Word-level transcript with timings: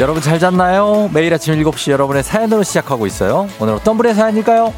여러분 0.00 0.22
잘 0.22 0.38
잤나요? 0.38 1.10
매일 1.12 1.34
아침 1.34 1.54
7시 1.62 1.90
여러분의 1.90 2.22
사연으로 2.22 2.62
시작하고 2.62 3.06
있어요. 3.06 3.46
오늘 3.60 3.74
어떤 3.74 3.98
분의 3.98 4.14
사연일까요? 4.14 4.72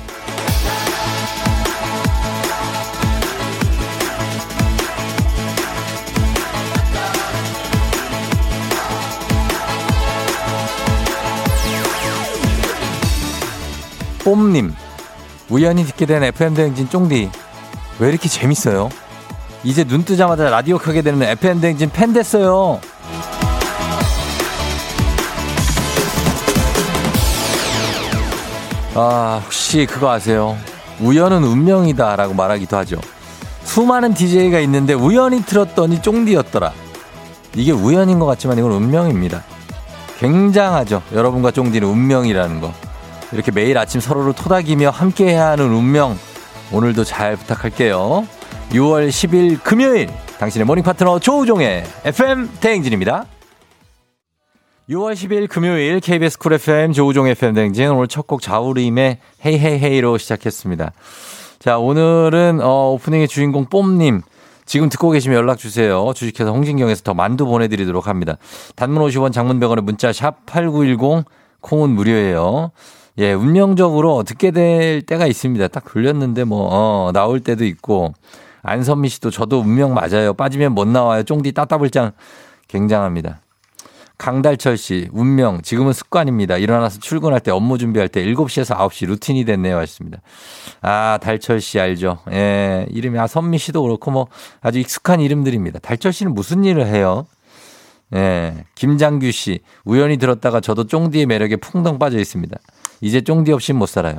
뽐님, 14.24 14.74
우연히 15.48 15.84
듣게 15.84 16.04
된 16.04 16.24
FM대행진 16.24 16.88
쫑디. 16.88 17.30
왜 18.00 18.08
이렇게 18.08 18.28
재밌어요? 18.28 18.88
이제 19.62 19.84
눈 19.84 20.04
뜨자마자 20.04 20.50
라디오 20.50 20.78
크게 20.78 21.02
되는 21.02 21.22
FM대행진 21.22 21.90
팬 21.90 22.12
됐어요. 22.12 22.80
아, 28.94 29.40
혹시 29.44 29.86
그거 29.86 30.10
아세요? 30.10 30.56
우연은 31.00 31.42
운명이다라고 31.42 32.34
말하기도 32.34 32.76
하죠. 32.78 33.00
수많은 33.64 34.12
DJ가 34.12 34.60
있는데 34.60 34.92
우연히 34.92 35.42
틀었더니 35.42 36.02
쫑디였더라. 36.02 36.72
이게 37.54 37.72
우연인 37.72 38.18
것 38.18 38.26
같지만 38.26 38.58
이건 38.58 38.72
운명입니다. 38.72 39.42
굉장하죠. 40.18 41.02
여러분과 41.14 41.50
쫑디는 41.52 41.88
운명이라는 41.88 42.60
거. 42.60 42.72
이렇게 43.32 43.50
매일 43.50 43.78
아침 43.78 44.00
서로를 44.00 44.34
토닥이며 44.34 44.90
함께 44.90 45.28
해야 45.28 45.48
하는 45.48 45.72
운명. 45.72 46.18
오늘도 46.70 47.04
잘 47.04 47.36
부탁할게요. 47.36 48.26
6월 48.72 49.08
10일 49.08 49.62
금요일 49.62 50.10
당신의 50.38 50.66
morning 50.66 50.84
파트너 50.84 51.18
조우종의 51.18 51.84
FM 52.04 52.50
대행진입니다. 52.60 53.24
6월 54.90 55.12
10일 55.14 55.48
금요일 55.48 56.00
KBS 56.00 56.38
Cool 56.38 56.54
FM 56.54 56.92
조우종 56.92 57.28
FM 57.28 57.54
대행진 57.54 57.90
오늘 57.90 58.08
첫 58.08 58.26
곡 58.26 58.42
자우림의 58.42 59.18
Hey 59.44 59.64
Hey 59.64 59.85
Hey로 59.85 60.18
시작했습니다. 60.18 60.92
자, 61.60 61.78
오늘은 61.78 62.60
어, 62.60 62.90
오프닝의 62.92 63.28
주인공 63.28 63.66
뽐님 63.66 64.22
지금 64.64 64.88
듣고 64.88 65.10
계시면 65.10 65.38
연락 65.38 65.58
주세요. 65.58 66.12
주식회사 66.14 66.50
홍진경에서 66.50 67.02
더 67.02 67.14
만두 67.14 67.46
보내드리도록 67.46 68.08
합니다. 68.08 68.38
단문 68.74 69.02
50원 69.06 69.32
장문 69.32 69.60
100원의 69.60 69.82
문자 69.82 70.12
샵 70.12 70.44
8910 70.46 71.26
콩은 71.60 71.90
무료예요. 71.90 72.72
예, 73.18 73.32
운명적으로 73.34 74.24
듣게 74.24 74.50
될 74.50 75.02
때가 75.02 75.26
있습니다. 75.26 75.68
딱 75.68 75.84
돌렸는데 75.92 76.44
뭐, 76.44 76.68
어, 76.70 77.10
나올 77.12 77.40
때도 77.40 77.64
있고. 77.66 78.14
안선미 78.62 79.08
씨도 79.10 79.30
저도 79.30 79.60
운명 79.60 79.92
맞아요. 79.92 80.34
빠지면 80.34 80.72
못 80.72 80.88
나와요. 80.88 81.22
쫑디 81.24 81.52
따따블짱. 81.52 82.12
굉장합니다. 82.68 83.41
강달철 84.18 84.76
씨, 84.76 85.08
운명. 85.12 85.60
지금은 85.62 85.92
습관입니다. 85.92 86.56
일어나서 86.58 87.00
출근할 87.00 87.40
때 87.40 87.50
업무 87.50 87.78
준비할 87.78 88.08
때 88.08 88.24
7시에서 88.24 88.76
9시 88.76 89.06
루틴이 89.06 89.44
됐네요. 89.44 89.76
하셨습니다. 89.78 90.20
아, 90.80 91.18
달철 91.20 91.60
씨 91.60 91.80
알죠? 91.80 92.18
예, 92.30 92.86
이름이, 92.90 93.18
아, 93.18 93.26
선미 93.26 93.58
씨도 93.58 93.82
그렇고 93.82 94.10
뭐 94.10 94.28
아주 94.60 94.78
익숙한 94.78 95.20
이름들입니다. 95.20 95.80
달철 95.80 96.12
씨는 96.12 96.34
무슨 96.34 96.64
일을 96.64 96.86
해요? 96.86 97.26
예, 98.14 98.64
김장규 98.74 99.30
씨, 99.32 99.60
우연히 99.84 100.18
들었다가 100.18 100.60
저도 100.60 100.86
쫑디의 100.86 101.26
매력에 101.26 101.56
풍덩 101.56 101.98
빠져 101.98 102.18
있습니다. 102.18 102.56
이제 103.00 103.22
쫑디 103.22 103.52
없이 103.52 103.72
못 103.72 103.86
살아요. 103.86 104.18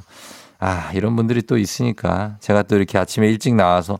아, 0.60 0.92
이런 0.94 1.16
분들이 1.16 1.42
또 1.42 1.58
있으니까 1.58 2.38
제가 2.40 2.64
또 2.64 2.76
이렇게 2.76 2.98
아침에 2.98 3.28
일찍 3.28 3.56
나와서 3.56 4.00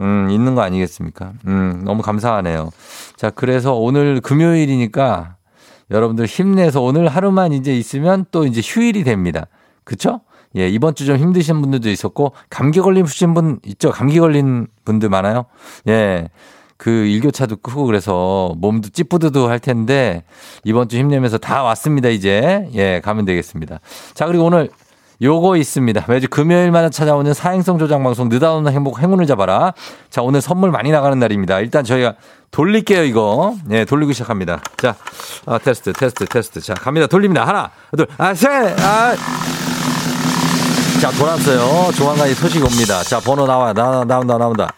음, 0.00 0.28
있는 0.30 0.54
거 0.54 0.62
아니겠습니까? 0.62 1.32
음, 1.46 1.82
너무 1.84 2.02
감사하네요. 2.02 2.70
자, 3.16 3.30
그래서 3.30 3.74
오늘 3.74 4.20
금요일이니까 4.20 5.36
여러분들 5.90 6.26
힘내서 6.26 6.82
오늘 6.82 7.08
하루만 7.08 7.52
이제 7.52 7.74
있으면 7.76 8.26
또 8.30 8.44
이제 8.46 8.60
휴일이 8.62 9.04
됩니다. 9.04 9.46
그쵸? 9.84 10.20
예, 10.56 10.68
이번 10.68 10.94
주 10.94 11.04
좀 11.06 11.16
힘드신 11.16 11.60
분들도 11.60 11.90
있었고, 11.90 12.32
감기 12.50 12.80
걸리신 12.80 13.34
분 13.34 13.58
있죠? 13.66 13.90
감기 13.90 14.18
걸린 14.18 14.66
분들 14.84 15.08
많아요? 15.08 15.44
예. 15.88 16.28
그 16.78 16.90
일교차도 16.90 17.56
크고 17.56 17.84
그래서 17.86 18.54
몸도 18.58 18.90
찌뿌드도 18.90 19.48
할 19.48 19.58
텐데, 19.58 20.24
이번 20.64 20.88
주 20.88 20.96
힘내면서 20.98 21.36
다 21.38 21.62
왔습니다, 21.64 22.08
이제. 22.08 22.68
예, 22.74 23.00
가면 23.02 23.24
되겠습니다. 23.24 23.80
자, 24.14 24.26
그리고 24.26 24.44
오늘 24.44 24.70
요거 25.20 25.56
있습니다. 25.56 26.04
매주 26.06 26.28
금요일마다 26.28 26.90
찾아오는 26.90 27.34
사행성 27.34 27.78
조장 27.78 28.04
방송 28.04 28.28
느닷없는 28.28 28.72
행복 28.72 29.00
행운을 29.00 29.26
잡아라. 29.26 29.74
자, 30.10 30.22
오늘 30.22 30.40
선물 30.40 30.70
많이 30.70 30.90
나가는 30.92 31.18
날입니다. 31.18 31.58
일단 31.60 31.82
저희가 31.82 32.14
돌릴게요, 32.50 33.02
이거. 33.02 33.56
예, 33.70 33.84
돌리고 33.84 34.12
시작합니다. 34.12 34.60
자, 34.76 34.94
아, 35.46 35.58
테스트, 35.58 35.92
테스트, 35.92 36.24
테스트. 36.26 36.60
자, 36.60 36.74
갑니다. 36.74 37.06
돌립니다. 37.08 37.46
하나, 37.46 37.70
둘, 37.96 38.06
아, 38.16 38.32
셋, 38.32 38.48
아. 38.80 39.16
자, 41.00 41.10
돌았어요. 41.10 41.92
조만간 41.92 42.32
소식 42.34 42.64
옵니다. 42.64 43.02
자, 43.02 43.18
번호 43.20 43.46
나와, 43.46 43.72
나, 43.72 44.04
나온다, 44.04 44.38
나온다. 44.38 44.68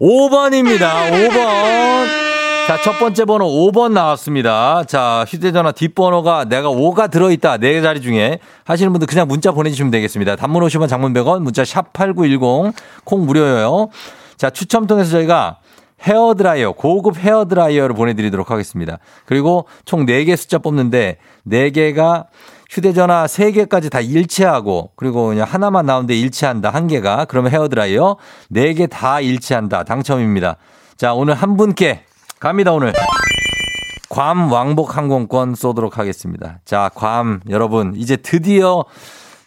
5번입니다. 0.00 1.10
5번. 1.10 2.29
자, 2.70 2.80
첫 2.80 3.00
번째 3.00 3.24
번호 3.24 3.46
5번 3.46 3.90
나왔습니다. 3.90 4.84
자, 4.84 5.24
휴대전화 5.26 5.72
뒷번호가 5.72 6.44
내가 6.44 6.68
5가 6.68 7.10
들어있다. 7.10 7.56
네 7.56 7.82
자리 7.82 8.00
중에 8.00 8.38
하시는 8.62 8.92
분들 8.92 9.08
그냥 9.08 9.26
문자 9.26 9.50
보내주시면 9.50 9.90
되겠습니다. 9.90 10.36
단문 10.36 10.62
50원 10.62 10.88
장문 10.88 11.12
100원, 11.12 11.40
문자 11.40 11.64
샵 11.64 11.92
8910, 11.92 12.72
콩 13.02 13.26
무료예요. 13.26 13.88
자, 14.36 14.50
추첨 14.50 14.86
통해서 14.86 15.10
저희가 15.10 15.56
헤어드라이어, 16.02 16.74
고급 16.74 17.18
헤어드라이어를 17.18 17.96
보내드리도록 17.96 18.52
하겠습니다. 18.52 18.98
그리고 19.26 19.66
총 19.84 20.06
4개 20.06 20.36
숫자 20.36 20.58
뽑는데 20.58 21.16
4개가 21.48 22.26
휴대전화 22.70 23.26
3개까지 23.26 23.90
다 23.90 24.00
일치하고 24.00 24.92
그리고 24.94 25.26
그냥 25.26 25.44
하나만 25.44 25.86
나오는데 25.86 26.14
일치한다. 26.14 26.70
한 26.70 26.86
개가. 26.86 27.24
그러면 27.24 27.50
헤어드라이어 27.50 28.16
4개 28.52 28.88
다 28.88 29.20
일치한다. 29.20 29.82
당첨입니다. 29.82 30.54
자, 30.96 31.14
오늘 31.14 31.34
한 31.34 31.56
분께 31.56 32.04
갑니다, 32.40 32.72
오늘. 32.72 32.94
괌 34.08 34.50
왕복 34.50 34.96
항공권 34.96 35.54
쏘도록 35.54 35.98
하겠습니다. 35.98 36.58
자, 36.64 36.90
괌 36.94 37.40
여러분 37.50 37.92
이제 37.94 38.16
드디어 38.16 38.86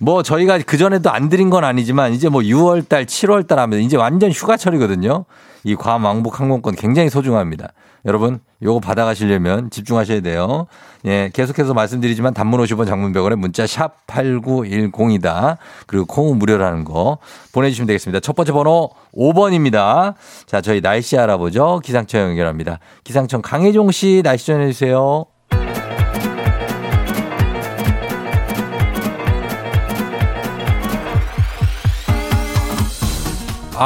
뭐 0.03 0.22
저희가 0.22 0.58
그전에도 0.59 1.09
안 1.12 1.30
드린 1.30 1.50
건 1.50 1.64
아니지만 1.64 2.12
이제 2.12 2.28
뭐 2.28 2.41
6월 2.41 2.88
달, 2.90 3.06
7월 3.06 3.47
달 3.47 3.58
하면 3.59 3.80
이제 3.80 3.96
완전 3.96 4.31
휴가철이거든요. 4.31 5.24
이 5.64 5.75
괌 5.75 6.03
왕복 6.03 6.41
항공권 6.41 6.75
굉장히 6.75 7.09
소중합니다. 7.09 7.69
여러분, 8.06 8.42
요거 8.62 8.81
받아가시려면 8.81 9.69
집중하셔야 9.69 10.19
돼요. 10.19 10.68
예, 11.06 11.30
계속해서 11.34 11.74
말씀드리지만 11.74 12.34
단문 12.34 12.59
50원 12.59 12.86
장문 12.86 13.13
100원에 13.13 13.38
문자 13.38 13.66
샵 13.66 14.06
8910이다. 14.08 15.56
그리고 15.88 16.06
콩은 16.06 16.38
무료라는 16.38 16.84
거 16.84 17.19
보내주시면 17.53 17.88
되겠습니다. 17.88 18.19
첫 18.19 18.36
번째 18.36 18.52
번호 18.52 18.90
5번입니다. 19.16 20.16
자, 20.46 20.59
저희 20.59 20.81
날씨 20.81 21.18
알아보죠. 21.18 21.80
기상청 21.81 22.19
연결합니다. 22.31 22.80
기상청 23.06 23.42
강혜종 23.42 23.92
씨 23.92 24.22
날씨 24.22 24.47
전해주세요. 24.47 25.25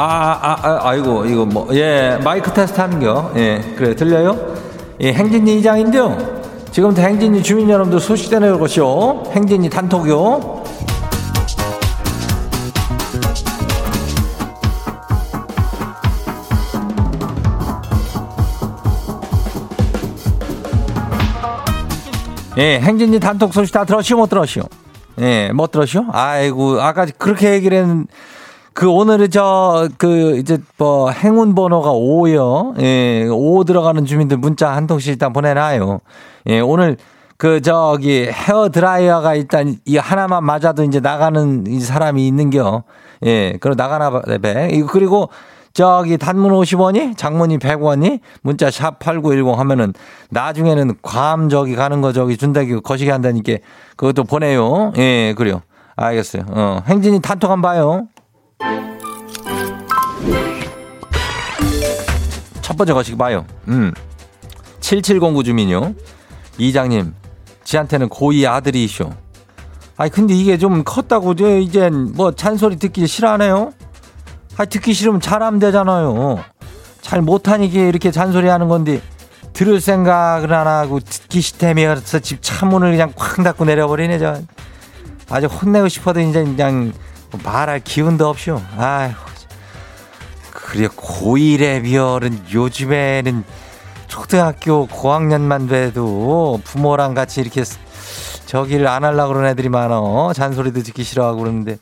아, 0.00 0.38
아, 0.40 0.56
아, 0.62 0.90
아이고, 0.90 1.24
이거 1.26 1.44
뭐, 1.44 1.66
예, 1.72 2.20
마이크 2.22 2.52
테스트 2.52 2.80
하는 2.80 3.00
겨. 3.00 3.32
예, 3.34 3.60
그래, 3.76 3.96
들려요? 3.96 4.38
예, 5.00 5.12
행진이 5.12 5.58
이장인데요. 5.58 6.16
지금부터 6.70 7.02
행진이 7.02 7.42
주민 7.42 7.68
여러분들 7.68 7.98
소식 7.98 8.30
전해올 8.30 8.60
것이요. 8.60 9.24
행진이 9.32 9.68
단톡요. 9.68 10.62
예, 22.58 22.78
행진이 22.78 23.18
단톡 23.18 23.52
소식 23.52 23.72
다 23.72 23.84
들었시오, 23.84 24.16
못 24.18 24.28
들었시오? 24.28 24.62
예, 25.18 25.50
못 25.52 25.72
들었시오? 25.72 26.04
아이고, 26.12 26.80
아까 26.80 27.04
그렇게 27.18 27.52
얘기를 27.54 27.78
했는, 27.78 28.06
그 28.78 28.88
오늘은 28.88 29.30
저 29.32 29.88
그 29.98 30.36
이제 30.36 30.56
뭐 30.76 31.10
행운 31.10 31.56
번호가 31.56 31.90
5요. 31.90 32.80
예, 32.80 33.26
5 33.28 33.64
들어가는 33.64 34.04
주민들 34.04 34.36
문자 34.36 34.70
한 34.70 34.86
통씩 34.86 35.14
일단 35.14 35.32
보내놔요. 35.32 35.98
예, 36.46 36.60
오늘 36.60 36.96
그 37.38 37.60
저기 37.60 38.28
헤어 38.30 38.68
드라이어가 38.68 39.34
일단 39.34 39.74
이 39.84 39.96
하나만 39.96 40.44
맞아도 40.44 40.84
이제 40.84 41.00
나가는 41.00 41.64
이 41.66 41.80
사람이 41.80 42.24
있는겨. 42.28 42.84
예, 43.26 43.58
그럼 43.60 43.76
나가나 43.76 44.10
봐. 44.10 44.22
그리고 44.92 45.28
저기 45.72 46.16
단문 46.16 46.52
50원이 46.52 47.16
장문이 47.16 47.58
100원이 47.58 48.20
문자 48.42 48.70
샵 48.70 49.00
8910 49.00 49.58
하면은 49.58 49.92
나중에는 50.30 50.94
괌 51.02 51.48
저기 51.48 51.74
가는 51.74 52.00
거 52.00 52.12
저기 52.12 52.36
준다기 52.36 52.78
거시기 52.82 53.10
한다니까 53.10 53.54
그것도 53.96 54.22
보내요. 54.22 54.92
예, 54.98 55.34
그래요. 55.36 55.62
알겠어요. 55.96 56.44
어, 56.50 56.82
행진이 56.86 57.20
단톡 57.20 57.50
한번 57.50 57.72
봐요. 57.72 58.06
첫 62.68 62.76
번째 62.76 62.92
거시기 62.92 63.16
봐요. 63.16 63.46
음. 63.68 63.94
7709 64.80 65.42
주민요. 65.42 65.94
이장님, 66.58 67.14
지한테는 67.64 68.10
고2 68.10 68.46
아들이시오. 68.46 69.10
아니, 69.96 70.10
근데 70.10 70.34
이게 70.34 70.58
좀 70.58 70.84
컸다고, 70.84 71.32
이제 71.32 71.88
뭐 71.88 72.32
잔소리 72.32 72.76
듣기 72.76 73.06
싫어하네요? 73.06 73.72
아, 74.58 74.66
듣기 74.66 74.92
싫으면 74.92 75.22
잘하면 75.22 75.60
되잖아요. 75.60 76.44
잘 77.00 77.22
못하니까 77.22 77.80
이렇게 77.80 78.10
잔소리 78.10 78.48
하는 78.48 78.68
건데, 78.68 79.00
들을 79.54 79.80
생각을 79.80 80.52
안 80.52 80.66
하고 80.66 81.00
듣기 81.00 81.40
싫다면서 81.40 82.18
집 82.18 82.42
차문을 82.42 82.90
그냥 82.90 83.14
쾅 83.16 83.44
닫고 83.44 83.64
내려버리네, 83.64 84.18
저. 84.18 84.42
아주 85.30 85.46
혼내고 85.46 85.88
싶어도 85.88 86.20
이제 86.20 86.44
그냥 86.44 86.92
말할 87.42 87.80
기운도 87.80 88.28
없쇼. 88.28 88.60
아휴. 88.76 89.14
그래, 90.52 90.88
고1의 90.88 91.82
비열은 91.84 92.46
요즘에는 92.52 93.44
초등학교 94.06 94.86
고학년만 94.86 95.68
돼도 95.68 96.60
부모랑 96.64 97.14
같이 97.14 97.40
이렇게 97.40 97.62
저기를 98.46 98.86
안 98.88 99.04
하려고 99.04 99.28
그러는 99.34 99.50
애들이 99.50 99.68
많어. 99.68 100.32
잔소리도 100.32 100.82
듣기 100.82 101.02
싫어하고 101.04 101.38
그러는데. 101.40 101.76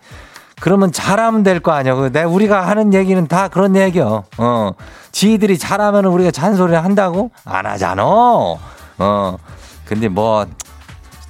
그러면 0.61 0.91
잘하면 0.91 1.43
될 1.43 1.61
거 1.61 1.73
아니야. 1.73 2.09
내 2.11 2.23
우리가 2.23 2.67
하는 2.67 2.95
얘기는 2.95 3.27
다 3.29 3.49
그런 3.49 3.77
얘기요. 3.77 4.25
어. 4.39 4.71
지들이 5.13 5.59
잘하면 5.59 6.07
우리가 6.07 6.31
잔소리를 6.31 6.83
한다고? 6.83 7.31
안 7.45 7.67
하잖아. 7.67 8.03
어. 8.05 9.37
근데 9.85 10.09
뭐 10.09 10.47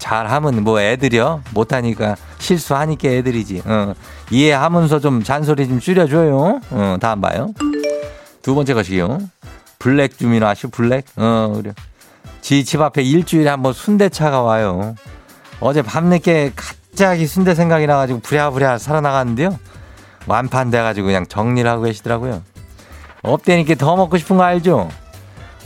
잘하면 0.07 0.63
뭐 0.63 0.81
애들이요. 0.81 1.43
못하니까 1.51 2.15
실수하니까 2.39 3.09
애들이지. 3.09 3.63
어. 3.67 3.93
이해하면서 4.31 5.01
좀 5.01 5.25
잔소리 5.25 5.67
좀 5.67 5.81
줄여줘요. 5.81 6.61
어. 6.71 6.97
다음 7.01 7.21
봐요. 7.21 7.49
두 8.41 8.55
번째 8.55 8.75
것이요. 8.75 9.19
블랙 9.81 10.17
주민 10.17 10.45
아시오? 10.45 10.71
블랙? 10.71 11.07
어, 11.17 11.53
그래. 11.57 11.73
지집 12.41 12.81
앞에 12.81 13.03
일주일에 13.03 13.51
한 13.51 13.63
번 13.63 13.73
순대차가 13.73 14.43
와요. 14.43 14.95
어제 15.59 15.83
밤늦게 15.83 16.53
갑자기 16.55 17.27
순대 17.27 17.57
생각이 17.57 17.89
나가지고 17.89 18.21
부랴부랴 18.21 18.79
살아나갔는데요. 18.79 19.59
완판 20.29 20.71
돼가지고 20.71 21.07
그냥 21.09 21.27
정리를 21.27 21.69
하고 21.69 21.83
계시더라고요. 21.83 22.43
없대니까 23.23 23.75
더 23.75 23.97
먹고 23.97 24.19
싶은 24.19 24.37
거 24.37 24.45
알죠? 24.45 24.89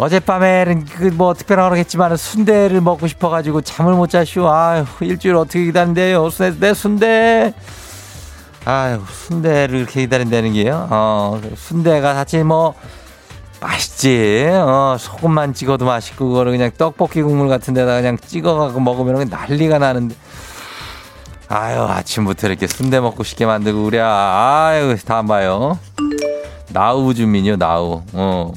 어젯밤에는 0.00 0.86
그 0.86 1.10
뭐 1.10 1.34
특별한 1.34 1.68
거겠지만 1.70 2.16
순대를 2.16 2.80
먹고 2.80 3.06
싶어가지고 3.06 3.60
잠을 3.60 3.92
못 3.92 4.08
자시오. 4.08 4.48
아유 4.48 4.86
일주일 5.00 5.34
어떻게 5.34 5.64
기다린대요? 5.66 6.30
순대 6.30 6.58
내 6.58 6.74
순대. 6.74 7.54
아유 8.64 9.02
순대를 9.10 9.80
이렇게 9.80 10.00
기다린다는 10.00 10.54
게요. 10.54 10.88
어 10.90 11.40
순대가 11.54 12.14
사실 12.14 12.44
뭐 12.44 12.74
맛있지. 13.60 14.48
어 14.50 14.96
소금만 14.98 15.52
찍어도 15.52 15.84
맛있고 15.84 16.28
그거를 16.28 16.52
그냥 16.52 16.70
떡볶이 16.78 17.20
국물 17.20 17.48
같은 17.48 17.74
데다 17.74 17.96
그냥 17.96 18.16
찍어갖고 18.16 18.80
먹으면 18.80 19.28
난리가 19.28 19.78
나는데. 19.78 20.14
아유 21.48 21.82
아침부터 21.82 22.46
이렇게 22.46 22.66
순대 22.66 23.00
먹고 23.00 23.22
싶게 23.22 23.44
만들고 23.44 23.84
그래. 23.84 24.00
아유 24.00 24.96
다음 25.04 25.26
봐요. 25.26 25.78
나우 26.68 27.12
주민이요 27.12 27.56
나우. 27.56 28.02
어뭐 28.14 28.54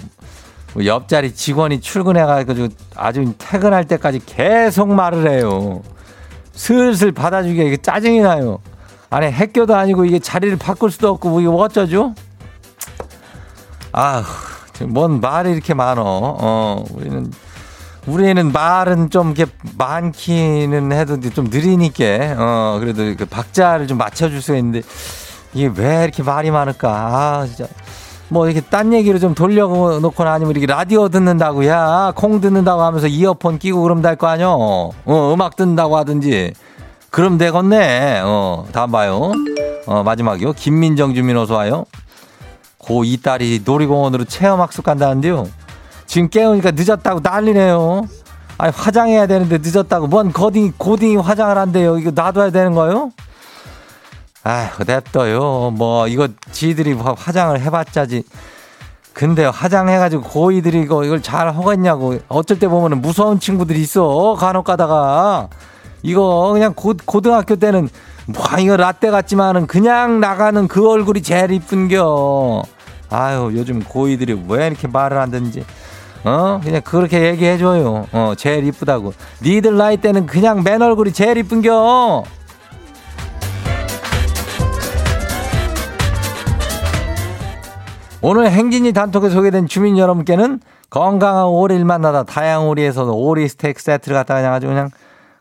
옆자리 0.82 1.34
직원이 1.34 1.82
출근해가지고 1.82 2.68
아주 2.96 3.34
퇴근할 3.38 3.86
때까지 3.86 4.22
계속 4.26 4.94
말을 4.94 5.30
해요. 5.30 5.82
슬슬 6.54 7.12
받아주기가 7.12 7.64
이게 7.64 7.78
짜증이 7.78 8.22
나요. 8.22 8.60
아니 9.10 9.30
학교도 9.30 9.76
아니고 9.76 10.06
이게 10.06 10.20
자리를 10.20 10.58
바꿀 10.58 10.90
수도 10.92 11.10
없고 11.10 11.30
뭐 11.30 11.42
이거 11.42 11.52
어쩌죠? 11.56 12.16
아휴, 13.92 14.24
뭔 14.88 15.22
말이 15.22 15.52
이렇게 15.52 15.76
많어. 15.76 16.02
어, 16.04 16.84
우리는 16.92 17.32
우리는 18.06 18.52
말은 18.52 19.10
좀 19.12 19.34
이렇게 19.36 19.52
많기는 19.78 20.92
해도 20.92 21.20
좀 21.30 21.46
느리니까 21.46 22.36
어 22.38 22.78
그래도 22.80 23.16
그 23.16 23.26
박자를 23.26 23.88
좀 23.88 23.98
맞춰줄 23.98 24.42
수가 24.42 24.58
있는데 24.58 24.82
이게 25.54 25.72
왜 25.74 26.04
이렇게 26.04 26.22
말이 26.24 26.52
많을까? 26.52 26.90
아 26.90 27.46
진짜. 27.48 27.68
뭐 28.34 28.48
이렇게 28.50 28.62
딴 28.62 28.92
얘기로 28.94 29.20
좀 29.20 29.36
돌려놓거나 29.36 30.34
아니면 30.34 30.52
이렇게 30.52 30.66
라디오 30.66 31.08
듣는다고 31.08 31.68
야, 31.68 32.12
콩 32.16 32.42
듣는다고 32.42 32.82
하면서 32.82 33.06
이어폰 33.06 33.60
끼고 33.60 33.84
그러면 33.84 34.02
될거 34.02 34.26
아니야? 34.26 34.48
어, 34.50 34.92
음악 35.06 35.56
듣는다고 35.56 35.96
하든지. 35.98 36.54
그럼 37.12 37.38
되겠네. 37.38 38.22
어, 38.26 38.66
다음 38.72 38.92
봐요. 38.92 39.32
어, 39.86 40.02
마지막이요. 40.02 40.54
김민정 40.54 41.14
주민 41.14 41.38
어서 41.38 41.54
와요. 41.54 41.86
고이 42.80 43.18
딸이 43.18 43.62
놀이공원으로 43.64 44.26
체험학습 44.26 44.84
간다는데요. 44.84 45.48
지금 46.08 46.28
깨우니까 46.28 46.72
늦었다고 46.72 47.20
난리네요. 47.22 48.08
아니, 48.58 48.72
화장해야 48.76 49.28
되는데 49.28 49.60
늦었다고. 49.62 50.08
뭔 50.08 50.32
고딩, 50.34 50.74
고딩이 50.78 51.18
화장을 51.18 51.56
한대요. 51.56 52.00
이거 52.00 52.10
놔둬야 52.10 52.50
되는 52.50 52.74
거요? 52.74 53.12
아휴, 54.44 54.84
냅둬요. 54.86 55.72
뭐, 55.72 56.08
이거 56.08 56.28
지들이 56.52 56.94
화장을 56.94 57.60
해봤자지. 57.60 58.24
근데 59.14 59.46
화장해가지고 59.46 60.24
고이들이 60.24 60.82
이거 60.82 61.04
이걸 61.06 61.22
잘 61.22 61.48
하겠냐고. 61.48 62.18
어쩔 62.28 62.60
때 62.60 62.68
보면은 62.68 63.02
무서운 63.02 63.40
친구들이 63.40 63.80
있어. 63.82 64.36
간혹 64.38 64.66
가다가. 64.66 65.50
이거 66.02 66.50
그냥 66.52 66.74
고, 66.76 66.94
고등학교 67.06 67.56
때는 67.56 67.90
뭐 68.26 68.44
이거 68.60 68.76
라떼 68.76 69.12
같지만은 69.12 69.68
그냥 69.68 70.20
나가는 70.20 70.68
그 70.68 70.90
얼굴이 70.90 71.22
제일 71.22 71.52
이쁜겨. 71.52 72.64
아유, 73.12 73.52
요즘 73.54 73.84
고이들이 73.84 74.44
왜 74.48 74.68
이렇게 74.68 74.88
말을 74.88 75.18
안 75.20 75.30
듣는지. 75.30 75.64
어? 76.24 76.60
그냥 76.64 76.82
그렇게 76.84 77.22
얘기해줘요. 77.28 78.08
어, 78.12 78.34
제일 78.36 78.66
이쁘다고. 78.66 79.14
니들 79.44 79.78
나이 79.78 79.98
때는 79.98 80.26
그냥 80.26 80.64
맨 80.64 80.82
얼굴이 80.82 81.14
제일 81.14 81.38
이쁜겨. 81.38 82.24
오늘 88.26 88.50
행진이 88.50 88.94
단톡에 88.94 89.30
소개된 89.30 89.68
주민 89.68 89.98
여러분께는 89.98 90.62
건강한 90.90 91.46
오리를 91.46 91.84
만나다 91.84 92.24
다양한 92.24 92.68
오리에서 92.70 93.04
오리 93.12 93.50
스테이크 93.50 93.82
세트를 93.82 94.16
갖다가 94.16 94.40
그냥 94.40 94.54
아주 94.54 94.68
그냥 94.68 94.90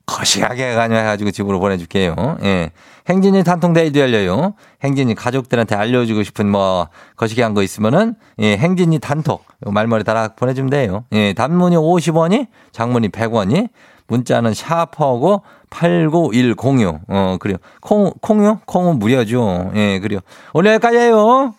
거시하게 0.06 0.74
가져가지고 0.74 1.30
집으로 1.30 1.60
보내줄게요. 1.60 2.38
예. 2.42 2.70
행진이 3.08 3.44
단톡 3.44 3.70
내일도 3.70 4.00
열려요. 4.00 4.54
행진이 4.82 5.14
가족들한테 5.14 5.76
알려주고 5.76 6.24
싶은 6.24 6.48
뭐 6.50 6.88
거시기 7.16 7.40
한 7.40 7.54
거 7.54 7.62
있으면은 7.62 8.16
예, 8.40 8.56
행진이 8.56 8.98
단톡 8.98 9.44
말머리 9.60 10.02
달아 10.02 10.30
보내주면 10.34 10.70
돼요. 10.70 11.04
예, 11.12 11.34
단문이 11.34 11.76
50원이, 11.76 12.48
장문이 12.72 13.10
100원이, 13.10 13.68
문자는 14.08 14.54
샤퍼고 14.54 15.42
89106. 15.70 17.00
어, 17.08 17.36
그래요. 17.38 17.58
콩, 17.80 18.12
콩요? 18.20 18.60
콩은 18.66 18.98
무료죠. 18.98 19.70
예, 19.76 20.00
그래요. 20.00 20.18
오늘 20.52 20.72
여기까지예요. 20.72 21.54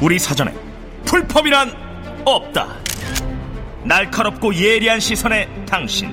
우리 0.00 0.18
사전에 0.18 0.52
풀펌이란 1.04 1.72
없다. 2.24 2.68
날카롭고 3.84 4.54
예리한 4.54 4.98
시선에 5.00 5.48
당신 5.66 6.12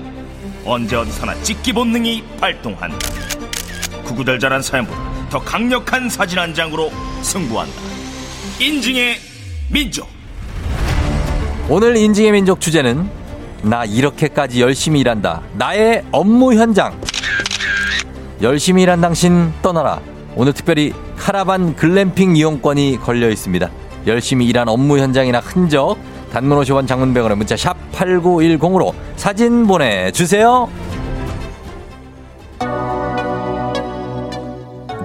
언제 0.66 0.96
어디서나 0.96 1.36
찍기 1.42 1.74
본능이 1.74 2.24
발동한다. 2.40 2.98
구구절절한 4.04 4.62
사연보다 4.62 5.30
더 5.30 5.40
강력한 5.40 6.10
사진 6.10 6.40
한 6.40 6.54
장으로 6.54 6.92
승부한다. 7.22 7.74
인증의 8.60 9.18
민족. 9.70 10.08
오늘 11.70 11.96
인증의 11.96 12.34
민족 12.34 12.60
주제는 12.60 13.10
나 13.64 13.86
이렇게까지 13.86 14.62
열심히 14.62 15.00
일한다. 15.00 15.42
나의 15.54 16.04
업무 16.12 16.54
현장. 16.54 17.00
열심히 18.42 18.84
일한 18.84 19.00
당신 19.00 19.54
떠나라. 19.62 20.02
오늘 20.36 20.52
특별히 20.54 20.94
카라반 21.22 21.76
글램핑 21.76 22.36
이용권이 22.36 22.98
걸려 23.00 23.30
있습니다. 23.30 23.70
열심히 24.08 24.48
일한 24.48 24.68
업무 24.68 24.98
현장이나 24.98 25.40
흔적 25.40 25.98
단문 26.34 26.60
50원 26.60 26.88
장문 26.88 27.14
100원의 27.14 27.36
문자 27.36 27.56
샵 27.56 27.76
8910으로 27.92 28.92
사진 29.18 29.68
보내주세요. 29.68 30.68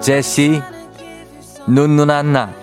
제시 0.01 0.59
눈눈 1.69 2.11
안나 2.11 2.55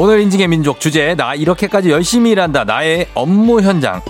오늘 0.00 0.20
인증의 0.22 0.48
민족 0.48 0.80
주제 0.80 1.14
나 1.14 1.34
이렇게까지 1.34 1.90
열심히 1.90 2.30
일한다 2.30 2.64
나의 2.64 3.06
업무 3.12 3.60
현장 3.60 4.00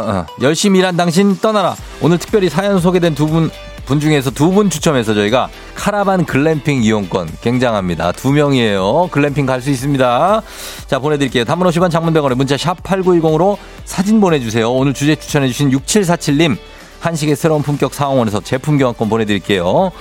어, 0.00 0.04
어, 0.04 0.26
열심히 0.42 0.80
일한 0.80 0.96
당신 0.96 1.36
떠나라 1.38 1.76
오늘 2.00 2.18
특별히 2.18 2.48
사연 2.48 2.80
소개된 2.80 3.14
두분분 3.14 4.00
중에서 4.00 4.32
두 4.32 4.50
분 4.50 4.70
추첨해서 4.70 5.14
저희가 5.14 5.48
카라반 5.76 6.24
글램핑 6.26 6.82
이용권 6.82 7.28
굉장합니다. 7.42 8.10
두 8.10 8.32
명이에요. 8.32 9.08
글램핑 9.12 9.46
갈 9.46 9.60
수 9.60 9.70
있습니다. 9.70 10.42
자, 10.88 10.98
보내드릴게요. 10.98 11.44
단문 11.44 11.68
50원 11.68 11.92
장문 11.92 12.10
백원에 12.10 12.34
문자 12.34 12.56
샵 12.56 12.82
8910으로 12.82 13.56
사진 13.84 14.20
보내주세요. 14.20 14.68
오늘 14.68 14.94
주제 14.94 15.14
추천해주신 15.14 15.70
6747님 15.70 16.56
한식의 17.00 17.36
새로운 17.36 17.62
품격 17.62 17.94
상황원에서 17.94 18.40
제품 18.40 18.78
교환권 18.78 19.08
보내드릴게요. 19.08 19.92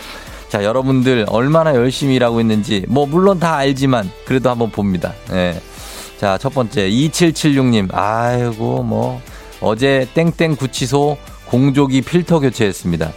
자, 0.53 0.63
여러분들 0.63 1.25
얼마나 1.29 1.73
열심히 1.73 2.13
일하고 2.13 2.39
있는지 2.39 2.85
뭐 2.87 3.07
물론 3.07 3.39
다 3.39 3.55
알지만 3.55 4.07
그래도 4.23 4.51
한번 4.51 4.69
봅니다. 4.69 5.11
예. 5.31 5.59
자, 6.19 6.37
첫 6.37 6.53
번째 6.53 6.87
2776님. 6.91 7.89
아이고 7.91 8.83
뭐 8.83 9.19
어제 9.61 10.07
땡땡 10.13 10.57
구치소 10.57 11.17
공조기 11.47 12.03
필터 12.03 12.39
교체했습니다. 12.41 13.11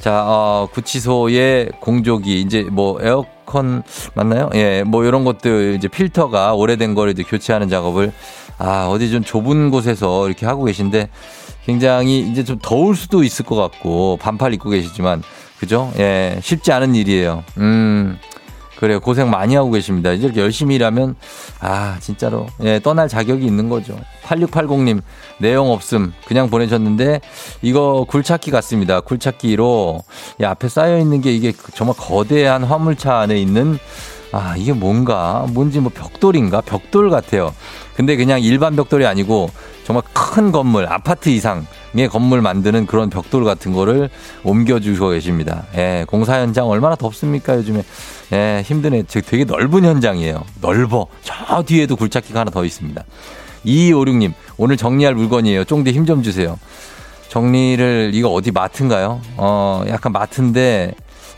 자, 0.00 0.24
어, 0.26 0.68
구치소의 0.72 1.70
공조기 1.78 2.40
이제 2.40 2.64
뭐 2.64 2.98
에어컨 3.00 3.84
맞나요? 4.14 4.50
예, 4.56 4.82
뭐 4.82 5.04
이런 5.04 5.24
것들 5.24 5.76
이제 5.78 5.86
필터가 5.86 6.54
오래된 6.54 6.96
거를 6.96 7.12
이제 7.12 7.22
교체하는 7.22 7.68
작업을 7.68 8.12
아, 8.58 8.88
어디 8.90 9.12
좀 9.12 9.22
좁은 9.22 9.70
곳에서 9.70 10.26
이렇게 10.26 10.44
하고 10.44 10.64
계신데 10.64 11.08
굉장히 11.66 12.18
이제 12.28 12.42
좀 12.42 12.58
더울 12.60 12.96
수도 12.96 13.22
있을 13.22 13.44
것 13.44 13.54
같고 13.54 14.18
반팔 14.20 14.54
입고 14.54 14.70
계시지만 14.70 15.22
그죠? 15.58 15.92
예, 15.98 16.38
쉽지 16.42 16.72
않은 16.72 16.94
일이에요. 16.94 17.44
음. 17.58 18.18
그래요. 18.76 19.00
고생 19.00 19.30
많이 19.30 19.54
하고 19.54 19.70
계십니다. 19.70 20.12
이렇게 20.12 20.40
열심히 20.40 20.74
일하면, 20.74 21.14
아, 21.60 21.96
진짜로, 22.00 22.46
예, 22.62 22.80
떠날 22.80 23.08
자격이 23.08 23.46
있는 23.46 23.68
거죠. 23.68 23.96
8680님, 24.24 25.00
내용 25.38 25.70
없음. 25.70 26.12
그냥 26.26 26.50
보내셨는데, 26.50 27.20
이거 27.62 28.04
굴착기 28.08 28.50
같습니다. 28.50 29.00
굴착기로, 29.00 30.02
이 30.40 30.44
앞에 30.44 30.68
쌓여있는 30.68 31.20
게 31.20 31.32
이게 31.32 31.52
정말 31.74 31.96
거대한 31.96 32.64
화물차 32.64 33.20
안에 33.20 33.40
있는, 33.40 33.78
아, 34.36 34.56
이게 34.56 34.72
뭔가, 34.72 35.46
뭔지 35.52 35.78
뭐 35.78 35.92
벽돌인가? 35.94 36.60
벽돌 36.60 37.08
같아요. 37.08 37.54
근데 37.94 38.16
그냥 38.16 38.42
일반 38.42 38.74
벽돌이 38.74 39.06
아니고, 39.06 39.48
정말 39.84 40.02
큰 40.12 40.50
건물, 40.50 40.86
아파트 40.86 41.28
이상의 41.28 42.08
건물 42.10 42.42
만드는 42.42 42.86
그런 42.86 43.10
벽돌 43.10 43.44
같은 43.44 43.72
거를 43.72 44.10
옮겨주고 44.42 45.10
계십니다. 45.10 45.66
예, 45.76 46.04
공사 46.08 46.40
현장 46.40 46.68
얼마나 46.68 46.96
덥습니까, 46.96 47.54
요즘에. 47.58 47.84
예, 48.32 48.62
힘드네. 48.64 49.04
즉 49.06 49.24
되게 49.24 49.44
넓은 49.44 49.84
현장이에요. 49.84 50.42
넓어. 50.60 51.06
저 51.22 51.62
뒤에도 51.62 51.94
굴착기가 51.94 52.40
하나 52.40 52.50
더 52.50 52.64
있습니다. 52.64 53.04
2256님, 53.64 54.32
오늘 54.56 54.76
정리할 54.76 55.14
물건이에요. 55.14 55.62
쫑대 55.62 55.92
힘좀 55.92 56.24
주세요. 56.24 56.58
정리를, 57.28 58.10
이거 58.14 58.30
어디 58.30 58.50
마트인가요? 58.50 59.20
어, 59.36 59.84
약간 59.86 60.10
마트인데, 60.10 60.94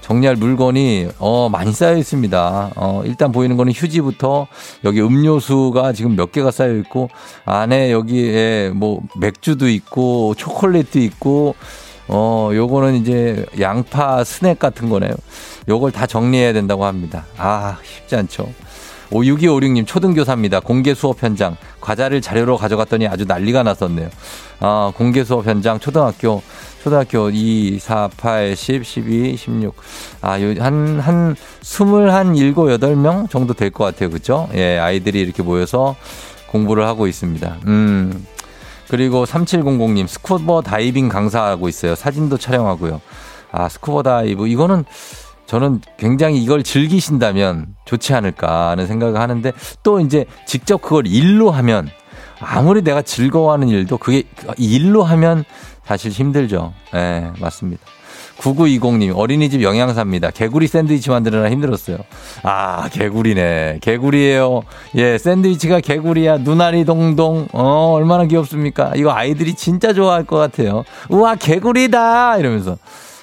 정리할 0.07 0.37
물건이 0.37 1.09
어 1.19 1.49
많이 1.49 1.73
쌓여 1.73 1.97
있습니다. 1.97 2.71
어 2.77 3.03
일단 3.05 3.33
보이는 3.33 3.57
거는 3.57 3.73
휴지부터 3.73 4.47
여기 4.85 5.01
음료수가 5.01 5.95
지금 5.95 6.15
몇 6.15 6.31
개가 6.31 6.53
쌓여 6.53 6.77
있고 6.77 7.09
안에 7.45 7.91
여기에 7.91 8.71
뭐 8.73 9.03
맥주도 9.19 9.69
있고 9.69 10.37
초콜릿도 10.37 11.01
있고 11.01 11.57
어 12.07 12.51
요거는 12.55 12.95
이제 12.95 13.47
양파 13.59 14.23
스낵 14.23 14.61
같은 14.61 14.89
거네요. 14.89 15.13
요걸 15.69 15.91
다 15.91 16.07
정리해야 16.07 16.53
된다고 16.53 16.85
합니다. 16.85 17.25
아 17.37 17.79
쉽지 17.83 18.15
않죠. 18.15 18.49
6256님 19.11 19.89
초등교사입니다. 19.89 20.61
공개 20.61 20.95
수업 20.95 21.21
현장 21.21 21.57
과자를 21.81 22.21
자료로 22.21 22.57
가져갔더니 22.59 23.09
아주 23.09 23.25
난리가 23.25 23.65
났었네요. 23.65 24.09
아 24.61 24.93
공개 24.97 25.25
수업 25.25 25.47
현장 25.47 25.81
초등학교 25.81 26.43
초등학교 26.91 27.31
2, 27.31 27.81
4, 27.81 28.09
8, 28.17 28.55
10, 28.55 28.85
12, 28.85 29.37
16. 29.37 29.75
아, 30.23 30.39
한, 30.61 31.01
한, 31.01 31.35
20, 31.61 32.09
한 32.09 32.37
7, 32.37 32.55
8명 32.55 33.29
정도 33.29 33.55
될 33.55 33.71
것 33.71 33.83
같아요. 33.83 34.09
그죠? 34.09 34.49
예, 34.55 34.79
아이들이 34.79 35.21
이렇게 35.21 35.43
모여서 35.43 35.97
공부를 36.47 36.87
하고 36.87 37.09
있습니다. 37.09 37.57
음. 37.67 38.25
그리고 38.89 39.25
3700님, 39.25 40.07
스쿠버 40.07 40.63
다이빙 40.63 41.09
강사하고 41.09 41.69
있어요. 41.69 41.97
사진도 41.97 42.39
촬영하고요. 42.39 43.01
아, 43.51 43.69
scuba 43.69 44.05
dive. 44.05 44.47
이거는 44.47 44.85
저는 45.47 45.81
굉장히 45.97 46.41
이걸 46.41 46.63
즐기신다면 46.63 47.75
좋지 47.85 48.15
않을까 48.15 48.71
하는 48.71 48.87
생각을 48.87 49.21
하는데 49.21 49.53
또 49.83 49.99
이제 49.99 50.25
직접 50.47 50.81
그걸 50.81 51.09
일로 51.09 51.51
하면 51.51 51.89
아무리 52.39 52.83
내가 52.83 53.03
즐거워하는 53.03 53.71
일도 53.71 53.99
그게 53.99 54.23
일로 54.57 55.03
하면 55.03 55.45
사실 55.87 56.11
힘들죠. 56.11 56.73
예, 56.95 56.99
네, 56.99 57.31
맞습니다. 57.41 57.83
9920님, 58.39 59.17
어린이집 59.17 59.63
영양사입니다. 59.63 60.31
개구리 60.31 60.67
샌드위치 60.67 61.09
만드느라 61.11 61.49
힘들었어요. 61.51 61.99
아, 62.43 62.89
개구리네. 62.93 63.79
개구리예요 63.81 64.63
예, 64.97 65.17
샌드위치가 65.17 65.81
개구리야. 65.81 66.39
눈알이 66.39 66.85
동동. 66.85 67.49
어, 67.53 67.93
얼마나 67.95 68.27
귀엽습니까? 68.27 68.93
이거 68.97 69.13
아이들이 69.13 69.55
진짜 69.55 69.93
좋아할 69.95 70.25
것 70.25 70.37
같아요. 70.37 70.85
우와, 71.09 71.37
개구리다! 71.37 72.37
이러면서. 72.39 72.77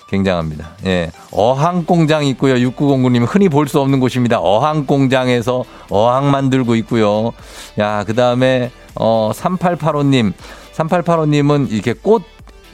굉장합니다. 0.09 0.69
예. 0.85 1.11
어항 1.31 1.85
공장 1.85 2.23
있고요. 2.27 2.53
6909님 2.55 3.25
흔히 3.27 3.49
볼 3.49 3.67
수 3.67 3.79
없는 3.81 3.99
곳입니다. 3.99 4.39
어항 4.39 4.85
공장에서 4.85 5.63
어항 5.89 6.29
만들고 6.29 6.75
있고요. 6.75 7.31
야, 7.79 8.03
그 8.03 8.13
다음에 8.13 8.69
어 8.95 9.31
3885님. 9.33 10.33
3885님은 10.75 11.71
이렇게 11.71 11.93
꽃 11.93 12.21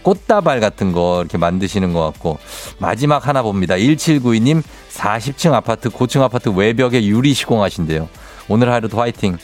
꽃다발 0.01 0.59
같은 0.59 0.91
거 0.91 1.19
이렇게 1.21 1.37
만드시는 1.37 1.93
것 1.93 2.03
같고 2.05 2.39
마지막 2.79 3.27
하나 3.27 3.41
봅니다. 3.41 3.75
1792님 3.75 4.63
40층 4.91 5.53
아파트 5.53 5.89
고층 5.89 6.23
아파트 6.23 6.49
외벽에 6.49 7.03
유리 7.05 7.33
시공하신대요. 7.33 8.07
오늘 8.47 8.71
하루도 8.71 8.97
화이팅. 8.97 9.37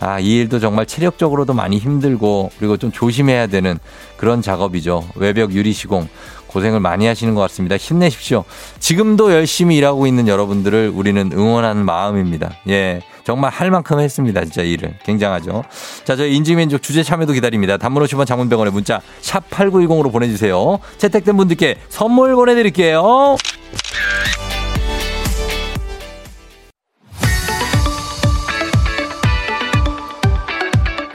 아, 0.00 0.18
이 0.18 0.38
일도 0.38 0.60
정말 0.60 0.86
체력적으로도 0.86 1.52
많이 1.52 1.76
힘들고 1.76 2.52
그리고 2.58 2.78
좀 2.78 2.90
조심해야 2.90 3.48
되는 3.48 3.78
그런 4.16 4.40
작업이죠. 4.40 5.06
외벽 5.14 5.52
유리 5.52 5.72
시공. 5.72 6.08
고생을 6.46 6.80
많이 6.80 7.06
하시는 7.06 7.34
것 7.34 7.42
같습니다. 7.42 7.76
힘내십시오. 7.76 8.44
지금도 8.80 9.32
열심히 9.32 9.76
일하고 9.76 10.06
있는 10.06 10.26
여러분들을 10.26 10.90
우리는 10.92 11.30
응원하는 11.32 11.84
마음입니다. 11.84 12.56
예. 12.68 13.02
정말 13.24 13.50
할 13.50 13.70
만큼 13.70 14.00
했습니다. 14.00 14.42
진짜 14.42 14.62
일을. 14.62 14.94
굉장하죠. 15.04 15.64
자, 16.04 16.16
저희 16.16 16.34
인지민족 16.36 16.82
주제 16.82 17.02
참여도 17.02 17.32
기다립니다. 17.32 17.76
단문 17.76 18.02
50원 18.04 18.26
장문병원에 18.26 18.70
문자 18.70 19.00
샵 19.20 19.48
8910으로 19.50 20.12
보내주세요. 20.12 20.78
채택된 20.98 21.36
분들께 21.36 21.76
선물 21.88 22.34
보내드릴게요. 22.34 23.36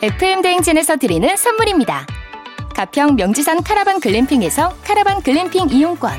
FM 0.01 0.43
대행진에서 0.43 0.97
드리는 0.97 1.35
선물입니다. 1.35 2.05
가평 2.75 3.15
명지산 3.15 3.63
카라반 3.63 4.00
글램핑에서 4.00 4.75
카라반 4.83 5.21
글램핑 5.21 5.69
이용권 5.71 6.12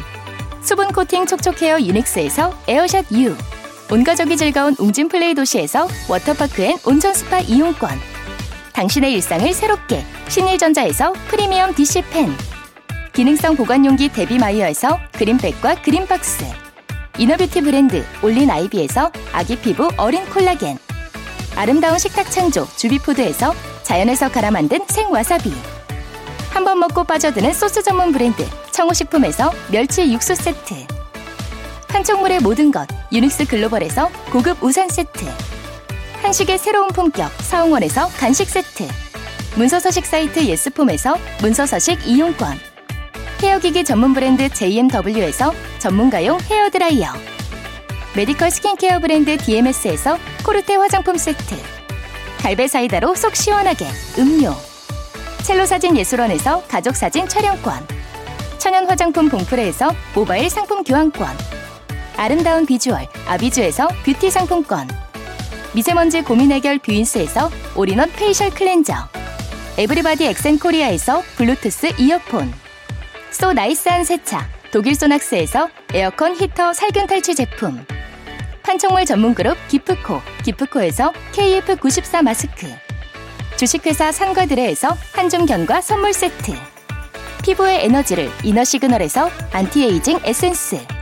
수분 0.60 0.88
코팅 0.88 1.26
촉촉 1.26 1.62
헤어 1.62 1.78
유닉스에서 1.78 2.52
에어샷 2.66 3.12
U 3.12 3.36
온가족이 3.90 4.36
즐거운 4.36 4.74
웅진 4.78 5.08
플레이 5.08 5.34
도시에서 5.34 5.88
워터파크 6.08 6.62
and 6.62 6.76
온천 6.84 7.14
스파 7.14 7.38
이용권. 7.40 7.90
당신의 8.72 9.12
일상을 9.14 9.52
새롭게 9.54 10.04
신일전자에서 10.28 11.12
프리미엄 11.28 11.74
DC팬. 11.74 12.34
기능성 13.12 13.56
보관용기 13.56 14.10
데비마이어에서 14.12 14.98
그린백과 15.12 15.76
그린박스. 15.82 16.44
이너뷰티 17.18 17.62
브랜드 17.62 18.04
올린 18.22 18.50
아이비에서 18.50 19.10
아기 19.32 19.56
피부 19.56 19.88
어린 19.96 20.24
콜라겐. 20.26 20.78
아름다운 21.54 21.98
식탁 21.98 22.30
창조 22.30 22.66
주비푸드에서 22.76 23.54
자연에서 23.82 24.30
갈아 24.30 24.50
만든 24.50 24.80
생와사비. 24.88 25.52
한 26.50 26.64
번 26.64 26.80
먹고 26.80 27.04
빠져드는 27.04 27.52
소스 27.52 27.82
전문 27.82 28.12
브랜드 28.12 28.44
청호식품에서 28.72 29.52
멸치 29.70 30.10
육수 30.12 30.34
세트 30.34 30.74
판촉물의 31.88 32.40
모든 32.40 32.70
것 32.70 32.86
유닉스 33.12 33.46
글로벌에서 33.46 34.10
고급 34.30 34.62
우산 34.62 34.88
세트 34.88 35.24
한식의 36.22 36.58
새로운 36.58 36.88
품격 36.88 37.30
사옹원에서 37.42 38.08
간식 38.18 38.48
세트 38.48 38.88
문서서식 39.56 40.04
사이트 40.06 40.44
예스폼에서 40.44 41.16
문서서식 41.40 42.06
이용권 42.06 42.58
헤어기기 43.42 43.84
전문 43.84 44.14
브랜드 44.14 44.48
JMW에서 44.48 45.52
전문가용 45.78 46.40
헤어드라이어 46.40 47.12
메디컬 48.16 48.50
스킨케어 48.50 48.98
브랜드 48.98 49.36
DMS에서 49.36 50.18
코르테 50.44 50.76
화장품 50.76 51.16
세트 51.16 51.56
갈배 52.38 52.66
사이다로 52.68 53.14
속 53.14 53.36
시원하게 53.36 53.86
음료 54.18 54.54
첼로 55.46 55.64
사진 55.64 55.96
예술원에서 55.96 56.64
가족 56.66 56.96
사진 56.96 57.28
촬영권. 57.28 57.86
천연 58.58 58.84
화장품 58.90 59.28
봉프레에서 59.28 59.94
모바일 60.12 60.50
상품 60.50 60.82
교환권. 60.82 61.28
아름다운 62.16 62.66
비주얼 62.66 63.06
아비주에서 63.26 63.88
뷰티 64.04 64.30
상품권. 64.30 64.88
미세먼지 65.72 66.22
고민 66.22 66.52
해결 66.52 66.78
뷰인스에서 66.78 67.50
올인원 67.74 68.10
페이셜 68.12 68.50
클렌저. 68.50 68.94
everybody 69.78 70.26
엑센코리아에서 70.26 71.22
블루투스 71.36 71.94
이어폰. 71.98 72.52
so 73.30 73.52
nice한 73.52 74.04
세차 74.04 74.48
독일 74.72 74.94
소낙스에서 74.94 75.68
에어컨 75.92 76.34
히터 76.34 76.72
살균 76.72 77.06
탈취 77.06 77.34
제품. 77.34 77.84
판촉물 78.62 79.04
전문 79.04 79.34
그룹 79.34 79.56
기프코, 79.68 80.20
기프코에서 80.42 81.12
KF94 81.32 82.22
마스크. 82.22 82.66
주식회사 83.56 84.12
상과드레에서 84.12 84.96
한줌견과 85.12 85.80
선물 85.80 86.12
세트. 86.12 86.52
피부의 87.42 87.84
에너지를 87.84 88.30
이너 88.42 88.64
시그널에서 88.64 89.30
안티에이징 89.52 90.20
에센스. 90.24 90.95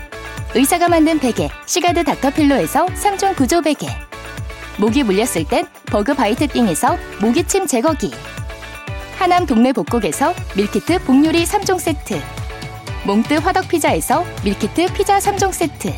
의사가 0.57 0.89
만든 0.89 1.19
베개 1.19 1.51
시가드 1.67 2.05
닥터필로에서 2.05 2.87
3종 2.87 3.35
구조 3.35 3.61
베개. 3.61 3.89
모기 4.79 5.03
물렸을 5.03 5.45
땐 5.49 5.67
Bug 5.87 6.15
Bite 6.15 6.47
Thing에서 6.47 6.97
모기침 7.21 7.67
제거기. 7.67 8.13
하남 9.19 9.47
동네 9.47 9.73
복국에서 9.73 10.33
밀키트 10.55 11.01
복요리 11.01 11.45
3종 11.45 11.81
세트. 11.81 12.21
몽뜨 13.05 13.35
화덕 13.35 13.67
피자에서 13.67 14.25
밀키트 14.45 14.93
피자 14.93 15.19
3종 15.19 15.53
세트. 15.53 15.93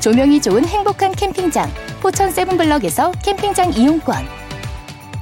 조명이 0.00 0.42
좋은 0.42 0.66
행복한 0.66 1.12
캠핑장 1.12 1.72
포천 2.02 2.32
세븐블럭에서 2.32 3.12
캠핑장 3.22 3.72
이용권. 3.72 4.28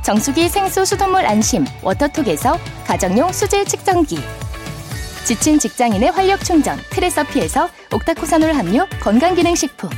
정수기 0.02 0.48
생수 0.48 0.84
수돗물 0.84 1.24
안심 1.26 1.64
워터톡에서 1.82 2.58
가정용 2.86 3.32
수질 3.32 3.64
측정기. 3.64 4.18
지친 5.28 5.58
직장인의 5.58 6.12
활력 6.12 6.42
충전 6.42 6.78
트레서피에서 6.88 7.68
옥타코사놀 7.92 8.52
함유 8.52 8.86
건강기능식품. 8.98 9.90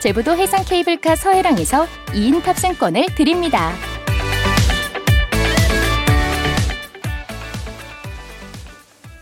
제부도 0.00 0.36
해상 0.36 0.62
케이블카 0.62 1.16
서해랑에서 1.16 1.86
2인 2.08 2.42
탑승권을 2.42 3.06
드립니다. 3.14 3.72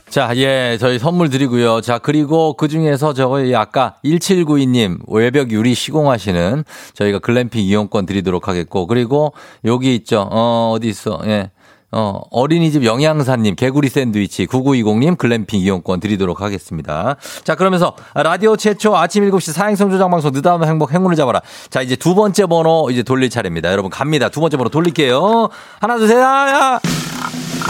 자, 0.08 0.32
예, 0.34 0.76
저희 0.80 0.98
선물 0.98 1.30
드리고요. 1.30 1.82
자, 1.82 1.98
그리고 1.98 2.54
그 2.54 2.66
중에서 2.66 3.14
저희 3.14 3.54
아까 3.54 3.94
1792님 4.04 4.98
외벽 5.06 5.52
유리 5.52 5.76
시공하시는 5.76 6.64
저희가 6.94 7.20
글램핑 7.20 7.62
이용권 7.62 8.06
드리도록 8.06 8.48
하겠고, 8.48 8.88
그리고 8.88 9.34
여기 9.64 9.94
있죠. 9.94 10.28
어, 10.32 10.72
어디 10.74 10.88
있어. 10.88 11.20
예. 11.26 11.52
어, 11.92 12.20
어린이집 12.30 12.84
영양사님, 12.84 13.54
개구리 13.54 13.90
샌드위치, 13.90 14.46
9920님 14.46 15.18
글램핑 15.18 15.60
이용권 15.60 16.00
드리도록 16.00 16.40
하겠습니다. 16.40 17.16
자, 17.44 17.54
그러면서 17.54 17.94
라디오 18.14 18.56
최초 18.56 18.96
아침 18.96 19.28
7시 19.30 19.52
사행성 19.52 19.90
조장방송 19.90 20.32
느다운 20.32 20.64
행복 20.64 20.92
행운을 20.92 21.16
잡아라. 21.16 21.42
자, 21.68 21.82
이제 21.82 21.94
두 21.94 22.14
번째 22.14 22.46
번호 22.46 22.88
이제 22.90 23.02
돌릴 23.02 23.28
차례입니다. 23.28 23.70
여러분 23.70 23.90
갑니다. 23.90 24.30
두 24.30 24.40
번째 24.40 24.56
번호 24.56 24.70
돌릴게요. 24.70 25.50
하나, 25.80 25.98
둘, 25.98 26.08
셋, 26.08 26.16
야, 26.16 26.22
야. 26.22 26.80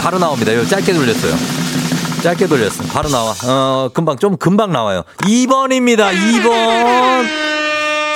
바로 0.01 0.19
나옵니다. 0.19 0.51
이거 0.53 0.65
짧게 0.65 0.93
돌렸어요. 0.93 1.33
짧게 2.23 2.47
돌렸어. 2.47 2.83
바로 2.93 3.09
나와. 3.09 3.33
어, 3.45 3.89
금방, 3.93 4.17
좀 4.17 4.37
금방 4.37 4.71
나와요. 4.71 5.03
2번입니다. 5.17 6.11
2번. 6.13 7.62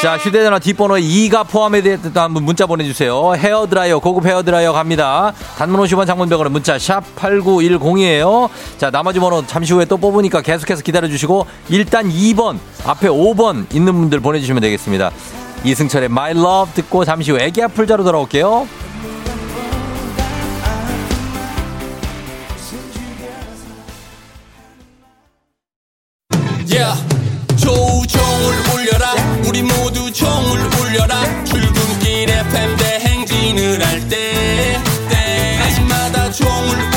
자, 0.02 0.16
휴대전화 0.16 0.60
뒷번호에 0.60 1.02
2가 1.02 1.48
포함에 1.48 1.82
대해서 1.82 2.10
한번 2.14 2.44
문자 2.44 2.68
보내주세요. 2.68 3.34
헤어드라이어, 3.36 3.98
고급 3.98 4.28
헤어드라이어 4.28 4.72
갑니다. 4.72 5.34
단문 5.58 5.82
50원 5.82 6.06
장문병원에 6.06 6.52
문자 6.52 6.78
샵 6.78 7.04
8910이에요. 7.16 8.50
자, 8.78 8.92
나머지 8.92 9.20
번호 9.20 9.46
잠시 9.48 9.74
후에 9.74 9.86
또 9.86 9.98
뽑으니까 9.98 10.42
계속해서 10.42 10.84
기다려주시고, 10.84 11.48
일단 11.70 12.10
2번, 12.10 12.60
앞에 12.86 13.08
5번 13.08 13.74
있는 13.74 13.94
분들 13.94 14.20
보내주시면 14.20 14.62
되겠습니다. 14.62 15.10
이승철의 15.64 16.06
My 16.06 16.32
Love 16.32 16.76
듣고 16.76 17.04
잠시 17.04 17.32
후 17.32 17.40
애기 17.40 17.64
아플 17.64 17.88
자로 17.88 18.04
돌아올게요. 18.04 18.68
Yeah. 26.70 27.17
우리 29.48 29.64
모두 29.64 30.12
종을 30.12 30.60
울려라. 30.82 31.44
출근길 31.46 32.30
FM 32.30 32.78
대행진을 32.78 33.86
할때 33.86 34.78
때마다 35.10 36.30
종을 36.32 36.97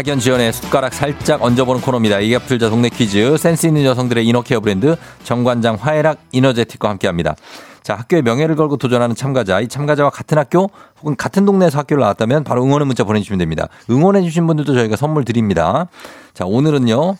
학연 0.00 0.18
지연의 0.18 0.54
숟가락 0.54 0.94
살짝 0.94 1.42
얹어보는 1.42 1.82
코너입니다. 1.82 2.20
애기야 2.20 2.38
풀자 2.38 2.70
동네 2.70 2.88
퀴즈. 2.88 3.36
센스 3.36 3.66
있는 3.66 3.84
여성들의 3.84 4.26
이너케어 4.26 4.60
브랜드 4.60 4.96
정관장 5.24 5.74
화해락 5.78 6.20
이너제틱과 6.32 6.88
함께합니다. 6.88 7.36
자, 7.82 7.96
학교의 7.96 8.22
명예를 8.22 8.56
걸고 8.56 8.78
도전하는 8.78 9.14
참가자. 9.14 9.60
이 9.60 9.68
참가자와 9.68 10.08
같은 10.08 10.38
학교 10.38 10.70
혹은 11.00 11.16
같은 11.16 11.44
동네에서 11.44 11.80
학교를 11.80 12.00
나왔다면 12.00 12.44
바로 12.44 12.64
응원의 12.64 12.86
문자 12.86 13.04
보내주시면 13.04 13.38
됩니다. 13.40 13.68
응원해주신 13.90 14.46
분들도 14.46 14.72
저희가 14.72 14.96
선물 14.96 15.26
드립니다. 15.26 15.88
자, 16.32 16.46
오늘은요. 16.46 17.16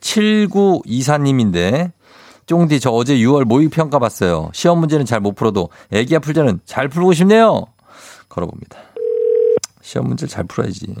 7924님인데, 0.00 1.92
쫑디 2.46 2.80
저 2.80 2.90
어제 2.92 3.14
6월 3.16 3.44
모의평가 3.44 3.98
봤어요. 3.98 4.48
시험 4.54 4.78
문제는 4.78 5.04
잘 5.04 5.20
못 5.20 5.34
풀어도 5.34 5.68
애기야 5.90 6.20
풀자는 6.20 6.60
잘 6.64 6.88
풀고 6.88 7.12
싶네요. 7.12 7.66
걸어봅니다. 8.30 8.78
시험 9.82 10.06
문제를 10.08 10.30
잘 10.30 10.44
풀어야지. 10.44 10.94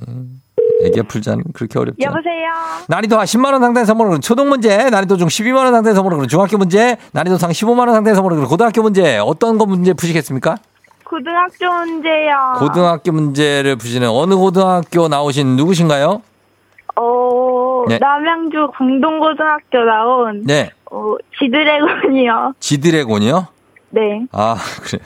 애기야 0.82 1.04
풀자는 1.04 1.44
그렇게. 1.52 1.78
않아. 1.78 1.92
여보세요. 2.00 2.50
난이도 2.88 3.18
하 3.18 3.24
10만 3.24 3.52
원 3.52 3.60
상당의 3.60 3.86
그런 3.86 4.20
초등 4.20 4.48
문제, 4.48 4.90
난이도 4.90 5.16
중 5.16 5.28
12만 5.28 5.56
원 5.56 5.72
상당의 5.72 6.02
그런 6.02 6.28
중학교 6.28 6.58
문제, 6.58 6.96
난이도 7.12 7.38
상 7.38 7.50
15만 7.50 7.80
원 7.80 7.92
상당의 7.92 8.20
그런 8.20 8.44
고등학교 8.44 8.82
문제. 8.82 9.18
어떤 9.18 9.58
거 9.58 9.66
문제 9.66 9.92
푸시겠습니까? 9.92 10.56
고등학교 11.04 11.70
문제요. 11.70 12.54
고등학교 12.58 13.12
문제를 13.12 13.76
푸시는 13.76 14.08
어느 14.08 14.34
고등학교 14.34 15.08
나오신 15.08 15.56
누구신가요? 15.56 16.22
어, 16.96 17.84
네. 17.88 17.98
남양주 17.98 18.70
광동고등학교 18.74 19.78
나온 19.84 20.42
네. 20.44 20.70
어, 20.90 21.14
지드래곤이요. 21.38 22.54
지드래곤이요? 22.60 23.46
네. 23.90 24.26
아, 24.32 24.56
그래. 24.82 25.02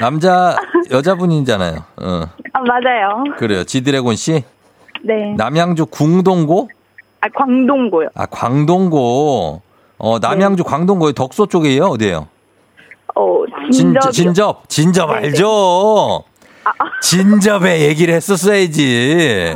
남자, 0.00 0.56
여자분이잖아요. 0.90 1.76
어, 2.02 2.22
아, 2.52 2.60
맞아요. 2.60 3.24
그래요. 3.38 3.64
지드래곤 3.64 4.16
씨? 4.16 4.44
네. 5.02 5.34
남양주 5.36 5.86
궁동고? 5.86 6.68
아, 7.20 7.28
광동고요. 7.34 8.08
아, 8.14 8.26
광동고. 8.26 9.62
어, 9.98 10.18
남양주 10.18 10.64
광동고의 10.64 11.14
덕소 11.14 11.46
쪽이에요? 11.46 11.84
어디에요? 11.86 12.28
어, 13.14 13.44
진, 13.70 13.94
진접이요. 13.94 14.10
진접. 14.12 14.68
진접 14.68 15.06
네네. 15.08 15.18
알죠? 15.28 16.24
진접에 17.02 17.80
얘기를 17.88 18.14
했었어야지. 18.14 19.54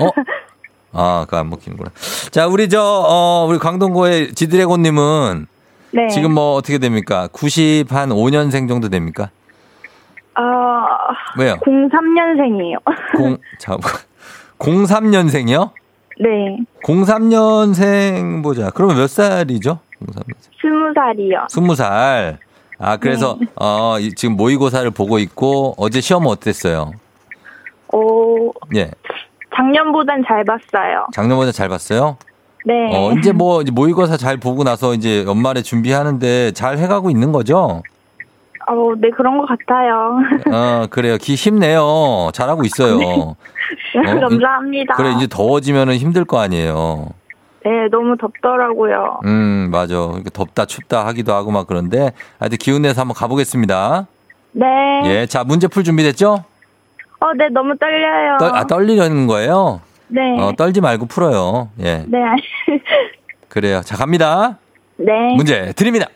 어? 0.00 0.08
아, 0.92 1.24
그거 1.26 1.36
안 1.36 1.50
먹히는구나. 1.50 1.90
자, 2.30 2.46
우리 2.46 2.68
저, 2.68 2.80
어, 2.82 3.46
우리 3.48 3.58
광동고의 3.58 4.34
지드래곤님은 4.34 5.46
네. 5.90 6.08
지금 6.08 6.32
뭐 6.34 6.54
어떻게 6.54 6.78
됩니까? 6.78 7.28
90 7.32 7.86
한 7.90 8.10
5년생 8.10 8.68
정도 8.68 8.88
됩니까? 8.88 9.30
어, 11.08 11.12
왜요? 11.38 11.54
03년생이에요. 11.64 12.76
공, 13.16 13.36
자, 13.58 13.76
03년생이요? 14.58 15.70
네. 16.20 16.58
03년생 16.84 18.42
보자. 18.42 18.70
그러면 18.70 18.96
몇 18.96 19.08
살이죠? 19.08 19.78
03년생. 20.04 20.36
20살이요. 20.62 21.48
20살. 21.48 22.36
아, 22.80 22.96
그래서, 22.96 23.36
네. 23.40 23.46
어, 23.56 23.98
이- 23.98 24.12
지금 24.14 24.36
모의고사를 24.36 24.88
보고 24.92 25.18
있고, 25.18 25.74
어제 25.78 26.00
시험은 26.00 26.28
어땠어요? 26.28 26.92
어, 27.92 27.98
예. 28.76 28.90
작년보단 29.56 30.22
잘 30.28 30.44
봤어요. 30.44 31.06
작년보다 31.12 31.50
잘 31.52 31.68
봤어요? 31.68 32.18
네. 32.64 32.74
어, 32.92 33.12
이제 33.12 33.32
뭐 33.32 33.62
이제 33.62 33.70
모의고사 33.72 34.16
잘 34.18 34.36
보고 34.36 34.62
나서 34.62 34.92
이제 34.94 35.24
연말에 35.24 35.62
준비하는데 35.62 36.52
잘 36.52 36.76
해가고 36.78 37.08
있는 37.10 37.32
거죠? 37.32 37.82
어, 38.70 38.94
네, 38.98 39.08
그런 39.10 39.38
것 39.38 39.46
같아요. 39.46 40.18
어, 40.52 40.86
그래요. 40.90 41.16
기 41.16 41.34
힘내요. 41.34 42.30
잘하고 42.34 42.62
있어요. 42.64 42.98
어, 42.98 43.36
감사합니다. 44.04 44.94
그래, 44.94 45.12
이제 45.16 45.26
더워지면은 45.26 45.94
힘들 45.96 46.24
거 46.24 46.38
아니에요. 46.40 47.08
네, 47.64 47.70
너무 47.90 48.16
덥더라고요. 48.16 49.20
음, 49.24 49.68
맞아. 49.72 49.94
덥다 50.32 50.66
춥다 50.66 51.06
하기도 51.06 51.32
하고 51.34 51.50
막 51.50 51.66
그런데 51.66 52.12
하여튼 52.38 52.58
기운 52.58 52.82
내서 52.82 53.00
한번 53.00 53.14
가보겠습니다. 53.14 54.06
네. 54.52 54.66
예, 55.06 55.26
자, 55.26 55.44
문제 55.44 55.66
풀 55.66 55.82
준비됐죠? 55.84 56.44
어, 57.20 57.32
네, 57.36 57.48
너무 57.48 57.76
떨려요. 57.76 58.36
떨, 58.38 58.54
아, 58.54 58.64
떨리려는 58.64 59.26
거예요? 59.26 59.80
네. 60.08 60.20
어, 60.40 60.52
떨지 60.56 60.80
말고 60.80 61.06
풀어요. 61.06 61.70
예, 61.80 62.04
네. 62.06 62.18
그래요. 63.48 63.80
자, 63.82 63.96
갑니다. 63.96 64.58
네. 64.96 65.34
문제 65.36 65.72
드립니다. 65.72 66.06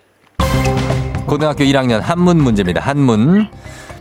고등학교 1.32 1.64
1학년 1.64 2.00
한문 2.00 2.36
문제입니다. 2.42 2.82
한문. 2.82 3.48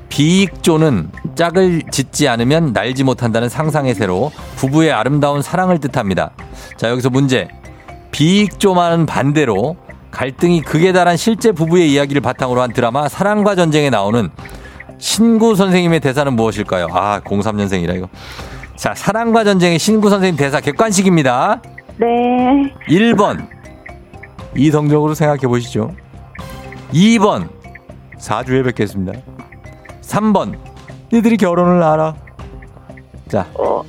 비익조는 0.09 1.11
짝을 1.35 1.83
짓지 1.89 2.27
않으면 2.27 2.73
날지 2.73 3.05
못한다는 3.05 3.47
상상의 3.47 3.95
새로 3.95 4.33
부부의 4.57 4.91
아름다운 4.91 5.41
사랑을 5.41 5.79
뜻합니다. 5.79 6.31
자, 6.75 6.89
여기서 6.89 7.09
문제. 7.09 7.47
비익조만은 8.11 9.05
반대로 9.05 9.77
갈등이 10.11 10.61
극에 10.63 10.91
달한 10.91 11.15
실제 11.15 11.53
부부의 11.53 11.93
이야기를 11.93 12.21
바탕으로 12.21 12.61
한 12.61 12.73
드라마 12.73 13.07
사랑과 13.07 13.55
전쟁에 13.55 13.89
나오는 13.89 14.29
신구 14.97 15.55
선생님의 15.55 16.01
대사는 16.01 16.33
무엇일까요? 16.33 16.87
아, 16.91 17.21
03년생이라 17.21 17.95
이거. 17.95 18.09
자, 18.75 18.93
사랑과 18.93 19.45
전쟁의 19.45 19.79
신구 19.79 20.09
선생님 20.09 20.35
대사 20.35 20.59
객관식입니다. 20.59 21.61
네. 21.95 22.73
1번 22.89 23.47
이성적으로 24.53 25.13
생각해 25.13 25.47
보시죠. 25.47 25.91
2번 26.93 27.49
4주에 28.17 28.63
뵙겠습니다. 28.65 29.19
3번 30.01 30.57
니들이 31.11 31.37
결혼을 31.37 31.81
알아. 31.81 32.15
자, 33.29 33.47
어, 33.55 33.83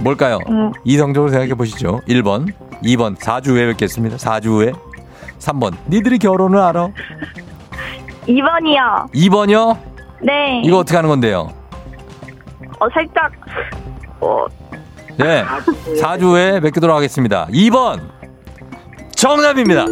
뭘까요? 0.00 0.38
음. 0.48 0.72
이성적으로 0.84 1.30
생각해 1.30 1.54
보시죠. 1.54 2.00
1번, 2.08 2.52
2번 2.82 3.16
4주 3.16 3.48
후에 3.50 3.66
뵙겠습니다. 3.66 4.16
4주 4.16 4.46
후에. 4.46 4.72
3번 5.38 5.76
니들이 5.88 6.18
결혼을 6.18 6.58
알아. 6.58 6.88
2번이요. 8.26 9.12
2번이요? 9.12 9.78
네. 10.22 10.62
이거 10.64 10.78
어떻게 10.78 10.96
하는 10.96 11.10
건데요? 11.10 11.52
어, 12.80 12.88
살짝, 12.92 13.30
어, 14.20 14.46
네. 15.18 15.44
4주 16.00 16.22
후에 16.22 16.60
뵙도록 16.60 16.96
하겠습니다. 16.96 17.46
2번 17.50 18.00
정답입니다. 19.14 19.84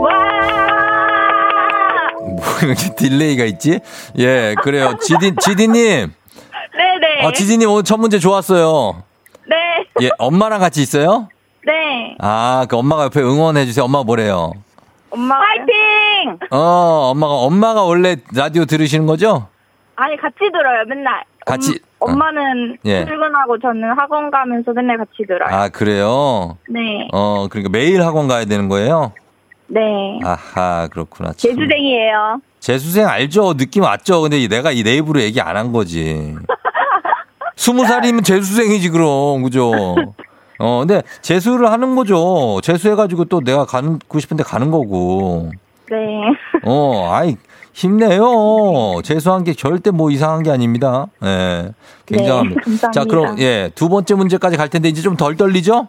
와! 0.00 0.75
뭐 2.60 2.68
이렇게 2.70 2.94
delay가 2.94 3.44
있지? 3.44 3.80
예, 4.18 4.54
그래요. 4.62 4.96
지디 5.00 5.34
지디님, 5.40 5.74
네네. 5.74 7.26
아 7.26 7.32
지디님 7.32 7.68
오늘 7.70 7.84
첫 7.84 7.98
문제 7.98 8.18
좋았어요. 8.18 9.02
네. 9.48 9.56
예, 10.02 10.10
엄마랑 10.18 10.60
같이 10.60 10.82
있어요? 10.82 11.28
네. 11.64 12.16
아, 12.20 12.66
그 12.68 12.76
엄마가 12.76 13.04
옆에 13.04 13.20
응원해 13.20 13.64
주세요. 13.66 13.84
엄마가 13.84 14.04
뭐래요? 14.04 14.52
엄마. 15.10 15.36
화이팅! 15.36 16.38
어, 16.50 17.10
엄마가 17.12 17.32
엄마가 17.34 17.82
원래 17.84 18.16
라디오 18.34 18.64
들으시는 18.64 19.06
거죠? 19.06 19.48
아니, 19.96 20.16
같이 20.16 20.36
들어요, 20.52 20.84
맨날. 20.88 21.22
같이- 21.46 21.80
엄, 22.00 22.12
엄마는 22.12 22.76
예. 22.84 23.04
출근하고 23.06 23.58
저는 23.58 23.92
학원 23.96 24.30
가면서 24.30 24.72
맨날 24.72 24.98
같이 24.98 25.24
들어요. 25.26 25.48
아, 25.48 25.68
그래요. 25.68 26.58
네. 26.68 27.08
어, 27.12 27.46
그러니까 27.48 27.70
매일 27.70 28.02
학원 28.02 28.28
가야 28.28 28.44
되는 28.44 28.68
거예요? 28.68 29.12
네. 29.68 29.80
아하, 30.24 30.88
그렇구나. 30.90 31.30
참. 31.30 31.36
재수생이에요. 31.36 32.40
재수생 32.60 33.06
알죠? 33.08 33.54
느낌 33.54 33.82
왔죠? 33.82 34.22
근데 34.22 34.46
내가 34.48 34.70
이 34.72 34.82
내 34.82 34.94
입으로 34.96 35.20
얘기 35.20 35.40
안 35.40 35.56
한 35.56 35.72
거지. 35.72 36.34
스무 37.56 37.86
살이면 37.86 38.22
재수생이지, 38.22 38.90
그럼. 38.90 39.42
그죠? 39.42 39.72
어, 40.58 40.78
근데 40.80 41.02
재수를 41.22 41.70
하는 41.70 41.94
거죠. 41.96 42.60
재수해가지고 42.62 43.26
또 43.26 43.40
내가 43.40 43.64
가고 43.64 44.18
싶은데 44.18 44.42
가는 44.44 44.70
거고. 44.70 45.50
네. 45.90 45.96
어, 46.64 47.10
아이, 47.12 47.36
힘내요. 47.72 49.00
재수한 49.04 49.44
게 49.44 49.52
절대 49.54 49.90
뭐 49.90 50.10
이상한 50.10 50.42
게 50.42 50.50
아닙니다. 50.50 51.06
예. 51.24 51.70
굉장합니다. 52.06 52.60
네, 52.60 52.64
감사합니다. 52.64 52.90
자, 52.92 53.04
그럼, 53.04 53.38
예. 53.40 53.70
두 53.74 53.88
번째 53.88 54.14
문제까지 54.14 54.56
갈 54.56 54.68
텐데 54.68 54.88
이제 54.88 55.02
좀 55.02 55.16
덜 55.16 55.36
떨리죠? 55.36 55.88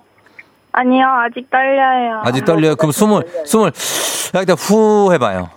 아니요, 0.78 1.06
아직 1.26 1.50
떨려요. 1.50 2.22
아직 2.24 2.46
떨려요. 2.46 2.76
그럼 2.76 2.92
숨을, 2.92 3.24
숨을, 3.46 3.72
여기다 4.36 4.54
후 4.54 5.12
해봐요. 5.12 5.50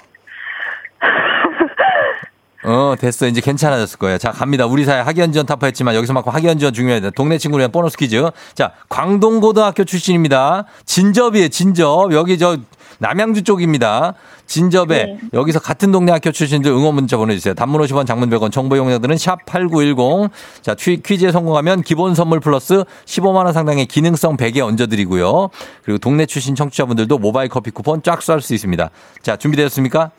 어, 2.64 2.94
됐어. 2.98 3.26
이제 3.26 3.42
괜찮아졌을 3.42 3.98
거예요. 3.98 4.16
자, 4.16 4.30
갑니다. 4.32 4.64
우리 4.64 4.84
사회 4.84 5.00
학연 5.00 5.32
지원 5.32 5.46
타파했지만 5.46 5.94
여기서만큼 5.94 6.32
학연 6.32 6.58
지원 6.58 6.72
중요해요. 6.72 7.10
동네 7.10 7.36
친구를 7.36 7.62
위한 7.62 7.72
보너스 7.72 7.98
퀴즈. 7.98 8.30
자, 8.54 8.72
광동고등학교 8.88 9.84
출신입니다. 9.84 10.64
진접이에요, 10.86 11.48
진접. 11.48 12.12
여기 12.12 12.38
저 12.38 12.56
남양주 13.00 13.44
쪽입니다. 13.44 14.12
진접에 14.46 14.86
네. 15.04 15.18
여기서 15.32 15.58
같은 15.58 15.90
동네 15.90 16.12
학교 16.12 16.30
출신들 16.32 16.70
응원 16.70 16.94
문자 16.94 17.16
보내주세요. 17.16 17.54
단문 17.54 17.80
50원, 17.80 18.06
장문 18.06 18.28
100원, 18.28 18.52
정보 18.52 18.76
용량들은 18.76 19.16
샵 19.16 19.44
8910. 19.46 20.30
자, 20.60 20.74
퀴- 20.74 21.00
퀴즈에 21.02 21.32
성공하면 21.32 21.80
기본 21.82 22.14
선물 22.14 22.40
플러스 22.40 22.84
15만 23.06 23.44
원 23.46 23.52
상당의 23.54 23.86
기능성 23.86 24.36
베개 24.36 24.60
얹어드리고요. 24.60 25.48
그리고 25.82 25.98
동네 25.98 26.26
출신 26.26 26.54
청취자분들도 26.54 27.16
모바일 27.18 27.48
커피 27.48 27.70
쿠폰 27.70 28.02
쫙 28.02 28.20
쏠 28.22 28.42
수 28.42 28.52
있습니다. 28.54 28.90
자, 29.22 29.36
준비되셨습니까? 29.36 30.10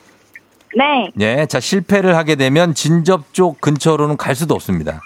네. 0.75 1.11
예, 1.19 1.45
자, 1.45 1.59
실패를 1.59 2.15
하게 2.15 2.35
되면 2.35 2.73
진접 2.73 3.31
쪽 3.33 3.61
근처로는 3.61 4.17
갈 4.17 4.35
수도 4.35 4.55
없습니다. 4.55 5.01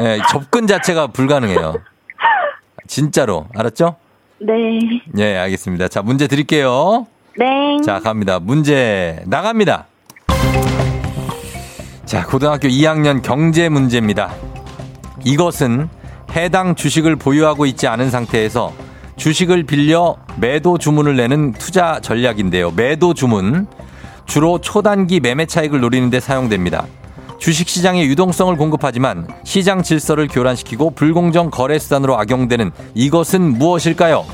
예, 0.00 0.18
접근 0.32 0.66
자체가 0.66 1.08
불가능해요. 1.08 1.74
진짜로. 2.88 3.46
알았죠? 3.54 3.96
네. 4.40 4.78
예, 5.18 5.36
알겠습니다. 5.36 5.88
자, 5.88 6.02
문제 6.02 6.26
드릴게요. 6.26 7.06
네. 7.38 7.46
자, 7.84 8.00
갑니다. 8.00 8.38
문제 8.40 9.22
나갑니다. 9.26 9.86
자, 12.04 12.26
고등학교 12.26 12.68
2학년 12.68 13.22
경제 13.22 13.68
문제입니다. 13.68 14.34
이것은 15.24 15.88
해당 16.32 16.74
주식을 16.74 17.16
보유하고 17.16 17.66
있지 17.66 17.86
않은 17.86 18.10
상태에서 18.10 18.72
주식을 19.16 19.64
빌려 19.64 20.16
매도 20.38 20.78
주문을 20.78 21.16
내는 21.16 21.52
투자 21.52 22.00
전략인데요. 22.00 22.70
매도 22.70 23.14
주문. 23.14 23.66
주로 24.26 24.58
초단기 24.60 25.20
매매 25.20 25.44
차익을 25.44 25.80
노리는 25.80 26.08
데 26.08 26.20
사용됩니다. 26.20 26.86
주식 27.40 27.70
시장의 27.70 28.06
유동성을 28.06 28.54
공급하지만 28.56 29.26
시장 29.44 29.82
질서를 29.82 30.28
교란시키고 30.28 30.90
불공정 30.90 31.50
거래 31.50 31.78
수단으로 31.78 32.18
악용되는 32.18 32.70
이것은 32.94 33.58
무엇일까요? 33.58 34.26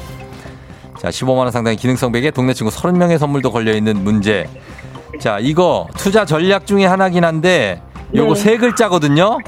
자, 1.01 1.09
15만원 1.09 1.53
상당의 1.53 1.77
기능성 1.77 2.11
베개 2.11 2.33
동네 2.33 2.53
친구 2.53 2.73
30명의 2.73 3.19
선물도 3.19 3.53
걸려있는 3.53 4.03
문제. 4.03 4.49
자, 5.21 5.39
이거 5.41 5.87
투자 5.97 6.25
전략 6.25 6.67
중에 6.67 6.85
하나긴 6.85 7.25
한데 7.25 7.81
요거 8.13 8.35
네. 8.35 8.41
세 8.41 8.57
글자거든요. 8.57 9.39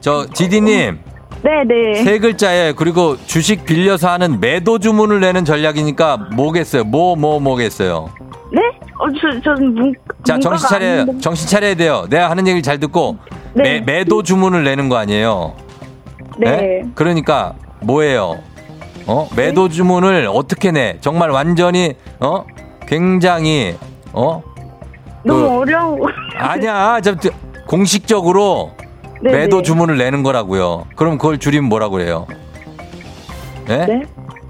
저, 0.00 0.26
지디님, 0.34 0.98
네네. 1.44 2.02
세 2.02 2.18
글자에 2.18 2.72
그리고 2.72 3.16
주식 3.24 3.64
빌려서 3.64 4.10
하는 4.10 4.40
매도 4.40 4.80
주문을 4.80 5.20
내는 5.20 5.44
전략이니까 5.44 6.16
뭐겠어요? 6.34 6.82
뭐, 6.84 7.14
뭐, 7.14 7.38
뭐겠어요? 7.38 8.10
네? 9.10 9.18
어, 9.18 9.20
저, 9.20 9.40
저는 9.40 9.74
문, 9.74 9.94
자, 10.24 10.38
정신 10.38 10.68
차려요. 10.68 11.00
아닌데. 11.02 11.20
정신 11.20 11.48
차려야 11.48 11.74
돼요. 11.74 12.06
내가 12.08 12.30
하는 12.30 12.46
얘기를 12.46 12.62
잘 12.62 12.78
듣고 12.78 13.18
매, 13.54 13.62
네. 13.64 13.80
매도 13.80 14.22
주문을 14.22 14.64
내는 14.64 14.88
거 14.88 14.96
아니에요? 14.96 15.54
네. 16.38 16.82
그러니까 16.94 17.54
뭐예요? 17.80 18.38
어? 19.06 19.28
매도 19.36 19.68
주문을 19.68 20.28
어떻게 20.32 20.70
내? 20.70 20.96
정말 21.00 21.30
완전히 21.30 21.94
어? 22.20 22.44
굉장히 22.86 23.76
어? 24.12 24.42
너무 25.24 25.40
그- 25.40 25.58
어려운 25.58 25.98
거. 25.98 26.08
아니야. 26.36 27.00
저, 27.00 27.14
저, 27.16 27.30
공식적으로 27.66 28.72
네네. 29.22 29.36
매도 29.38 29.62
주문을 29.62 29.98
내는 29.98 30.22
거라고요. 30.22 30.86
그럼 30.96 31.18
그걸 31.18 31.38
줄이면 31.38 31.68
뭐라 31.68 31.88
그래요? 31.88 32.26
네? 33.66 33.86
네? 33.86 34.02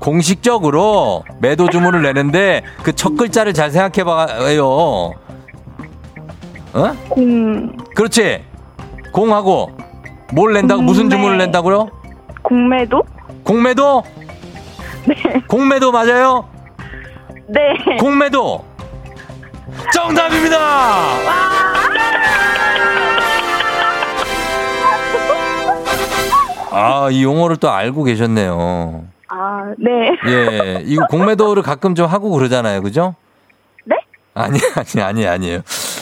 공식적으로 0.02 1.24
매도 1.38 1.68
주문을 1.68 2.02
내는데 2.02 2.62
그 2.82 2.92
첫 2.92 3.16
글자를 3.16 3.54
잘 3.54 3.70
생각해 3.70 4.04
봐요. 4.04 5.14
어? 6.74 6.92
공, 7.08 7.76
그렇지. 7.94 8.44
공하고 9.12 9.70
뭘 10.32 10.52
낸다고 10.54 10.82
무슨 10.82 11.04
공매. 11.04 11.16
주문을 11.16 11.38
낸다고요? 11.38 11.88
공매도? 12.42 13.02
공매도? 13.44 14.02
네. 15.06 15.14
공매도 15.48 15.92
맞아요? 15.92 16.48
네. 17.48 17.96
공매도 17.98 18.64
정답입니다. 19.92 20.58
아, 26.70 27.08
이 27.10 27.22
용어를 27.22 27.56
또 27.56 27.70
알고 27.70 28.04
계셨네요. 28.04 29.04
아, 29.34 29.72
네. 29.78 30.10
예, 30.28 30.82
이거 30.84 31.06
공매도를 31.06 31.62
가끔 31.62 31.94
좀 31.94 32.06
하고 32.06 32.30
그러잖아요. 32.30 32.82
그죠? 32.82 33.14
네? 33.86 33.96
아니, 34.34 34.58
아니, 34.76 35.02
아니, 35.02 35.26
아니에요. 35.26 35.60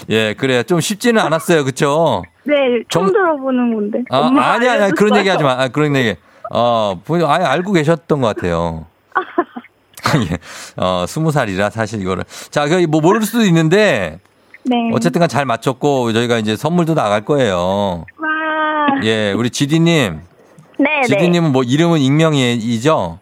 예, 0.08 0.34
그래. 0.34 0.64
좀 0.64 0.80
쉽지는 0.80 1.22
않았어요. 1.22 1.64
그쵸? 1.64 2.24
네, 2.42 2.54
처음 2.88 3.06
정- 3.06 3.12
들어보는 3.12 3.74
건데. 3.74 4.02
아, 4.10 4.26
아니, 4.26 4.68
아니, 4.68 4.82
아니, 4.82 4.92
그런. 4.94 5.16
얘기 5.16 5.28
하지 5.28 5.44
마. 5.44 5.52
아, 5.52 5.68
그런 5.68 5.94
얘기. 5.94 6.16
어, 6.50 7.00
본- 7.04 7.22
아예 7.24 7.44
알고 7.44 7.72
계셨던 7.72 8.20
것 8.20 8.34
같아요. 8.34 8.86
예. 10.32 10.38
어, 10.76 11.04
스무 11.06 11.30
살이라 11.30 11.70
사실 11.70 12.00
이거를. 12.00 12.24
자, 12.50 12.66
그, 12.66 12.84
뭐, 12.88 13.00
모를 13.00 13.22
수도 13.22 13.44
있는데, 13.44 14.18
네. 14.64 14.90
어쨌든 14.92 15.20
간잘 15.20 15.44
맞췄고, 15.44 16.12
저희가 16.14 16.38
이제 16.38 16.56
선물도 16.56 16.94
나갈 16.94 17.24
거예요. 17.24 18.04
와. 18.18 19.00
예, 19.04 19.30
우리 19.32 19.50
지디님. 19.50 20.20
네, 20.80 21.00
네. 21.00 21.02
지디님은 21.02 21.52
뭐, 21.52 21.62
이름은 21.62 21.98
익명이죠? 22.00 23.18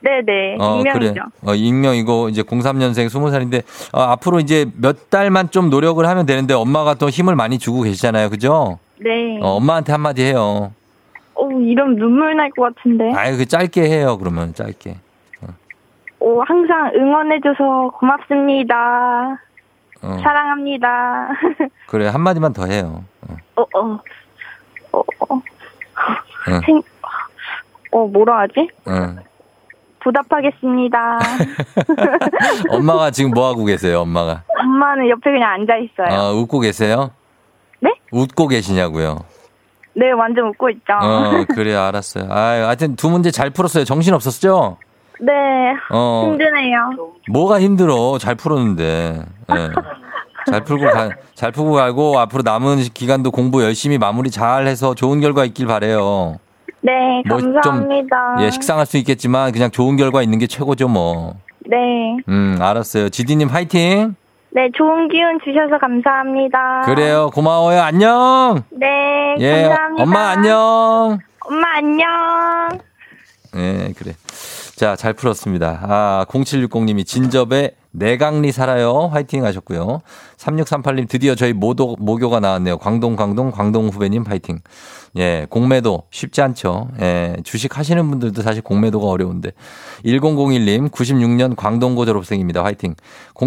네, 0.00 0.20
네. 0.26 0.56
어, 0.58 0.78
익명이죠. 0.78 0.98
그래. 1.12 1.14
어, 1.46 1.54
익명이고, 1.54 2.30
이제 2.30 2.42
03년생 2.42 3.06
20살인데, 3.08 3.62
어, 3.92 4.00
앞으로 4.02 4.40
이제 4.40 4.66
몇 4.78 5.10
달만 5.10 5.50
좀 5.50 5.70
노력을 5.70 6.04
하면 6.04 6.26
되는데, 6.26 6.54
엄마가 6.54 6.94
또 6.94 7.08
힘을 7.08 7.36
많이 7.36 7.58
주고 7.58 7.82
계시잖아요. 7.82 8.30
그죠? 8.30 8.78
네. 8.98 9.38
어, 9.42 9.56
엄마한테 9.56 9.92
한마디 9.92 10.22
해요. 10.24 10.72
오, 11.34 11.50
이름 11.60 11.96
눈물 11.96 12.36
날 12.36 12.50
것 12.50 12.74
같은데. 12.74 13.12
아유, 13.14 13.36
그 13.36 13.46
짧게 13.46 13.82
해요, 13.82 14.16
그러면, 14.18 14.54
짧게. 14.54 14.96
오, 16.20 16.40
항상 16.42 16.92
응원해줘서 16.94 17.90
고맙습니다. 17.98 19.38
어, 20.02 20.16
사랑합니다. 20.22 21.28
그래, 21.88 22.06
한마디만 22.08 22.52
더 22.52 22.66
해요. 22.66 23.04
어, 23.56 23.62
어, 23.62 23.66
어. 23.80 24.00
어, 24.92 25.02
어. 25.28 25.42
응. 26.48 26.60
생, 26.66 26.82
어, 27.92 28.06
뭐라 28.06 28.40
하지? 28.40 28.68
어. 28.86 29.16
보답하겠습니다. 30.00 31.18
엄마가 32.70 33.10
지금 33.12 33.30
뭐 33.30 33.48
하고 33.48 33.64
계세요, 33.64 34.00
엄마가? 34.00 34.42
엄마는 34.58 35.08
옆에 35.08 35.30
그냥 35.30 35.52
앉아 35.52 35.76
있어요. 35.76 36.18
어, 36.18 36.32
웃고 36.34 36.58
계세요? 36.60 37.10
네? 37.80 37.94
웃고 38.10 38.48
계시냐고요? 38.48 39.18
네, 39.94 40.10
완전 40.10 40.48
웃고 40.48 40.70
있죠. 40.70 40.92
어, 41.00 41.44
그래, 41.54 41.74
알았어요. 41.74 42.26
아유, 42.30 42.64
하여튼 42.64 42.96
두 42.96 43.10
문제 43.10 43.30
잘 43.30 43.50
풀었어요. 43.50 43.84
정신 43.84 44.14
없었죠? 44.14 44.78
네, 45.20 45.32
어, 45.90 46.24
힘드네요. 46.26 47.12
뭐가 47.30 47.60
힘들어? 47.60 48.18
잘 48.18 48.34
풀었는데. 48.34 49.22
예. 49.56 49.70
잘 50.50 50.64
풀고 50.64 50.84
가, 50.90 51.10
잘 51.34 51.52
풀고 51.52 51.74
가고 51.74 52.18
앞으로 52.18 52.42
남은 52.44 52.78
기간도 52.94 53.30
공부 53.30 53.62
열심히 53.62 53.98
마무리 53.98 54.30
잘 54.30 54.66
해서 54.66 54.94
좋은 54.94 55.20
결과 55.20 55.44
있길 55.44 55.66
바래요. 55.68 56.38
네, 56.82 57.22
감사합니다. 57.28 58.36
예, 58.40 58.50
식상할 58.50 58.86
수 58.86 58.96
있겠지만 58.98 59.52
그냥 59.52 59.70
좋은 59.70 59.96
결과 59.96 60.22
있는 60.22 60.38
게 60.38 60.46
최고죠, 60.46 60.88
뭐. 60.88 61.36
네. 61.66 61.76
음, 62.28 62.58
알았어요. 62.60 63.08
지디님 63.08 63.48
화이팅! 63.48 64.16
네, 64.50 64.68
좋은 64.76 65.08
기운 65.08 65.38
주셔서 65.44 65.78
감사합니다. 65.78 66.82
그래요. 66.84 67.30
고마워요. 67.32 67.80
안녕! 67.80 68.64
네, 68.70 69.36
예, 69.38 69.62
감사합니다. 69.62 70.02
엄마 70.02 70.28
안녕! 70.30 71.18
엄마 71.40 71.76
안녕. 71.76 72.08
예, 73.56 73.92
그래. 73.96 74.12
자, 74.76 74.96
잘 74.96 75.12
풀었습니다. 75.12 75.78
아, 75.82 76.26
0760님이 76.28 77.06
진접에 77.06 77.76
내강리 77.92 78.50
살아요. 78.52 79.08
화이팅 79.12 79.44
하셨고요. 79.44 80.00
3638님 80.38 81.08
드디어 81.08 81.34
저희 81.34 81.52
모도, 81.52 81.96
모교가 82.00 82.40
나왔네요. 82.40 82.78
광동, 82.78 83.14
광동, 83.16 83.50
광동 83.52 83.88
후배님 83.88 84.24
화이팅. 84.26 84.58
예, 85.16 85.46
공매도 85.50 86.04
쉽지 86.10 86.40
않죠. 86.40 86.88
예, 87.00 87.36
주식 87.44 87.76
하시는 87.76 88.08
분들도 88.08 88.42
사실 88.42 88.62
공매도가 88.62 89.06
어려운데. 89.06 89.52
1001님 90.04 90.90
96년 90.90 91.54
광동고 91.54 92.06
졸업생입니다. 92.06 92.64
화이팅. 92.64 92.94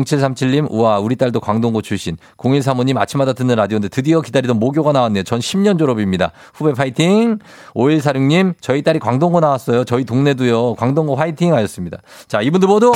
0737님 0.03 0.67
우와, 0.69 0.99
우리 0.99 1.15
딸도 1.15 1.39
광동고 1.39 1.81
출신. 1.81 2.17
0135님 2.37 2.97
아침마다 2.97 3.33
듣는 3.33 3.55
라디오인데 3.55 3.87
드디어 3.87 4.21
기다리던 4.21 4.59
모교가 4.59 4.91
나왔네요. 4.91 5.23
전 5.23 5.39
10년 5.39 5.79
졸업입니다. 5.79 6.31
후배 6.53 6.73
화이팅. 6.75 7.39
5146님 7.75 8.55
저희 8.59 8.81
딸이 8.81 8.99
광동고 8.99 9.39
나왔어요. 9.39 9.85
저희 9.85 10.03
동네도요. 10.03 10.75
광동고 10.75 11.15
화이팅 11.15 11.53
하셨습니다. 11.55 11.99
자, 12.27 12.41
이분들 12.41 12.67
모두 12.67 12.91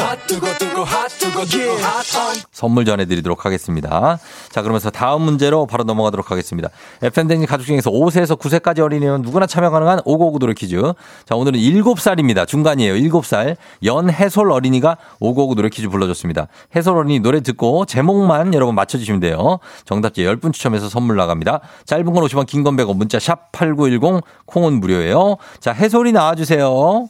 선물 2.51 2.85
전해드리도록 2.85 3.45
하겠습니다. 3.45 4.19
자, 4.49 4.61
그러면서 4.61 4.89
다음 4.89 5.21
문제로 5.21 5.65
바로 5.65 5.83
넘어가도록 5.83 6.31
하겠습니다. 6.31 6.69
FM댕진 7.01 7.47
가족 7.47 7.65
중에서 7.65 7.91
5세에서 7.91 8.37
9세까지 8.39 8.79
어린이는 8.79 9.21
누구나 9.21 9.45
참여 9.45 9.69
가능한 9.69 10.01
5959 10.05 10.39
노래 10.39 10.53
퀴즈. 10.53 10.81
자, 11.25 11.35
오늘은 11.35 11.59
7살입니다. 11.59 12.47
중간이에요. 12.47 12.95
7살. 12.95 13.55
연해솔 13.83 14.51
어린이가 14.51 14.97
5959 15.19 15.55
노래 15.55 15.69
퀴즈 15.69 15.87
불러줬습니다. 15.87 16.47
해솔 16.75 16.88
어린이 16.97 17.19
노래 17.19 17.41
듣고 17.41 17.85
제목만 17.85 18.53
여러분 18.53 18.75
맞춰주시면 18.75 19.19
돼요. 19.19 19.59
정답지 19.85 20.23
10분 20.23 20.53
추첨해서 20.53 20.89
선물 20.89 21.15
나갑니다. 21.17 21.61
짧은 21.85 22.05
건 22.05 22.23
50원, 22.25 22.45
긴 22.47 22.63
건 22.63 22.75
100원, 22.75 22.95
문자 22.97 23.19
샵 23.19 23.51
8910, 23.51 24.21
콩은 24.45 24.79
무료예요. 24.79 25.37
자, 25.59 25.71
해솔이 25.71 26.11
나와주세요. 26.11 27.09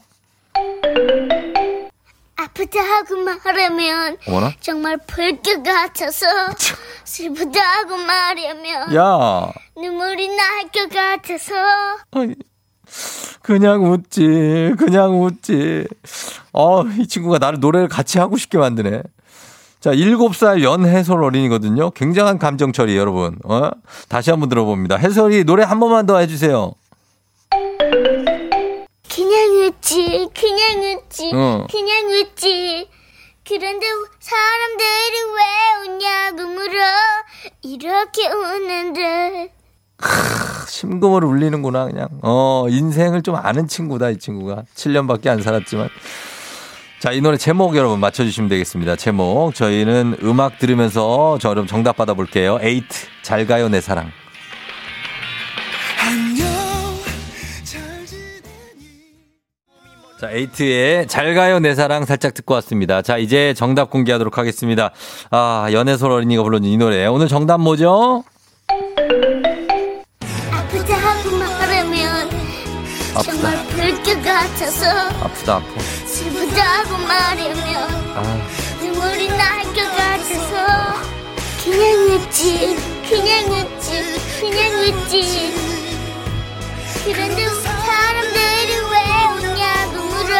아프다 2.37 2.79
하고 2.81 3.17
말하면 3.17 4.17
어머나? 4.27 4.53
정말 4.61 4.97
불길 5.07 5.61
같아서 5.63 6.25
슬프다 7.03 7.59
하고 7.61 7.97
말하면 7.97 8.95
야. 8.95 9.51
눈물이 9.77 10.27
날 10.35 10.69
것 10.71 10.89
같아서 10.89 11.53
그냥 13.41 13.91
웃지, 13.91 14.73
그냥 14.77 15.21
웃지. 15.23 15.85
어, 16.53 16.83
이 16.83 17.07
친구가 17.07 17.37
나를 17.39 17.59
노래를 17.59 17.87
같이 17.87 18.19
하고 18.19 18.37
싶게 18.37 18.57
만드네. 18.57 19.01
자, 19.79 19.91
7살 19.93 20.61
연해솔 20.61 21.23
어린이거든요. 21.23 21.91
굉장한 21.91 22.37
감정 22.37 22.73
처리, 22.73 22.97
여러분. 22.97 23.37
어? 23.45 23.69
다시 24.09 24.29
한번 24.29 24.49
들어봅니다. 24.49 24.97
해솔이 24.97 25.45
노래 25.45 25.63
한 25.63 25.79
번만 25.79 26.05
더 26.05 26.17
해주세요. 26.19 26.73
그냥 29.09 29.65
웃지 29.65 30.29
그냥 30.37 30.83
웃지 30.83 31.31
어. 31.33 31.65
그냥 31.69 32.07
웃지 32.09 32.87
그런데 33.47 33.85
사람들이 34.19 35.15
왜 35.35 35.91
웃냐고 35.93 36.43
물어 36.53 36.79
이렇게 37.63 38.27
웃는데 38.27 39.51
심금을 40.67 41.25
울리는구나, 41.25 41.87
그냥. 41.87 42.07
어, 42.21 42.67
인생을 42.69 43.21
좀 43.21 43.35
아는 43.35 43.67
친구다, 43.67 44.11
이 44.11 44.17
친구가. 44.17 44.63
7년밖에 44.75 45.27
안 45.27 45.41
살았지만. 45.41 45.89
자, 46.99 47.13
이 47.13 47.21
노래 47.21 47.37
제목 47.37 47.77
여러분 47.77 48.01
맞춰주시면 48.01 48.49
되겠습니다. 48.49 48.97
제목. 48.97 49.55
저희는 49.55 50.17
음악 50.21 50.59
들으면서 50.59 51.37
저 51.39 51.49
여러분 51.49 51.65
정답 51.65 51.95
받아볼게요. 51.95 52.59
에이트, 52.61 53.07
잘 53.21 53.47
가요, 53.47 53.69
내 53.69 53.79
사랑. 53.79 54.11
자, 60.19 60.29
에이트의 60.29 61.07
잘 61.07 61.33
가요 61.33 61.59
내 61.59 61.73
사랑 61.73 62.03
살짝 62.03 62.33
듣고 62.33 62.53
왔습니다. 62.55 63.01
자, 63.01 63.17
이제 63.17 63.53
정답 63.53 63.89
공개하도록 63.89 64.37
하겠습니다. 64.37 64.91
아, 65.31 65.69
연애솔 65.71 66.11
어린이가 66.11 66.43
불러준 66.43 66.69
이 66.69 66.75
노래. 66.75 67.05
오늘 67.05 67.29
정답 67.29 67.61
뭐죠? 67.61 68.25
아프다 70.51 70.95
하고 70.97 71.37
말하면 71.37 72.29
아프다. 73.15 73.31
정말 73.31 73.58
같아서 74.39 74.85
아프다, 75.23 75.55
아파. 75.55 75.79
슬프다 76.05 76.63
하고 76.63 76.97
말하면 76.97 77.89
아, 78.15 78.47
눈물이 78.81 79.27
날 79.29 79.59
것 79.69 79.75
같아서 79.95 80.95
그냥 81.63 81.83
웃지 82.09 82.75
그냥 83.07 83.51
웃지 83.51 84.39
그냥 84.39 84.59
웃지 84.81 85.53
그런데 87.05 87.47
사람들이 87.47 88.71
왜 88.91 88.97
웃냐고 89.35 90.03
물어 90.05 90.35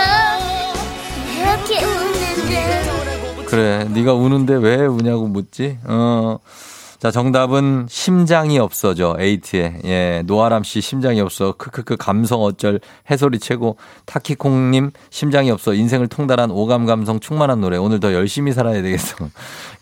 이렇게 1.36 1.86
웃는데 1.86 3.46
그래. 3.46 3.86
네가 3.90 4.14
우는데 4.14 4.56
왜 4.56 4.76
우냐고 4.86 5.28
묻지? 5.28 5.78
어. 5.86 6.38
자, 7.00 7.12
정답은 7.12 7.86
심장이 7.90 8.60
없어져. 8.60 9.16
에이트의. 9.18 9.80
예. 9.86 10.24
노아람 10.26 10.64
씨 10.64 10.82
심장이 10.82 11.22
없어. 11.22 11.54
크크크 11.54 11.96
감성 11.96 12.42
어쩔. 12.42 12.82
해소리 13.10 13.40
최고. 13.40 13.78
타키콩님 14.06 14.92
심장이 15.10 15.50
없어. 15.50 15.74
인생을 15.74 16.10
통달한 16.10 16.52
오감 16.52 16.86
감성 16.86 17.22
충만한 17.22 17.62
노래. 17.62 17.78
오늘 17.78 18.02
더 18.02 18.14
열심히 18.14 18.52
살아야 18.52 18.82
되겠어. 18.82 19.16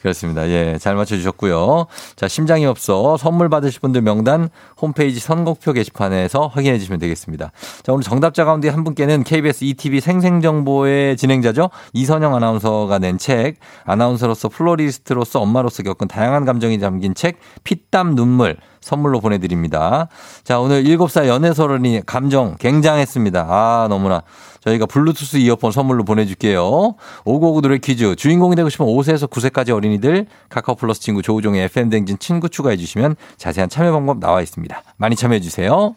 그렇습니다. 0.01 0.47
예. 0.49 0.77
잘 0.79 0.95
맞춰주셨고요. 0.95 1.88
자, 2.15 2.27
심장이 2.27 2.65
없어. 2.65 3.17
선물 3.17 3.49
받으실 3.49 3.81
분들 3.81 4.01
명단 4.01 4.49
홈페이지 4.79 5.19
선곡표 5.19 5.73
게시판에서 5.73 6.47
확인해 6.47 6.77
주시면 6.77 6.99
되겠습니다. 6.99 7.51
자, 7.83 7.91
오늘 7.91 8.03
정답자 8.03 8.45
가운데 8.45 8.69
한 8.69 8.83
분께는 8.83 9.23
KBS 9.23 9.63
ETV 9.63 9.99
생생정보의 9.99 11.17
진행자죠. 11.17 11.69
이선영 11.93 12.36
아나운서가 12.36 12.99
낸 12.99 13.17
책, 13.17 13.55
아나운서로서 13.86 14.49
플로리스트로서 14.49 15.41
엄마로서 15.41 15.83
겪은 15.83 16.07
다양한 16.07 16.45
감정이 16.45 16.79
담긴 16.79 17.15
책 17.15 17.39
피땀 17.63 18.15
눈물 18.15 18.57
선물로 18.81 19.19
보내드립니다. 19.19 20.07
자, 20.43 20.59
오늘 20.59 20.83
7살 20.83 21.27
연애서른이 21.27 22.01
감정 22.05 22.55
굉장했습니다. 22.57 23.47
아, 23.49 23.87
너무나. 23.89 24.23
저희가 24.61 24.85
블루투스 24.85 25.37
이어폰 25.37 25.71
선물로 25.71 26.03
보내줄게요. 26.03 26.95
오고오고 27.25 27.61
노래 27.61 27.77
퀴즈. 27.77 28.15
주인공이 28.15 28.55
되고 28.55 28.69
싶은 28.69 28.85
5세에서 28.85 29.29
9세까지 29.29 29.69
어린이들 29.69 30.25
카카오 30.49 30.75
플러스 30.75 30.99
친구 30.99 31.21
조우종의 31.21 31.63
FM댕진 31.65 32.19
친구 32.19 32.49
추가해주시면 32.49 33.15
자세한 33.37 33.69
참여 33.69 33.91
방법 33.91 34.19
나와 34.19 34.41
있습니다. 34.41 34.83
많이 34.97 35.15
참여해주세요. 35.15 35.95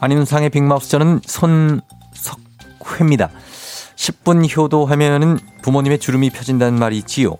안윤상의 0.00 0.50
빅마우스 0.50 0.90
저는 0.90 1.20
손석회입니다. 1.24 3.30
10분 3.96 4.56
효도 4.56 4.86
하면은 4.86 5.38
부모님의 5.62 5.98
주름이 5.98 6.30
펴진다는 6.30 6.78
말이 6.78 6.96
있지요. 6.98 7.36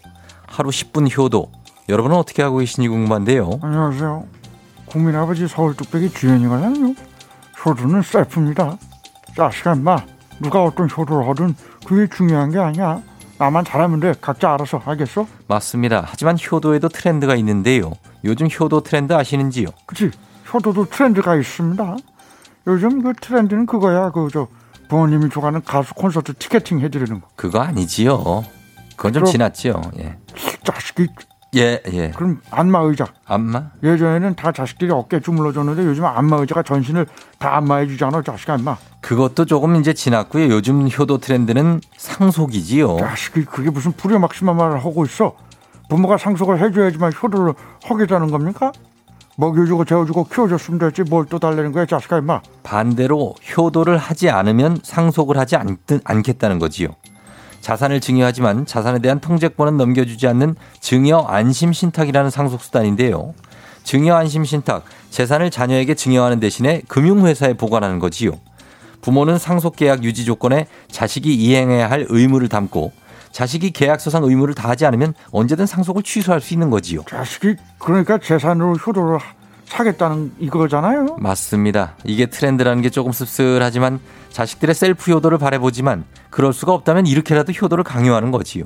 하루 0.46 0.70
10분 0.70 1.16
효도. 1.16 1.52
여러분은 1.88 2.16
어떻게 2.16 2.42
하고 2.42 2.58
계신지 2.58 2.88
궁금한데요. 2.88 3.60
안녕하세요. 3.62 4.26
국민 4.86 5.14
아버지 5.14 5.46
서울 5.46 5.76
뚝배기 5.76 6.10
주연이거든요. 6.10 6.94
효도는 7.64 8.02
셀프입니다. 8.02 8.76
자식아 9.36 9.74
인마 9.74 9.98
누가 10.40 10.64
어떤 10.64 10.88
효도를 10.90 11.28
하든 11.28 11.54
그게 11.86 12.12
중요한 12.14 12.50
게 12.50 12.58
아니야. 12.58 13.00
나만 13.38 13.64
잘하면 13.64 14.00
돼. 14.00 14.14
각자 14.20 14.52
알아서 14.52 14.82
알겠어? 14.84 15.26
맞습니다. 15.46 16.02
하지만 16.04 16.36
효도에도 16.50 16.88
트렌드가 16.88 17.36
있는데요. 17.36 17.92
요즘 18.24 18.48
효도 18.58 18.80
트렌드 18.80 19.12
아시는지요? 19.12 19.68
그치? 19.86 20.10
효도도 20.52 20.86
트렌드가 20.86 21.36
있습니다. 21.36 21.96
요즘 22.68 23.02
그 23.02 23.12
트렌드는 23.20 23.66
그거야. 23.66 24.10
그저 24.10 24.46
부모님이 24.88 25.30
좋아하는 25.30 25.62
가수 25.64 25.94
콘서트 25.94 26.34
티켓팅 26.34 26.80
해드리는 26.80 27.20
거. 27.20 27.26
그거 27.34 27.60
아니지요. 27.60 28.44
그건 28.96 29.12
좀 29.12 29.24
지났지요. 29.24 29.80
예. 29.98 30.18
자식이 30.64 31.08
예, 31.56 31.80
예. 31.92 32.10
그럼 32.10 32.40
안마 32.50 32.80
의자. 32.80 33.06
안마? 33.24 33.70
예전에는 33.82 34.34
다 34.34 34.52
자식들이 34.52 34.90
어깨 34.90 35.18
주물러 35.18 35.52
줬는데 35.52 35.82
요즘 35.86 36.04
안마 36.04 36.36
의자가 36.36 36.62
전신을 36.62 37.06
다 37.38 37.56
안마해 37.56 37.86
주잖아. 37.86 38.22
자식아 38.22 38.56
인마. 38.56 38.76
그것도 39.00 39.46
조금 39.46 39.76
이제 39.76 39.94
지났고요. 39.94 40.48
요즘 40.50 40.88
효도 40.90 41.16
트렌드는 41.16 41.80
상속이지요. 41.96 42.98
자식이 42.98 43.46
그게 43.46 43.70
무슨 43.70 43.92
불효막심한 43.92 44.56
말을 44.56 44.78
하고 44.84 45.06
있어. 45.06 45.34
부모가 45.88 46.18
상속을 46.18 46.60
해줘야지만 46.60 47.12
효도를 47.22 47.54
하겠다는 47.84 48.30
겁니까? 48.30 48.72
먹여주고 49.38 49.84
재워주고 49.84 50.24
키워줬으면 50.24 50.80
됐지 50.80 51.02
뭘 51.04 51.28
또 51.28 51.38
달래는 51.38 51.72
거야 51.72 51.86
자식아 51.86 52.18
임마. 52.18 52.40
반대로 52.62 53.34
효도를 53.56 53.96
하지 53.98 54.30
않으면 54.30 54.80
상속을 54.82 55.36
하지 55.38 55.56
않, 55.56 55.76
않겠다는 56.04 56.58
거지요. 56.58 56.88
자산을 57.60 58.00
증여하지만 58.00 58.66
자산에 58.66 58.98
대한 58.98 59.20
통제권은 59.20 59.76
넘겨주지 59.76 60.26
않는 60.28 60.56
증여 60.80 61.18
안심 61.28 61.72
신탁이라는 61.72 62.30
상속 62.30 62.62
수단인데요. 62.62 63.34
증여 63.84 64.14
안심 64.14 64.44
신탁, 64.44 64.84
재산을 65.10 65.50
자녀에게 65.50 65.94
증여하는 65.94 66.40
대신에 66.40 66.82
금융회사에 66.88 67.54
보관하는 67.54 67.98
거지요. 67.98 68.32
부모는 69.02 69.38
상속 69.38 69.76
계약 69.76 70.02
유지 70.02 70.24
조건에 70.24 70.66
자식이 70.90 71.32
이행해야 71.34 71.88
할 71.90 72.06
의무를 72.08 72.48
담고 72.48 72.92
자식이 73.38 73.70
계약서상 73.70 74.24
의무를 74.24 74.52
다하지 74.52 74.84
않으면 74.84 75.14
언제든 75.30 75.64
상속을 75.66 76.02
취소할 76.02 76.40
수 76.40 76.54
있는 76.54 76.70
거지요. 76.70 77.02
자식이 77.08 77.54
그러니까 77.78 78.18
재산으로 78.18 78.72
효도를 78.74 79.18
하- 79.18 79.32
사겠다는 79.66 80.32
이거잖아요. 80.40 81.18
맞습니다. 81.20 81.94
이게 82.02 82.26
트렌드라는 82.26 82.82
게 82.82 82.90
조금 82.90 83.12
씁쓸하지만 83.12 84.00
자식들의 84.30 84.74
셀프 84.74 85.12
효도를 85.12 85.38
바라보지만 85.38 86.04
그럴 86.30 86.52
수가 86.52 86.72
없다면 86.72 87.06
이렇게라도 87.06 87.52
효도를 87.52 87.84
강요하는 87.84 88.32
거지요. 88.32 88.64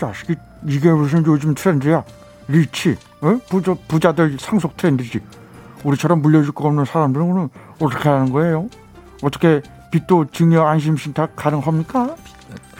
자식이 0.00 0.36
이게 0.68 0.90
무슨 0.90 1.22
요즘 1.26 1.54
트렌드야? 1.54 2.02
리치, 2.48 2.96
어? 3.20 3.38
부자, 3.50 3.74
부자들 3.88 4.38
상속 4.40 4.78
트렌드지. 4.78 5.20
우리처럼 5.82 6.22
물려줄 6.22 6.52
거 6.52 6.66
없는 6.68 6.86
사람들은 6.86 7.50
어떻게 7.78 8.08
하는 8.08 8.32
거예요? 8.32 8.68
어떻게 9.22 9.60
빚도 9.90 10.28
증여 10.32 10.62
안심 10.62 10.96
신탁 10.96 11.36
가능합니까? 11.36 12.16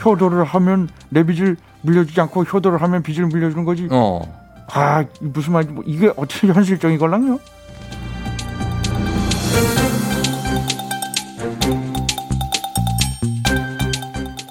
효도를 0.04 0.44
하면 0.44 0.88
내 1.08 1.24
빚을 1.24 1.56
물려주지 1.82 2.20
않고 2.20 2.44
효도를 2.44 2.80
하면 2.82 3.02
빚을 3.02 3.26
물려주는 3.26 3.64
거지. 3.64 3.88
어. 3.90 4.20
아이 4.72 5.06
무슨 5.20 5.52
말인지 5.52 5.74
뭐 5.74 5.84
이게 5.86 6.10
어떻게 6.16 6.46
현실적인 6.48 6.98
걸랑요? 6.98 7.38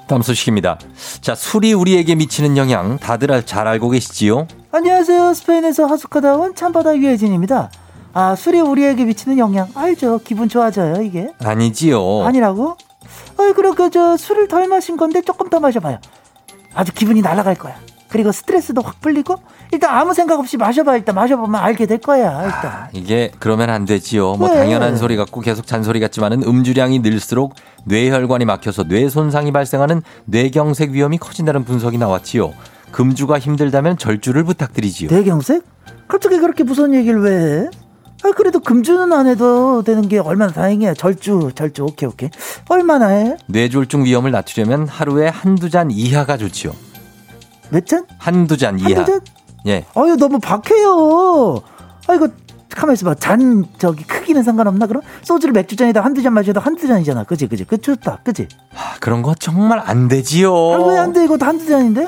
다음 0.08 0.22
소식입니다. 0.22 0.78
자, 1.22 1.34
술이 1.34 1.74
우리에게 1.74 2.14
미치는 2.16 2.56
영향 2.58 3.00
다들 3.00 3.44
잘 3.46 3.68
알고 3.68 3.90
계시지요? 3.90 4.48
안녕하세요. 4.72 5.34
스페인에서 5.34 5.86
하숙하다 5.86 6.36
온 6.36 6.56
참바다 6.56 6.98
유혜진입니다. 6.98 7.72
아, 8.14 8.36
술이 8.36 8.60
우리에게 8.60 9.06
미치는 9.06 9.40
영향 9.40 9.68
알죠? 9.74 10.20
기분 10.24 10.48
좋아져요, 10.50 11.02
이게? 11.02 11.32
아니지요. 11.44 12.24
아니라고? 12.26 12.78
어이, 13.38 13.54
그럼 13.54 13.76
그, 13.76 13.90
저, 13.90 14.18
술을 14.18 14.48
덜 14.48 14.68
마신 14.68 14.98
건데 14.98 15.22
조금 15.22 15.50
더 15.50 15.60
마셔봐요. 15.60 16.00
아주 16.74 16.92
기분이 16.94 17.22
날아갈 17.22 17.56
거야. 17.56 17.76
그리고 18.10 18.32
스트레스도 18.32 18.82
확 18.82 19.02
풀리고, 19.02 19.36
일단 19.72 19.90
아무 19.96 20.14
생각 20.14 20.40
없이 20.40 20.56
마셔봐. 20.56 20.98
일단 20.98 21.16
마셔보면 21.16 21.60
알게 21.60 21.88
될 21.88 21.98
거야, 21.98 22.44
일단. 22.46 22.88
이게 22.94 23.32
그러면 23.40 23.72
안 23.72 23.86
되지요. 23.86 24.36
뭐 24.36 24.50
왜? 24.50 24.56
당연한 24.56 24.98
소리 24.98 25.16
같고 25.16 25.42
계속 25.42 25.66
잔소리 25.66 26.00
같지만은 26.00 26.44
음주량이 26.44 27.00
늘수록 27.00 27.56
뇌혈관이 27.86 28.46
막혀서 28.46 28.84
뇌 28.84 29.10
손상이 29.10 29.52
발생하는 29.52 30.04
뇌경색 30.26 30.92
위험이 30.92 31.18
커진다는 31.18 31.64
분석이 31.64 31.98
나왔지요. 31.98 32.54
금주가 32.92 33.40
힘들다면 33.40 33.98
절주를 33.98 34.44
부탁드리지요. 34.44 35.10
대경색? 35.10 35.64
갑자기 36.08 36.38
그렇게 36.38 36.64
무서운 36.64 36.94
얘기를 36.94 37.20
왜 37.22 37.64
해? 37.64 37.70
아, 38.24 38.32
그래도 38.36 38.60
금주는 38.60 39.12
안 39.12 39.28
해도 39.28 39.84
되는 39.84 40.08
게 40.08 40.18
얼마나 40.18 40.52
다행이야. 40.52 40.94
절주, 40.94 41.52
절주, 41.56 41.84
오케이, 41.84 42.08
오케이. 42.08 42.30
얼마나 42.70 43.08
해? 43.08 43.36
뇌졸중 43.48 44.06
위험을 44.06 44.32
낮추려면 44.32 44.88
하루에 44.88 45.28
한두 45.28 45.70
잔 45.70 45.92
이하가 45.92 46.38
좋지요. 46.38 46.72
몇 47.70 47.86
잔? 47.86 48.06
한두 48.18 48.56
잔 48.58 48.80
이하. 48.80 49.00
한두 49.00 49.06
잔? 49.12 49.20
예. 49.68 49.86
아유 49.96 50.16
너무 50.18 50.40
박해요. 50.40 51.62
아이고 52.08 52.28
가만 52.70 52.94
있어봐. 52.94 53.16
잔 53.16 53.66
저기 53.78 54.04
크기는 54.04 54.42
상관없나 54.44 54.88
그럼? 54.88 55.02
소주를 55.24 55.54
맥주 55.54 55.76
잔에다 55.76 56.02
한두 56.02 56.22
잔 56.22 56.34
마셔도 56.34 56.60
한두 56.60 56.88
잔이잖아. 56.88 57.24
그지 57.24 57.48
그지 57.48 57.66
그 57.66 57.78
좋다. 57.80 58.20
그지? 58.24 58.48
아, 58.76 58.96
그런 59.00 59.22
거 59.22 59.34
정말 59.36 59.80
안 59.84 60.08
되지요. 60.08 60.54
아, 60.54 60.78
왜 60.86 60.98
안 60.98 61.14
돼? 61.14 61.24
이거 61.26 61.38
한두 61.40 61.66
잔인데? 61.66 62.08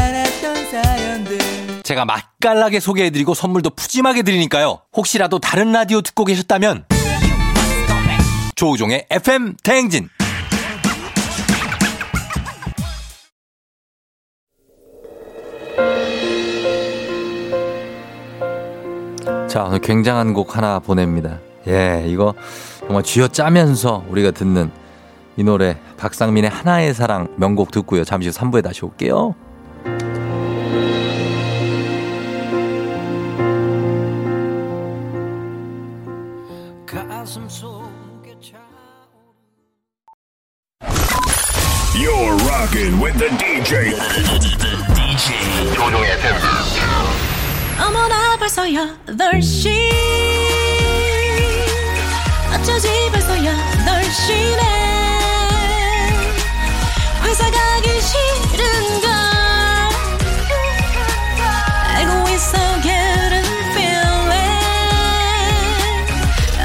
제가 1.91 2.05
맛깔나게 2.05 2.79
소개해드리고 2.79 3.33
선물도 3.33 3.71
푸짐하게 3.71 4.21
드리니까요. 4.21 4.79
혹시라도 4.95 5.39
다른 5.39 5.73
라디오 5.73 5.99
듣고 5.99 6.23
계셨다면 6.23 6.85
조우종의 8.55 9.07
FM 9.09 9.57
대행진 9.61 10.07
자 19.49 19.63
오늘 19.65 19.79
굉장한 19.79 20.33
곡 20.33 20.55
하나 20.55 20.79
보냅니다. 20.79 21.39
예 21.67 22.05
이거 22.07 22.33
정말 22.79 23.03
쥐어 23.03 23.27
짜면서 23.27 24.05
우리가 24.07 24.31
듣는 24.31 24.71
이 25.35 25.43
노래 25.43 25.77
박상민의 25.97 26.51
하나의 26.51 26.93
사랑 26.93 27.27
명곡 27.35 27.71
듣고요. 27.71 28.05
잠시 28.05 28.29
후 28.29 28.33
3부에 28.33 28.63
다시 28.63 28.85
올게요. 28.85 29.35
벌써 48.53 48.63
8시 48.65 49.69
어쩌지 52.53 52.89
벌써 53.09 53.33
8시네 53.33 54.61
회사 57.23 57.49
가기 57.49 58.01
싫은걸. 58.01 59.09
알고 61.95 62.29
있어 62.31 62.57
getting 62.81 63.47
feeling. 63.71 64.51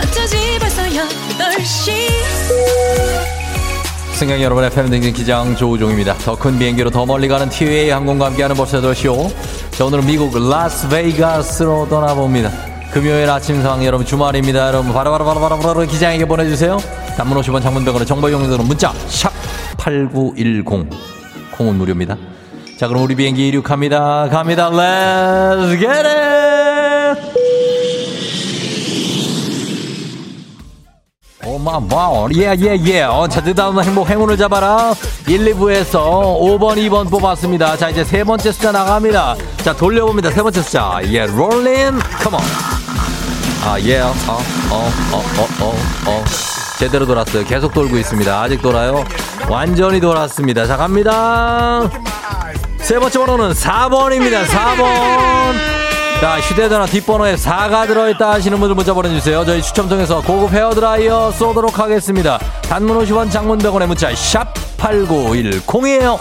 어쩌지 0.02 0.58
벌써 0.58 0.82
8시 0.82 2.16
승객 4.14 4.40
여러분 4.42 4.64
FM 4.64 4.90
등진 4.90 5.12
기장 5.12 5.54
조우종입니다. 5.54 6.14
더 6.18 6.34
큰 6.34 6.58
비행기로 6.58 6.90
더 6.90 7.06
멀리 7.06 7.28
가는 7.28 7.48
티웨이 7.48 7.90
항공과 7.90 8.26
함께하는 8.26 8.56
버스더 8.56 8.92
쇼. 8.92 9.30
자 9.76 9.84
오늘은 9.84 10.06
미국 10.06 10.32
라스베이거스로 10.34 11.86
떠나봅니다. 11.90 12.50
금요일 12.92 13.28
아침 13.28 13.60
상황 13.60 13.84
여러분 13.84 14.06
주말입니다. 14.06 14.68
여러분 14.68 14.90
바로바로바로바로 14.94 15.82
기장에게 15.82 16.24
보내주세요. 16.24 16.78
단문 17.18 17.38
50원 17.42 17.62
장문병원의 17.62 18.06
정보 18.06 18.32
용도는 18.32 18.64
문자 18.64 18.94
샵 19.06 19.30
8910 19.76 20.88
콩은 21.58 21.74
무료입니다. 21.74 22.16
자 22.78 22.88
그럼 22.88 23.02
우리 23.02 23.14
비행기 23.16 23.48
이륙합니다. 23.48 24.30
갑니다. 24.30 24.70
Let's! 24.70 26.35
오마 31.66 31.80
뭐 31.80 32.28
예예 32.32 32.80
예. 32.84 33.02
어, 33.02 33.26
자, 33.26 33.42
그다음 33.42 33.82
행복 33.82 34.08
행운을 34.08 34.36
잡아라. 34.36 34.94
1, 35.26 35.44
2부에서 35.52 36.38
5번, 36.40 36.76
2번 36.76 37.10
뽑았습니다. 37.10 37.76
자, 37.76 37.90
이제 37.90 38.04
세 38.04 38.22
번째 38.22 38.52
숫자 38.52 38.70
나갑니다. 38.70 39.34
자, 39.64 39.74
돌려봅니다. 39.74 40.30
세 40.30 40.42
번째 40.42 40.62
숫자. 40.62 41.00
예, 41.06 41.26
롤린. 41.26 41.98
컴온. 42.22 42.40
아, 43.64 43.80
예. 43.80 43.98
어, 43.98 44.14
어, 44.70 44.92
어, 45.12 45.22
어, 45.38 45.64
어, 45.64 45.74
어. 46.06 46.24
제대로 46.78 47.04
돌았어요. 47.04 47.44
계속 47.44 47.74
돌고 47.74 47.96
있습니다. 47.96 48.42
아직 48.42 48.62
돌아요. 48.62 49.04
완전히 49.48 49.98
돌았습니다. 49.98 50.66
자, 50.66 50.76
갑니다. 50.76 51.90
세 52.78 53.00
번째 53.00 53.18
번호는 53.18 53.52
4번입니다. 53.54 54.44
4번. 54.44 55.85
자, 56.20 56.40
휴대전화 56.40 56.86
뒷번호에 56.86 57.34
4가 57.36 57.86
들어있다 57.86 58.32
하시는 58.32 58.58
분들 58.58 58.74
문자 58.74 58.94
보내주세요. 58.94 59.44
저희 59.44 59.60
추첨 59.62 59.88
통해서 59.88 60.22
고급 60.22 60.50
헤어드라이어 60.52 61.30
쏘도록 61.32 61.78
하겠습니다. 61.78 62.38
단문 62.62 62.98
50원 63.04 63.30
장문 63.30 63.58
100원의 63.58 63.86
문자 63.86 64.12
샵 64.14 64.52
8910이에요. 64.78 66.18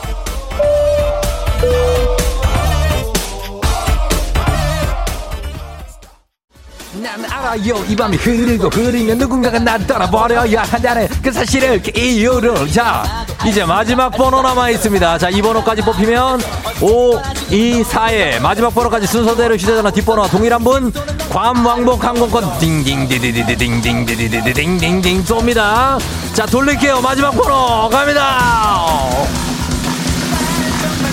난 7.05 7.23
알아요 7.29 7.75
이 7.87 7.95
밤이 7.95 8.17
흐르고 8.17 8.69
흐르면 8.69 9.19
누군가가 9.19 9.59
나를 9.59 9.85
떠나버려야 9.85 10.63
한다는 10.63 11.07
그 11.21 11.31
사실을 11.31 11.79
그 11.79 11.91
이유를 11.95 12.67
자 12.71 13.27
이제 13.45 13.63
마지막 13.63 14.09
번호 14.09 14.41
남아 14.41 14.71
있습니다 14.71 15.19
자 15.19 15.29
이 15.29 15.39
번호까지 15.39 15.83
뽑히면 15.83 16.41
5 16.81 17.21
2 17.51 17.83
4에 17.83 18.39
마지막 18.39 18.73
번호까지 18.73 19.05
순서대로 19.05 19.55
휴대전화 19.55 19.91
뒷번호와 19.91 20.29
동일한 20.29 20.63
분 20.63 20.91
괌 21.29 21.65
왕복 21.65 22.03
항공권 22.03 22.59
딩딩디디디딩딩디디디딩딩딩 22.59 25.23
쏩니다 25.25 25.99
자 26.33 26.45
돌릴게요 26.45 27.01
마지막 27.01 27.31
번호 27.31 27.89
갑니다 27.89 28.39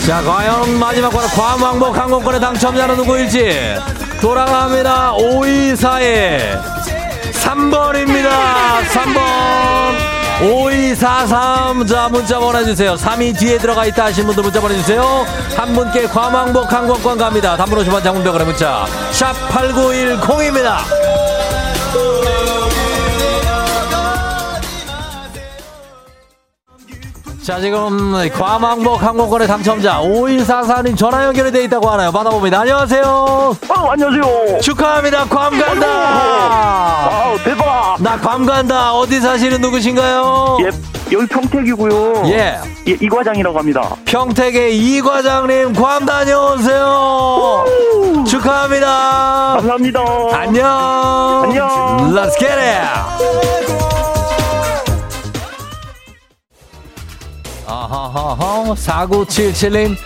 자, 0.07 0.21
과연 0.23 0.79
마지막 0.79 1.11
번호 1.11 1.27
괌 1.29 1.63
왕복 1.63 1.97
항공권의 1.97 2.41
당첨자는 2.41 2.97
누구일지 2.97 3.77
돌아갑니다. 4.23 5.15
524에 5.15 6.39
3번입니다. 7.33 8.31
3번. 8.93 10.13
5243. 10.41 11.87
자, 11.89 12.09
문자 12.09 12.39
보내주세요. 12.39 12.95
3이 12.95 13.37
뒤에 13.37 13.59
들어가 13.59 13.85
있다 13.85 14.05
하신 14.07 14.27
분들 14.27 14.45
문자 14.45 14.61
보내주세요. 14.61 15.27
한 15.57 15.73
분께 15.73 16.07
괌 16.07 16.33
왕복 16.33 16.73
항공권 16.73 17.19
갑니다. 17.19 17.57
단문 17.57 17.85
50원 17.85 18.05
장문병원의 18.05 18.47
문자. 18.47 18.87
샵 19.11 19.35
8910입니다. 19.49 20.79
자, 27.43 27.59
지금 27.59 28.13
과망복 28.31 29.03
항공권의 29.03 29.49
당첨자 29.49 30.01
5144님 30.01 30.97
전화 30.97 31.25
연결이 31.25 31.51
돼 31.51 31.65
있다고 31.65 31.91
하나요? 31.91 32.13
받아봅니다. 32.13 32.61
안녕하세요. 32.61 33.03
어, 33.05 33.57
안녕하세요. 33.91 34.61
축하합니다. 34.61 35.25
괌 35.25 35.59
간다. 35.59 35.87
아, 35.89 37.35
대박. 37.43 37.97
나괌 38.01 38.47
간다. 38.47 38.93
어디 38.95 39.19
사시는 39.21 39.61
누구신가요? 39.61 40.59
예, 40.61 40.71
여기 41.13 41.27
평택이고요. 41.27 42.23
예. 42.27 42.59
예, 42.87 42.97
이 43.01 43.09
과장이라고 43.09 43.59
합니다. 43.59 43.97
평택의 44.05 44.79
이 44.79 45.01
과장님 45.01 45.73
괌 45.73 46.07
다녀오세요. 46.07 47.65
축하합니다. 48.25 49.57
감사합니다. 49.57 50.01
안녕. 50.33 51.43
안녕. 51.45 52.15
Let's 52.15 52.39
get 52.39 52.53
it. 52.53 53.92
아하하하. 57.73 58.75
4977님 58.75 59.97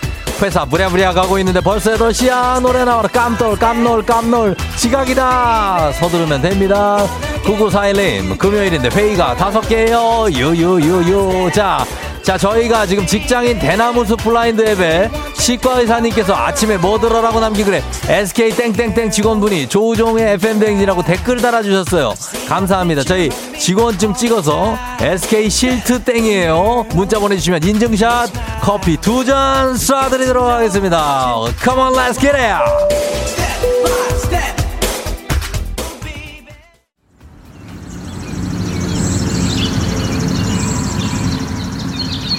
회사 0.43 0.65
부랴부랴 0.65 1.15
가고 1.15 1.39
있는데 1.39 1.61
벌써 1.61 1.95
8시야. 1.95 2.61
노래 2.61 2.85
나와라. 2.85 3.09
깜놀 3.09 3.57
깜놀 3.59 4.05
깜놀. 4.05 4.57
지각이다. 4.77 5.93
서두르면 5.93 6.43
됩니다. 6.43 7.07
9941님 7.45 8.39
금요일인데 8.39 8.89
회의가 8.91 9.35
다섯 9.35 9.61
개예요. 9.63 10.27
유유유유. 10.31 11.51
자, 11.53 11.85
자 12.27 12.37
저희가 12.37 12.87
지금 12.87 13.07
직장인 13.07 13.57
대나무숲 13.61 14.17
블라인드 14.21 14.61
앱에 14.69 15.09
치과의사님께서 15.35 16.35
아침에 16.35 16.77
뭐 16.77 16.99
들어라고 16.99 17.39
남기그래? 17.39 17.85
SK 18.09 18.51
땡땡땡 18.51 19.13
직원분이 19.13 19.69
조우종의 19.69 20.33
FM댕진이라고 20.33 21.05
댓글 21.05 21.41
달아주셨어요. 21.41 22.15
감사합니다. 22.49 23.05
저희 23.05 23.31
직원증 23.57 24.13
찍어서 24.13 24.77
SK 25.01 25.49
실트 25.49 26.03
땡이에요. 26.03 26.87
문자 26.97 27.21
보내주시면 27.21 27.63
인증샷 27.63 28.31
커피 28.61 28.97
두 28.97 29.25
잔 29.25 29.75
쏴드리도록 29.75 30.41
하겠습니다. 30.49 31.37
Come 31.63 31.81
on 31.81 31.93
let's 31.93 32.19
get 32.21 32.35
it 32.37 32.57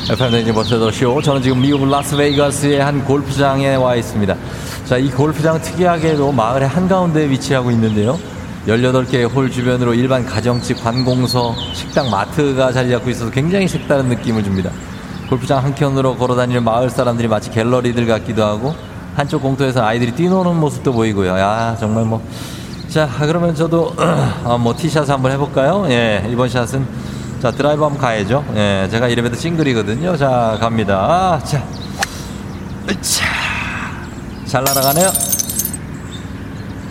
FM댕진 0.10 0.54
버스더 0.54 0.90
쇼. 0.90 1.22
저는 1.22 1.42
지금 1.42 1.62
미국 1.62 1.86
라스베이거스의 1.86 2.80
한 2.80 3.04
골프장에 3.04 3.76
와 3.76 3.94
있습니다. 3.96 4.36
자, 4.86 4.98
이 4.98 5.10
골프장 5.10 5.62
특이하게도 5.62 6.32
마을의 6.32 6.70
한가운데에 6.70 7.30
위치하고 7.30 7.72
있는데요. 7.72 8.18
18개의 8.68 9.30
홀 9.30 9.52
주변으로 9.52 9.94
일반 9.94 10.26
가정집, 10.26 10.82
관공서, 10.82 11.54
식당, 11.74 12.10
마트가 12.10 12.72
자리 12.72 12.90
잡고 12.90 13.10
있어서 13.10 13.32
굉장히 13.32 13.68
색다른 13.68 14.08
느낌을 14.08 14.46
줍니다. 14.46 14.72
골프장 15.30 15.62
한켠으로 15.62 16.16
걸어다니는 16.16 16.64
마을 16.64 16.90
사람들이 16.90 17.28
마치 17.28 17.52
갤러리들 17.52 18.08
같기도 18.08 18.46
하고 18.46 18.74
한쪽 19.14 19.42
공터에서 19.42 19.84
아이들이 19.84 20.14
뛰노는 20.14 20.56
모습도 20.56 20.94
보이고요. 20.94 21.38
야, 21.38 21.76
정말 21.78 22.06
뭐. 22.06 22.26
자, 22.88 23.10
그러면 23.20 23.54
저도 23.54 23.94
어, 24.46 24.58
뭐 24.62 24.74
티샷 24.74 25.10
한번 25.10 25.34
해볼까요? 25.34 25.86
예, 25.90 26.26
이번 26.32 26.48
샷은 26.48 26.88
자, 27.42 27.52
드라이브 27.52 27.84
한번 27.84 28.02
가야죠. 28.02 28.44
예, 28.56 28.88
제가 28.90 29.08
이래봬도 29.08 29.36
싱글이거든요. 29.36 30.18
자, 30.18 30.58
갑니다. 30.60 30.96
아, 30.98 31.40
자. 31.44 31.64
잘 34.46 34.64
날아가네요. 34.64 35.10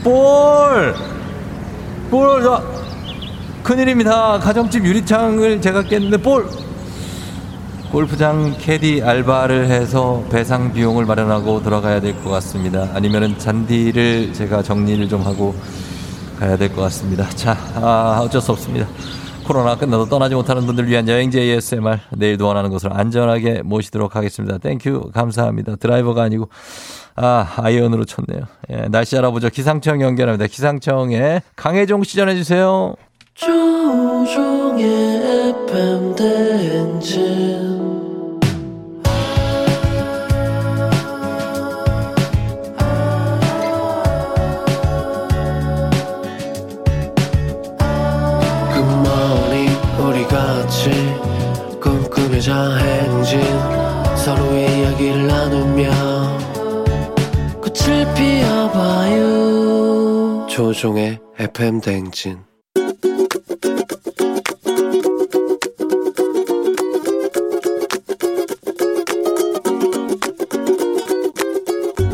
볼! 0.04 0.94
볼, 2.10 2.42
자. 2.44 2.62
큰일입니다. 3.64 4.38
가정집 4.38 4.84
유리창을 4.84 5.60
제가 5.60 5.82
깼는데 5.82 6.18
볼! 6.18 6.48
골프장 7.90 8.54
캐디 8.58 9.02
알바를 9.02 9.68
해서 9.68 10.22
배상 10.30 10.72
비용을 10.72 11.06
마련하고 11.06 11.62
들어가야 11.62 12.00
될 12.00 12.14
것 12.22 12.30
같습니다. 12.30 12.88
아니면은 12.94 13.36
잔디를 13.38 14.32
제가 14.32 14.62
정리를 14.62 15.08
좀 15.08 15.22
하고 15.22 15.54
가야 16.38 16.56
될 16.56 16.68
것 16.72 16.82
같습니다. 16.82 17.28
자, 17.30 17.56
아, 17.74 18.20
어쩔 18.22 18.40
수 18.40 18.52
없습니다. 18.52 18.86
코로나 19.46 19.76
끝나도 19.76 20.06
떠나지 20.08 20.34
못하는 20.34 20.66
분들 20.66 20.88
위한 20.88 21.08
여행지 21.08 21.38
ASMR 21.38 21.98
내일도 22.10 22.48
원하는 22.48 22.68
곳으로 22.68 22.94
안전하게 22.94 23.62
모시도록 23.62 24.16
하겠습니다. 24.16 24.58
thank 24.58 24.92
you 24.92 25.12
감사합니다. 25.14 25.76
드라이버가 25.76 26.24
아니고 26.24 26.48
아 27.14 27.54
아이언으로 27.56 28.04
쳤네요. 28.04 28.42
예, 28.70 28.88
날씨 28.88 29.16
알아보죠. 29.16 29.48
기상청 29.50 30.02
연결합니다. 30.02 30.48
기상청에 30.48 31.42
강혜종 31.54 32.02
시 32.02 32.16
전해 32.16 32.34
주세요. 32.34 32.96
조종의 33.34 34.84
FM 35.60 36.16
대행진 36.16 37.75
행진 52.56 53.40
서로의 54.16 54.80
이야기를 54.80 55.26
나누며 55.26 55.90
꽃을 57.60 58.14
피워봐요 58.14 59.26
조종의 60.48 61.18
FM 61.38 61.80
대행진 61.82 62.38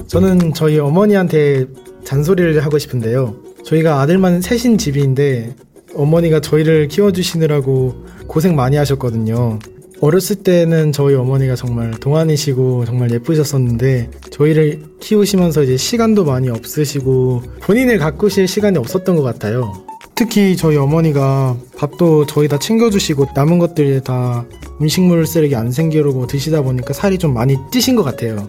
저는 0.08 0.52
저희 0.54 0.78
어머니한테 0.78 1.66
잔소리를 2.04 2.62
하고 2.62 2.78
싶은데요. 2.78 3.34
저희가 3.64 4.00
아들만 4.00 4.42
셋인 4.42 4.76
집인데 4.76 5.56
어머니가 5.94 6.40
저희를 6.40 6.88
키워주시느라고 6.88 8.04
고생 8.26 8.54
많이 8.54 8.76
하셨거든요. 8.76 9.58
어렸을 10.02 10.34
때는 10.34 10.90
저희 10.90 11.14
어머니가 11.14 11.54
정말 11.54 11.92
동안이시고 11.92 12.84
정말 12.86 13.12
예쁘셨었는데 13.12 14.10
저희를 14.32 14.82
키우시면서 14.98 15.62
이제 15.62 15.76
시간도 15.76 16.24
많이 16.24 16.50
없으시고 16.50 17.42
본인을 17.62 17.98
가꾸실 17.98 18.48
시간이 18.48 18.78
없었던 18.78 19.14
것 19.14 19.22
같아요. 19.22 19.72
특히 20.16 20.56
저희 20.56 20.76
어머니가 20.76 21.56
밥도 21.76 22.26
저희 22.26 22.48
다 22.48 22.58
챙겨주시고 22.58 23.28
남은 23.36 23.60
것들 23.60 24.00
다 24.00 24.44
음식물 24.80 25.24
쓰레기 25.24 25.54
안 25.54 25.70
생기려고 25.70 26.26
드시다 26.26 26.62
보니까 26.62 26.92
살이 26.92 27.16
좀 27.16 27.32
많이 27.32 27.56
찌신 27.70 27.94
것 27.94 28.02
같아요. 28.02 28.48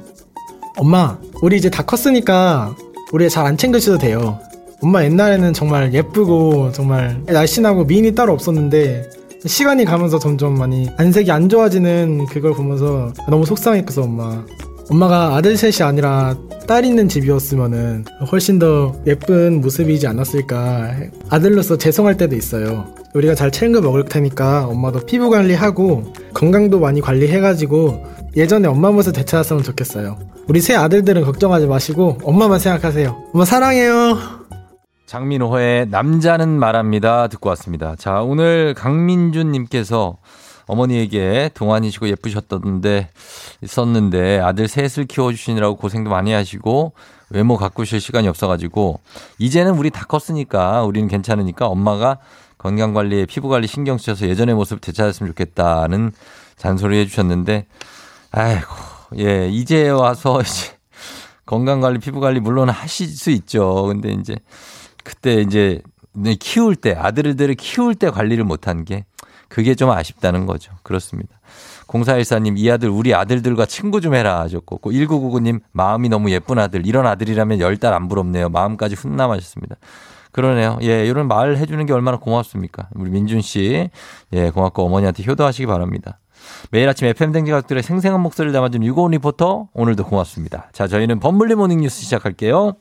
엄마, 0.78 1.20
우리 1.43 1.58
이제 1.58 1.70
다 1.70 1.84
컸으니까 1.84 2.76
우리 3.12 3.30
잘 3.30 3.45
안 3.45 3.58
챙겨주셔도 3.58 3.99
돼요. 3.99 4.39
엄마 4.82 5.04
옛날에는 5.04 5.54
정말 5.54 5.93
예쁘고 5.93 6.72
정말 6.72 7.22
날씬하고 7.28 7.86
미인이 7.86 8.16
따로 8.16 8.34
없었는데 8.34 9.08
시간이 9.45 9.83
가면서 9.85 10.19
점점 10.19 10.57
많이 10.57 10.89
안색이 10.97 11.31
안 11.31 11.49
좋아지는 11.49 12.25
그걸 12.27 12.53
보면서 12.53 13.11
너무 13.29 13.45
속상했어 13.45 14.03
엄마. 14.03 14.43
엄마가 14.89 15.35
아들 15.35 15.57
셋이 15.57 15.87
아니라 15.87 16.37
딸 16.67 16.85
있는 16.85 17.09
집이었으면은 17.09 18.05
훨씬 18.31 18.59
더 18.59 18.95
예쁜 19.05 19.61
모습이지 19.61 20.07
않았을까. 20.07 20.91
아들로서 21.29 21.77
죄송할 21.77 22.17
때도 22.17 22.35
있어요. 22.35 22.85
우리가 23.13 23.35
잘 23.35 23.51
챙겨 23.51 23.81
먹을 23.81 24.05
테니까 24.05 24.65
엄마도 24.67 24.99
피부 25.05 25.29
관리하고 25.29 26.13
건강도 26.33 26.79
많이 26.79 27.01
관리해가지고 27.01 28.05
예전에 28.35 28.67
엄마 28.67 28.91
모습 28.91 29.13
되찾았으면 29.13 29.63
좋겠어요. 29.63 30.17
우리 30.47 30.59
새 30.59 30.73
아들들은 30.73 31.23
걱정하지 31.23 31.67
마시고 31.67 32.17
엄마만 32.23 32.59
생각하세요. 32.59 33.15
엄마 33.33 33.45
사랑해요. 33.45 34.42
장민호의 35.14 35.89
남자는 35.89 36.49
말합니다. 36.49 37.28
듣고 37.28 37.49
왔습니다. 37.49 37.95
자, 37.95 38.24
오늘 38.24 38.74
강민준님께서 38.74 40.18
어머니에게 40.66 41.51
동안이시고 41.53 42.07
예쁘셨던데, 42.07 43.09
있었는데 43.61 44.39
아들 44.39 44.68
셋을 44.68 45.05
키워주시느라고 45.05 45.76
고생도 45.76 46.09
많이 46.09 46.34
하시고 46.34 46.93
외모 47.30 47.57
가꾸실 47.57 48.01
시간이 48.01 48.28
없어가지고, 48.28 49.01
이제는 49.38 49.78
우리 49.78 49.91
다 49.91 50.03
컸으니까 50.05 50.82
우리는 50.82 51.07
괜찮으니까 51.07 51.68
엄마가 51.68 52.18
건강 52.57 52.95
관리에 52.95 53.28
피부 53.28 53.49
관리 53.49 53.68
신경 53.68 53.99
쓰셔서 53.99 54.28
예전의 54.28 54.55
모습 54.55 54.82
되찾았으면 54.82 55.30
좋겠다는 55.30 56.11
잔소리 56.57 56.97
해주셨는데, 57.01 57.68
아이고, 58.32 58.68
예, 59.20 59.47
이제 59.47 59.89
와서 59.89 60.41
이제 60.41 60.72
건강 61.45 61.82
관리, 61.82 61.99
피부 61.99 62.20
관리 62.20 62.39
물론 62.39 62.70
하실 62.70 63.05
수 63.09 63.30
있죠. 63.30 63.84
근데 63.84 64.11
이제 64.11 64.38
그때 65.04 65.41
이제 65.41 65.82
키울 66.39 66.76
때 66.76 66.93
아들들을 66.93 67.56
키울 67.56 67.95
때 67.95 68.10
관리를 68.10 68.43
못한 68.43 68.86
게 68.86 69.06
그게 69.49 69.76
좀 69.76 69.89
아쉽다는 69.91 70.45
거죠. 70.45 70.74
그렇습니다. 70.84 71.39
0414님, 71.88 72.58
이 72.58 72.72
아들, 72.72 72.89
우리 72.89 73.14
아들들과 73.14 73.68
친구 73.68 74.01
좀 74.01 74.16
해라 74.16 74.39
하셨고, 74.39 74.80
1999님, 74.89 75.62
마음이 75.74 76.10
너무 76.10 76.32
예쁜 76.32 76.58
아들, 76.58 76.88
이런 76.88 77.06
아들이라면 77.06 77.60
열 77.60 77.78
달 77.78 77.93
안 77.93 78.08
부럽네요. 78.08 78.49
마음까지 78.49 78.95
훈남하셨습니다. 78.95 79.76
그러네요. 80.32 80.80
예, 80.82 81.06
이런 81.06 81.28
말 81.28 81.56
해주는 81.58 81.86
게 81.86 81.93
얼마나 81.93 82.18
고맙습니까? 82.18 82.88
우리 82.95 83.12
민준 83.12 83.41
씨, 83.41 83.89
예, 84.32 84.49
고맙고 84.49 84.84
어머니한테 84.86 85.24
효도하시기 85.24 85.68
바랍니다. 85.68 86.18
매일 86.72 86.89
아침 86.89 87.08
FM대행진 87.07 87.51
가족들의 87.51 87.84
생생한 87.84 88.20
목소리를 88.22 88.51
담아주는 88.54 88.84
유고원 88.88 89.12
리포터, 89.12 89.68
오늘도 89.74 90.06
고맙습니다. 90.06 90.70
자, 90.74 90.88
저희는 90.88 91.20
범블리 91.20 91.54
모닝 91.54 91.82
뉴스 91.82 92.01
시작할게요. 92.01 92.74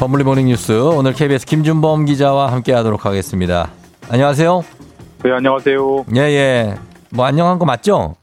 범블리 0.00 0.24
모닝 0.24 0.46
뉴스 0.46 0.72
오늘 0.72 1.12
KBS 1.12 1.44
김준범 1.46 2.06
기자와 2.06 2.50
함께 2.52 2.72
하도록 2.72 3.04
하겠습니다. 3.04 3.70
안녕하세요. 4.10 4.64
네, 5.22 5.30
안녕하세요. 5.32 6.06
예, 6.16 6.20
예. 6.20 6.74
뭐 7.10 7.26
안녕한 7.26 7.58
거 7.58 7.66
맞죠? 7.66 8.16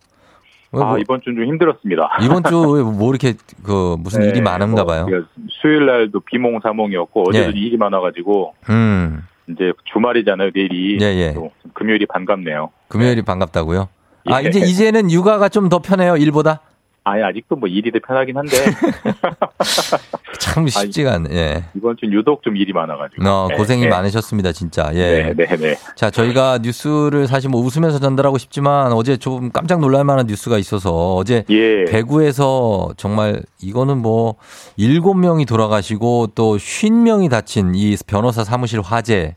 왜 0.72 0.82
아, 0.84 0.86
뭐- 0.88 0.98
이번 0.98 1.22
주는 1.22 1.38
좀 1.38 1.46
힘들었습니다. 1.46 2.18
이번 2.24 2.44
주에 2.44 2.82
뭐 2.84 3.10
이렇게 3.12 3.36
그 3.64 3.96
무슨 4.00 4.22
네, 4.22 4.30
일이 4.30 4.42
많은가 4.42 4.86
봐요. 4.86 5.06
뭐, 5.08 5.20
수요일 5.50 5.86
날도 5.86 6.22
비몽사몽이었고 6.22 7.30
어제도 7.30 7.46
예. 7.56 7.60
일이 7.60 7.78
많아가지고 7.78 8.56
음. 8.72 9.22
이제 9.48 9.72
주말이잖아요, 9.94 10.50
내일이. 10.56 10.98
예, 11.00 11.06
예. 11.06 11.34
또 11.36 11.52
금요일이 11.74 12.08
반갑네요. 12.08 12.72
금요일이 12.88 13.22
반갑다고요? 13.22 13.88
아, 14.26 14.44
예. 14.44 14.48
이제 14.50 14.60
이제는 14.60 15.12
육아가 15.12 15.48
좀 15.48 15.70
더 15.70 15.80
편해요, 15.80 16.18
일보다? 16.18 16.60
아니 17.08 17.24
아직도 17.24 17.56
뭐 17.56 17.70
일이 17.70 17.90
더 17.92 18.00
편하긴 18.06 18.36
한데 18.36 18.52
참 20.40 20.68
쉽지가 20.68 21.14
않네. 21.14 21.30
예. 21.34 21.64
이번 21.74 21.96
주는 21.98 22.14
유독 22.14 22.44
좀 22.44 22.58
일이 22.58 22.74
많아가지고. 22.74 23.28
어, 23.28 23.48
네, 23.50 23.56
고생이 23.56 23.84
네. 23.84 23.88
많으셨습니다, 23.88 24.52
진짜. 24.52 24.92
예. 24.94 25.34
네, 25.34 25.46
네, 25.46 25.56
네. 25.56 25.76
자, 25.96 26.10
저희가 26.10 26.60
뉴스를 26.62 27.28
사실 27.28 27.50
뭐 27.50 27.62
웃으면서 27.62 28.00
전달하고 28.00 28.38
싶지만 28.38 28.92
어제 28.92 29.16
좀 29.16 29.52
깜짝 29.52 29.80
놀랄 29.80 30.04
만한 30.04 30.28
뉴스가 30.28 30.58
있어서 30.58 31.16
어제 31.16 31.46
예. 31.50 31.86
대구에서 31.86 32.90
정말 32.98 33.42
이거는 33.62 34.00
뭐 34.00 34.36
일곱 34.76 35.14
명이 35.16 35.46
돌아가시고 35.46 36.32
또 36.36 36.58
쉰 36.58 36.92
명이 36.92 37.30
다친 37.30 37.74
이 37.76 37.96
변호사 38.06 38.44
사무실 38.44 38.82
화재 38.82 39.36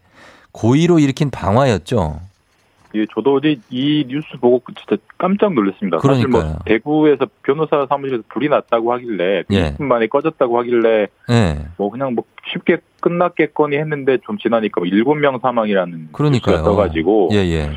고의로 0.52 0.98
일으킨 0.98 1.30
방화였죠. 1.30 2.20
예, 2.94 3.06
저도 3.14 3.34
어제 3.36 3.56
이 3.70 4.04
뉴스 4.08 4.26
보고 4.40 4.60
진짜 4.74 5.00
깜짝 5.18 5.54
놀랐습니다. 5.54 5.98
사실 6.00 6.26
뭐 6.28 6.40
그러니까요. 6.40 6.62
대구에서 6.64 7.26
변호사 7.42 7.86
사무실에서 7.88 8.22
불이 8.28 8.48
났다고 8.48 8.92
하길래 8.92 9.44
예. 9.50 9.70
20분 9.76 9.82
만에 9.84 10.06
꺼졌다고 10.08 10.58
하길래 10.58 11.06
예. 11.30 11.58
뭐 11.76 11.90
그냥 11.90 12.14
뭐 12.14 12.24
쉽게 12.52 12.78
끝났겠거니 13.00 13.76
했는데 13.76 14.18
좀 14.26 14.38
지나니까 14.38 14.80
뭐 14.80 14.88
7명 14.88 15.40
사망이라는 15.40 16.08
그러니까요. 16.12 16.62
떠가지고 16.64 17.28
예, 17.32 17.36
예. 17.38 17.70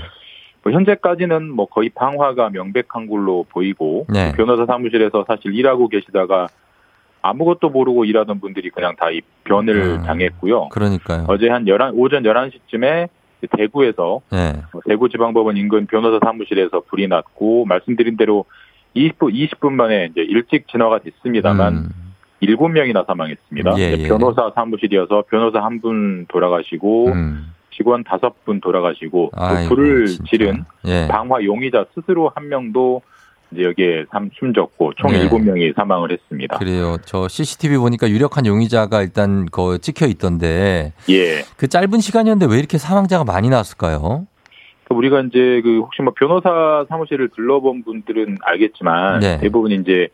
뭐 0.64 0.72
현재까지는 0.72 1.52
뭐 1.52 1.66
거의 1.68 1.90
방화가 1.90 2.50
명백한 2.50 3.08
걸로 3.08 3.46
보이고 3.50 4.06
네. 4.10 4.32
변호사 4.32 4.66
사무실에서 4.66 5.26
사실 5.28 5.54
일하고 5.54 5.90
계시다가 5.90 6.48
아무것도 7.22 7.70
모르고 7.70 8.06
일하던 8.06 8.40
분들이 8.40 8.70
그냥 8.70 8.96
다 8.98 9.10
이 9.10 9.22
변을 9.46 9.76
음. 9.76 10.04
당했고요. 10.04 10.70
그러니까요. 10.70 11.26
어제 11.28 11.48
한 11.50 11.66
11, 11.68 11.92
오전 11.94 12.24
11시쯤에 12.24 13.08
대구에서 13.48 14.22
예. 14.34 14.54
대구지방법원 14.88 15.58
인근 15.58 15.86
변호사 15.88 16.20
사무실에서 16.26 16.82
불이 16.88 17.08
났고 17.08 17.66
말씀드린 17.66 18.18
대로 18.18 18.46
20분 18.96 19.34
20분 19.34 19.72
만에 19.72 20.10
이제 20.12 20.22
일찍 20.22 20.68
진화가 20.68 21.00
됐습니다만 21.00 21.74
음. 21.76 21.90
일곱 22.42 22.68
명이나 22.70 23.04
사망했습니다. 23.08 23.74
예, 23.78 23.96
예. 23.98 24.08
변호사 24.08 24.52
사무실이어서 24.54 25.24
변호사 25.30 25.64
한 25.64 25.80
분 25.80 26.26
돌아가시고 26.28 27.08
음. 27.08 27.54
직원 27.76 28.04
다섯 28.04 28.44
분 28.46 28.62
돌아가시고 28.62 29.32
또 29.36 29.42
아이고, 29.44 29.74
불을 29.76 30.06
진짜. 30.08 30.24
지른 30.30 30.64
예. 30.86 31.08
방화 31.10 31.44
용의자 31.44 31.86
스스로 31.96 32.32
한 32.36 32.50
명도 32.50 33.02
이제 33.54 33.64
여기에 33.64 34.06
삼- 34.12 34.30
숨졌고 34.38 34.94
총 34.96 35.12
네. 35.12 35.20
일곱 35.22 35.40
명이 35.40 35.74
사망을 35.76 36.12
했습니다. 36.12 36.58
그래요. 36.58 36.98
저 37.06 37.28
CCTV 37.28 37.78
보니까 37.78 38.10
유력한 38.10 38.46
용의자가 38.46 39.02
일단 39.02 39.46
그 39.52 39.78
찍혀 39.80 40.08
있던데 40.08 40.94
예. 41.10 41.44
그 41.58 41.68
짧은 41.68 42.00
시간이었는데 42.00 42.52
왜 42.52 42.60
이렇게 42.60 42.78
사망자가 42.78 43.24
많이 43.24 43.50
나왔을까요? 43.50 44.26
우리가 44.90 45.22
이제 45.22 45.62
그 45.64 45.80
혹시 45.80 46.02
뭐 46.02 46.14
변호사 46.16 46.86
사무실을 46.90 47.30
둘러본 47.30 47.84
분들은 47.84 48.38
알겠지만 48.44 49.22
네. 49.22 49.40
대부분 49.40 49.72
이제 49.72 50.08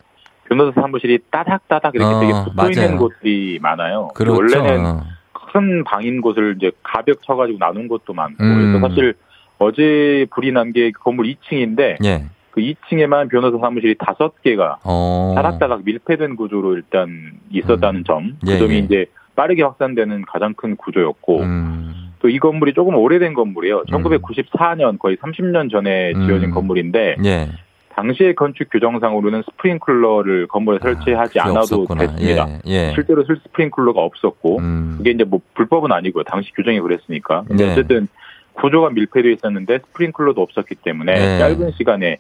변호사 0.47 0.79
사무실이 0.79 1.19
따닥따닥 1.31 1.93
이렇게 1.95 2.13
어, 2.15 2.19
되게 2.19 2.31
붙어. 2.33 2.69
있는 2.69 2.97
곳들이 2.97 3.59
많아요. 3.61 4.09
그렇죠. 4.15 4.37
원래는 4.59 4.99
큰 5.33 5.83
방인 5.83 6.21
곳을 6.21 6.55
이제 6.57 6.71
가벽 6.83 7.21
쳐가지고 7.23 7.57
나눈 7.59 7.87
곳도 7.87 8.13
많고 8.13 8.43
음. 8.43 8.71
그래서 8.79 8.87
사실 8.87 9.13
어제 9.57 10.25
불이 10.31 10.51
난 10.53 10.71
게 10.71 10.91
건물 10.91 11.25
2층인데 11.25 12.03
예. 12.05 12.23
그 12.59 12.75
2층에만 12.91 13.29
변호사 13.29 13.57
사무실이 13.57 13.95
다섯 13.97 14.33
개가 14.41 14.79
어. 14.83 15.33
따닥따닥 15.35 15.83
밀폐된 15.85 16.35
구조로 16.35 16.75
일단 16.75 17.31
있었다는 17.51 18.03
점, 18.03 18.37
그 18.45 18.51
예, 18.51 18.57
점이 18.57 18.73
예. 18.75 18.77
이제 18.79 19.05
빠르게 19.35 19.63
확산되는 19.63 20.23
가장 20.27 20.53
큰 20.53 20.75
구조였고 20.75 21.39
음. 21.39 22.11
또이 22.19 22.39
건물이 22.39 22.73
조금 22.73 22.95
오래된 22.95 23.33
건물이에요. 23.33 23.83
1994년 23.85 24.99
거의 24.99 25.15
30년 25.17 25.71
전에 25.71 26.11
지어진 26.13 26.49
음. 26.49 26.51
건물인데 26.51 27.15
예. 27.23 27.47
당시의 27.95 28.35
건축 28.35 28.69
규정상으로는 28.69 29.43
스프링클러를 29.43 30.47
건물에 30.47 30.79
설치하지 30.81 31.39
아, 31.39 31.45
않아도 31.45 31.83
없었구나. 31.83 32.07
됐습니다. 32.07 32.47
예, 32.67 32.71
예. 32.71 32.91
실제로 32.93 33.23
실 33.23 33.37
스프링클러가 33.43 34.01
없었고 34.01 34.59
음. 34.59 34.95
그게 34.97 35.11
이제 35.11 35.23
뭐 35.23 35.39
불법은 35.53 35.93
아니고요. 35.93 36.23
당시 36.25 36.51
규정이 36.53 36.81
그랬으니까. 36.81 37.43
근데 37.47 37.65
네. 37.65 37.71
어쨌든 37.71 38.07
구조가 38.53 38.89
밀폐되어 38.89 39.31
있었는데 39.31 39.79
스프링클러도 39.79 40.41
없었기 40.41 40.75
때문에 40.75 41.13
네. 41.13 41.37
짧은 41.39 41.71
시간에 41.77 42.17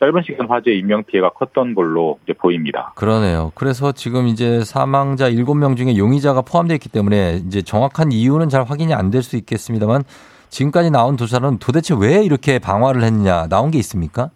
짧은 0.00 0.22
시간 0.26 0.48
화재 0.48 0.72
인명 0.72 1.04
피해가 1.04 1.30
컸던 1.30 1.74
걸로 1.74 2.18
이제 2.24 2.32
보입니다. 2.32 2.92
그러네요. 2.96 3.52
그래서 3.54 3.92
지금 3.92 4.26
이제 4.26 4.62
사망자 4.64 5.30
7명 5.30 5.76
중에 5.76 5.96
용의자가 5.96 6.42
포함되어 6.42 6.74
있기 6.76 6.88
때문에 6.88 7.42
이제 7.46 7.62
정확한 7.62 8.12
이유는 8.12 8.48
잘 8.48 8.64
확인이 8.64 8.92
안 8.92 9.10
될 9.10 9.22
수 9.22 9.36
있겠습니다만 9.36 10.02
지금까지 10.50 10.90
나온 10.90 11.16
조사는 11.16 11.58
도대체 11.58 11.94
왜 11.98 12.22
이렇게 12.24 12.58
방화를 12.58 13.02
했느냐 13.02 13.46
나온 13.48 13.70
게 13.70 13.78
있습니까? 13.78 14.30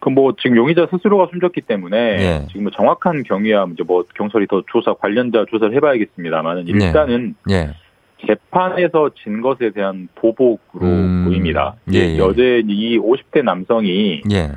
그뭐 0.00 0.34
지금 0.40 0.56
용의자 0.56 0.88
스스로가 0.90 1.28
숨졌기 1.30 1.62
때문에 1.62 1.96
예. 1.96 2.46
지금 2.48 2.64
뭐 2.64 2.72
정확한 2.76 3.22
경위야 3.22 3.66
이제 3.72 3.82
뭐 3.84 4.04
경찰이 4.14 4.46
더 4.48 4.62
조사 4.70 4.92
관련자 4.94 5.46
조사를 5.50 5.74
해봐야겠습니다만은 5.76 6.66
일단은 6.68 7.34
예. 7.50 7.70
재판에서 8.26 9.10
진 9.22 9.40
것에 9.40 9.70
대한 9.70 10.08
보복으로 10.14 10.86
음. 10.86 11.24
보입니다. 11.26 11.74
예, 11.92 12.16
예. 12.16 12.20
어제 12.20 12.62
이 12.66 12.98
50대 12.98 13.42
남성이 13.42 14.22
예. 14.30 14.50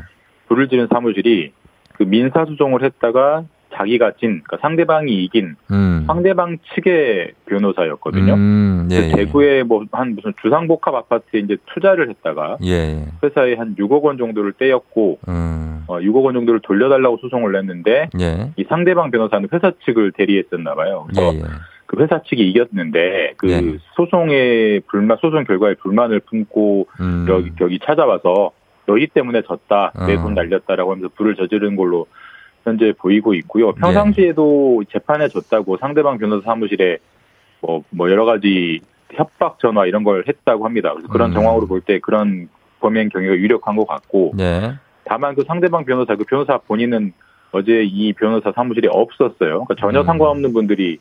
불을 0.47 0.69
지른 0.69 0.87
사무실이 0.91 1.51
그 1.93 2.03
민사소송을 2.03 2.83
했다가 2.83 3.45
자기가 3.73 4.13
진, 4.19 4.41
그러니까 4.43 4.57
상대방이 4.61 5.11
이긴 5.23 5.55
음. 5.71 6.03
상대방 6.07 6.57
측의 6.73 7.33
변호사였거든요. 7.47 8.33
음, 8.33 8.87
예, 8.91 9.01
그 9.01 9.07
예. 9.07 9.11
대구에 9.11 9.63
뭐 9.63 9.83
한 9.91 10.15
무슨 10.15 10.33
주상복합 10.41 10.95
아파트에 10.95 11.41
이제 11.41 11.57
투자를 11.73 12.09
했다가 12.09 12.57
예, 12.63 12.71
예. 12.71 13.05
회사에 13.23 13.55
한 13.55 13.75
6억 13.75 14.03
원 14.03 14.17
정도를 14.17 14.53
떼었고 14.53 15.19
음. 15.27 15.83
어, 15.87 15.99
6억 15.99 16.23
원 16.23 16.33
정도를 16.33 16.61
돌려달라고 16.61 17.17
소송을 17.17 17.51
냈는데 17.51 18.09
예. 18.19 18.51
이 18.55 18.63
상대방 18.69 19.11
변호사는 19.11 19.47
회사 19.53 19.71
측을 19.85 20.13
대리했었나 20.13 20.75
봐요. 20.75 21.05
그래서 21.07 21.33
예, 21.33 21.39
예. 21.39 21.43
그 21.87 22.01
회사 22.01 22.21
측이 22.21 22.47
이겼는데 22.49 23.33
그 23.37 23.45
네. 23.45 23.77
소송의 23.95 24.81
불만 24.87 25.17
소송 25.21 25.45
결과에 25.45 25.75
불만을 25.75 26.19
품고 26.21 26.87
음. 26.99 27.25
여기 27.29 27.51
여기 27.61 27.79
찾아와서 27.79 28.51
너희 28.87 29.05
때문에 29.05 29.43
졌다 29.43 29.91
내 30.07 30.15
어. 30.15 30.21
돈 30.23 30.33
날렸다라고 30.33 30.91
하면서 30.91 31.09
불을 31.15 31.35
저지른 31.35 31.75
걸로 31.75 32.07
현재 32.63 32.93
보이고 32.97 33.33
네. 33.33 33.37
있고요. 33.39 33.73
평상시에도 33.73 34.83
재판에 34.91 35.27
졌다고 35.27 35.77
상대방 35.77 36.17
변호사 36.17 36.45
사무실에 36.45 36.97
뭐, 37.61 37.83
뭐 37.91 38.09
여러 38.09 38.25
가지 38.25 38.79
협박 39.13 39.59
전화 39.59 39.85
이런 39.85 40.03
걸 40.03 40.23
했다고 40.27 40.65
합니다. 40.65 40.93
그래서 40.93 41.07
그런 41.09 41.31
음. 41.31 41.33
정황으로 41.33 41.67
볼 41.67 41.81
때 41.81 41.99
그런 41.99 42.49
범행 42.79 43.09
경위가 43.09 43.35
유력한 43.35 43.75
것 43.75 43.87
같고 43.87 44.33
네. 44.35 44.73
다만 45.03 45.35
그 45.35 45.43
상대방 45.45 45.85
변호사 45.85 46.15
그 46.15 46.23
변호사 46.23 46.57
본인은 46.57 47.13
어제 47.51 47.83
이 47.83 48.13
변호사 48.13 48.51
사무실에 48.51 48.87
없었어요. 48.91 49.65
그러니까 49.65 49.75
전혀 49.79 50.01
음. 50.01 50.05
상관없는 50.05 50.53
분들이 50.53 50.99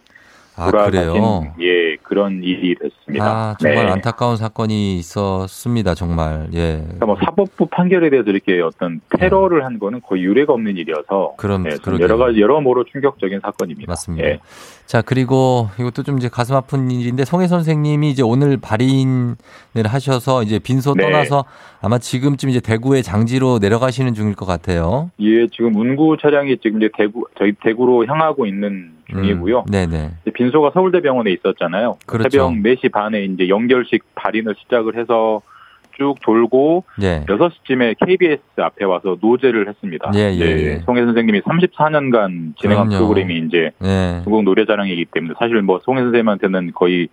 아, 0.56 0.70
돌아가신 0.70 1.00
그래요? 1.00 1.54
예 1.60 1.96
그런 2.02 2.42
일이 2.42 2.74
됐습니다. 2.74 3.24
아, 3.24 3.56
정말 3.58 3.86
네. 3.86 3.92
안타까운 3.92 4.36
사건이 4.36 4.96
있었습니다. 4.98 5.94
정말. 5.94 6.48
예. 6.54 6.78
그러니까 6.82 7.06
뭐 7.06 7.16
사법부 7.24 7.66
판결에 7.66 8.10
대해서 8.10 8.30
이렇게 8.30 8.60
어떤 8.60 9.00
테러를 9.18 9.64
한 9.64 9.78
거는 9.78 10.00
거의 10.02 10.22
유례가 10.22 10.52
없는 10.54 10.76
일이어서 10.76 11.34
그럼, 11.36 11.64
그러게요. 11.64 12.00
여러 12.00 12.16
가지 12.16 12.40
여러모로 12.40 12.84
충격적인 12.84 13.40
사건입니다. 13.42 13.90
맞습니다. 13.90 14.28
예. 14.28 14.38
자, 14.86 15.02
그리고 15.02 15.68
이것도 15.78 16.04
좀 16.04 16.16
이제 16.18 16.28
가슴 16.28 16.54
아픈 16.54 16.90
일인데 16.90 17.24
송혜 17.24 17.48
선생님이 17.48 18.10
이제 18.10 18.22
오늘 18.22 18.56
발인을 18.56 19.36
하셔서 19.84 20.42
이제 20.42 20.58
빈소 20.58 20.94
네. 20.94 21.02
떠나서 21.02 21.44
아마 21.82 21.98
지금쯤 21.98 22.50
이제 22.50 22.60
대구의 22.60 23.02
장지로 23.02 23.58
내려가시는 23.60 24.14
중일 24.14 24.34
것 24.34 24.46
같아요. 24.46 25.10
예, 25.20 25.46
지금 25.48 25.74
운구 25.74 26.16
차량이 26.22 26.56
지금 26.58 26.80
이제 26.80 26.88
대구 26.96 27.26
저희 27.38 27.52
대구로 27.52 28.06
향하고 28.06 28.46
있는 28.46 28.95
중이고요. 29.10 29.60
음, 29.60 29.70
네네. 29.70 30.10
빈소가 30.34 30.70
서울대병원에 30.74 31.30
있었잖아요. 31.32 31.96
그렇죠. 32.06 32.30
새벽 32.30 32.52
4시 32.52 32.90
반에 32.92 33.24
이제 33.24 33.48
연결식 33.48 34.04
발인을 34.14 34.54
시작을 34.62 34.96
해서 34.96 35.40
쭉 35.96 36.14
돌고 36.22 36.84
예. 37.00 37.24
6시쯤에 37.26 37.96
KBS 38.04 38.42
앞에 38.58 38.84
와서 38.84 39.16
노제를 39.20 39.68
했습니다. 39.68 40.10
예, 40.14 40.30
예, 40.34 40.44
네, 40.44 40.62
예. 40.62 40.78
송혜 40.84 41.04
선생님이 41.04 41.40
34년간 41.40 42.56
진행한 42.58 42.88
그럼요. 42.88 42.90
프로그램이 42.90 43.38
이제 43.46 43.70
예. 43.82 44.20
전국 44.24 44.42
노래자랑이기 44.44 45.06
때문에 45.06 45.34
사실 45.38 45.62
뭐 45.62 45.80
송혜 45.82 46.02
선생님한테는 46.02 46.72
거의 46.74 47.08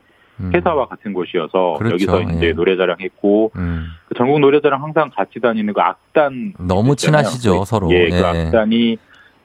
회사와 0.54 0.88
같은 0.88 1.14
곳이어서 1.14 1.74
음. 1.74 1.78
그렇죠. 1.78 1.94
여기서 1.94 2.22
이제 2.32 2.48
예. 2.48 2.52
노래자랑 2.52 2.98
했고 3.00 3.52
음. 3.56 3.86
그 4.08 4.16
전국 4.16 4.40
노래자랑 4.40 4.84
항상 4.84 5.10
같이 5.16 5.40
다니는 5.40 5.74
그 5.74 5.80
악단 5.80 6.54
너무 6.60 6.94
있잖아요. 6.94 7.24
친하시죠, 7.24 7.60
그, 7.60 7.66
서로. 7.66 7.92
예, 7.92 8.10
그 8.10 8.16
예. 8.18 8.22
악단이 8.22 8.98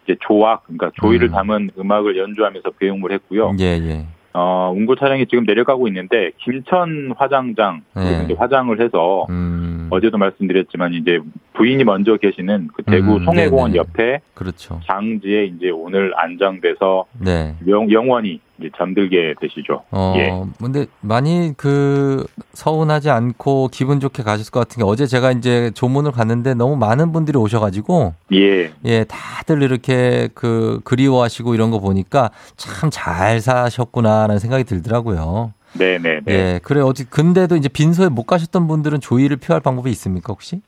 이제 0.09 0.17
조악 0.21 0.65
그러니까 0.65 0.91
조의를 0.95 1.29
음. 1.29 1.33
담은 1.33 1.71
음악을 1.79 2.17
연주하면서 2.17 2.71
배웅을 2.79 3.13
했고요. 3.13 3.55
예, 3.61 3.65
예. 3.65 4.07
어, 4.33 4.73
운구 4.75 4.97
차량이 4.97 5.27
지금 5.27 5.45
내려가고 5.45 5.89
있는데 5.89 6.31
김천 6.39 7.13
화장장 7.17 7.83
예. 7.97 8.35
화장을 8.35 8.81
해서 8.81 9.27
음. 9.29 9.89
어제도 9.91 10.17
말씀드렸지만 10.17 10.95
이제 10.95 11.19
부인이 11.55 11.83
먼저 11.85 12.17
계시는 12.17 12.69
그 12.75 12.83
대구 12.85 13.17
음, 13.17 13.25
송해공원 13.25 13.73
네네. 13.73 13.79
옆에 13.79 14.21
그렇죠. 14.35 14.81
장지에 14.87 15.47
이제 15.47 15.71
오늘 15.71 16.13
안장돼서 16.17 17.07
네. 17.21 17.55
영, 17.67 17.91
영원히 17.91 18.41
잠들게 18.77 19.35
되시죠. 19.41 19.83
어, 19.91 20.15
예. 20.17 20.33
근데 20.59 20.87
많이 21.01 21.53
그 21.57 22.27
서운하지 22.55 23.11
않고 23.11 23.69
기분 23.73 24.01
좋게 24.01 24.23
가셨을 24.23 24.51
것 24.51 24.61
같은 24.61 24.81
게 24.81 24.85
어제 24.85 25.07
제가 25.07 25.33
이제 25.33 25.71
조문을 25.75 26.13
갔는데 26.13 26.55
너무 26.55 26.77
많은 26.77 27.13
분들이 27.13 27.39
오셔가지고 27.39 28.15
예. 28.33 28.73
예, 28.85 29.05
다들 29.05 29.63
이렇게 29.63 30.29
그 30.35 30.81
그리워하시고 30.85 31.55
이런 31.55 31.71
거 31.71 31.79
보니까 31.81 32.31
참 32.57 32.91
잘 32.91 33.41
사셨구나라는 33.41 34.39
생각이 34.39 34.65
들더라고요. 34.65 35.53
네네네. 35.75 36.23
예, 36.29 36.61
그래 36.63 36.81
어디 36.81 37.05
근데도 37.05 37.57
이제 37.57 37.69
빈소에 37.69 38.09
못 38.09 38.25
가셨던 38.25 38.67
분들은 38.67 39.01
조의를 39.01 39.37
표할 39.37 39.61
방법이 39.61 39.91
있습니까 39.91 40.33
혹시? 40.33 40.61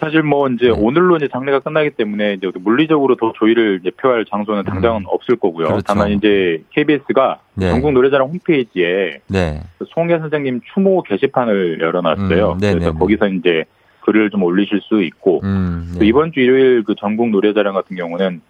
사실 0.00 0.22
뭐 0.22 0.48
이제 0.48 0.68
오늘로 0.68 1.16
이제 1.16 1.28
장례가 1.28 1.60
끝나기 1.60 1.90
때문에 1.90 2.34
이제 2.34 2.50
물리적으로 2.54 3.16
더 3.16 3.32
조의를 3.36 3.80
이제 3.80 3.90
표할 3.90 4.24
장소는 4.24 4.64
당장은 4.64 5.04
없을 5.06 5.36
거고요. 5.36 5.66
음. 5.66 5.70
그렇죠. 5.70 5.84
다만 5.86 6.10
이제 6.12 6.62
KBS가 6.70 7.40
네. 7.54 7.70
전국 7.70 7.92
노래자랑 7.92 8.28
홈페이지에 8.28 9.20
네. 9.28 9.62
그 9.78 9.86
송혜 9.88 10.18
선생님 10.18 10.60
추모 10.74 11.02
게시판을 11.02 11.80
열어놨어요. 11.80 12.52
음, 12.52 12.58
네네네. 12.58 12.78
그래서 12.80 12.92
거기서 12.98 13.28
이제 13.28 13.64
글을 14.00 14.30
좀 14.30 14.42
올리실 14.42 14.80
수 14.82 15.02
있고 15.02 15.40
음, 15.44 15.94
또 15.98 16.04
이번 16.04 16.32
주 16.32 16.40
일요일 16.40 16.84
그 16.84 16.94
전국 16.96 17.30
노래자랑 17.30 17.74
같은 17.74 17.96
경우는 17.96 18.40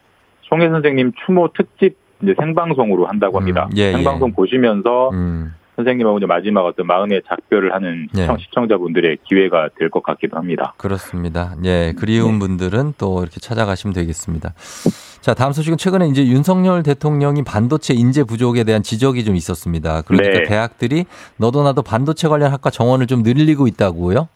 송혜 0.42 0.68
선생님 0.68 1.12
추모 1.24 1.48
특집 1.56 1.96
이제 2.22 2.34
생방송으로 2.38 3.06
한다고 3.06 3.38
합니다. 3.38 3.68
예, 3.76 3.92
생방송 3.92 4.32
보시면서 4.32 5.10
음. 5.10 5.54
선생님하고 5.76 6.18
이제 6.18 6.26
마지막 6.26 6.64
어떤 6.64 6.86
마흔의 6.86 7.22
작별을 7.28 7.72
하는 7.74 8.08
예. 8.16 8.22
시청, 8.22 8.38
시청 8.38 8.68
자분들의 8.68 9.18
기회가 9.24 9.68
될 9.78 9.90
것 9.90 10.02
같기도 10.02 10.36
합니다. 10.36 10.74
그렇습니다. 10.78 11.54
예, 11.64 11.92
그리운 11.96 12.32
네. 12.34 12.38
분들은 12.40 12.94
또 12.98 13.22
이렇게 13.22 13.38
찾아가시면 13.40 13.94
되겠습니다. 13.94 14.52
자, 15.20 15.34
다음 15.34 15.52
소식은 15.52 15.78
최근에 15.78 16.08
이제 16.08 16.26
윤석열 16.26 16.82
대통령이 16.82 17.44
반도체 17.44 17.94
인재 17.94 18.24
부족에 18.24 18.64
대한 18.64 18.82
지적이 18.82 19.24
좀 19.24 19.36
있었습니다. 19.36 20.02
그러니까 20.02 20.38
네. 20.38 20.42
대학들이 20.44 21.04
너도 21.36 21.62
나도 21.62 21.82
반도체 21.82 22.26
관련 22.28 22.52
학과 22.52 22.70
정원을 22.70 23.06
좀 23.06 23.22
늘리고 23.22 23.66
있다고요? 23.68 24.28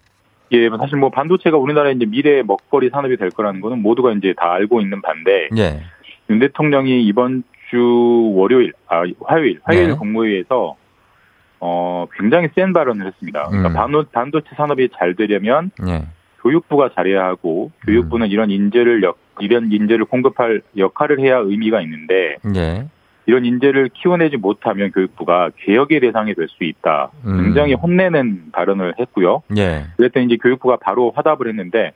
예, 0.53 0.69
뭐 0.69 0.79
사실 0.79 0.97
뭐 0.99 1.11
반도체가 1.11 1.57
우리나라의 1.57 1.97
이제 1.97 2.07
미래 2.07 2.43
먹거리 2.43 2.91
산업이 2.91 3.17
될 3.17 3.31
거라는 3.31 3.61
거는 3.61 3.83
모두가 3.83 4.13
이제 4.13 4.35
다 4.37 4.53
알고 4.53 4.81
있는 4.81 5.01
반대. 5.01 5.49
예. 5.57 5.83
윤 6.29 6.39
대통령이 6.39 7.05
이번 7.05 7.45
주 7.71 8.33
월요일, 8.35 8.73
아 8.89 9.03
화요일, 9.25 9.61
화요일 9.63 9.89
네. 9.91 9.95
국무회의에서 9.95 10.75
어 11.61 12.07
굉장히 12.19 12.49
센 12.55 12.73
발언을 12.73 13.07
했습니다. 13.07 13.49
그러니까 13.49 13.69
음. 13.69 13.75
반도, 13.75 14.05
반도체 14.13 14.49
산업이 14.57 14.89
잘 14.97 15.15
되려면 15.15 15.71
예. 15.87 16.07
교육부가 16.43 16.91
잘해야 16.95 17.25
하고 17.25 17.71
교육부는 17.87 18.27
음. 18.27 18.31
이런 18.31 18.51
인재를 18.51 19.03
역, 19.03 19.19
이런 19.41 19.71
인재를 19.71 20.07
공급할 20.07 20.63
역할을 20.77 21.21
해야 21.21 21.37
의미가 21.37 21.83
있는데 21.83 22.37
예. 22.57 22.87
이런 23.27 23.45
인재를 23.45 23.91
키워내지 23.93 24.39
못하면 24.39 24.91
교육부가 24.91 25.51
개혁의 25.59 26.01
대상이 26.01 26.35
될 26.35 26.49
수 26.49 26.65
있다. 26.65 27.11
음. 27.27 27.43
굉장히 27.45 27.75
혼내는 27.75 28.53
발언을 28.53 28.95
했고요. 28.99 29.43
예. 29.57 29.85
그랬더니 29.99 30.27
이제 30.27 30.37
교육부가 30.37 30.79
바로 30.81 31.13
화답을 31.15 31.47
했는데 31.49 31.93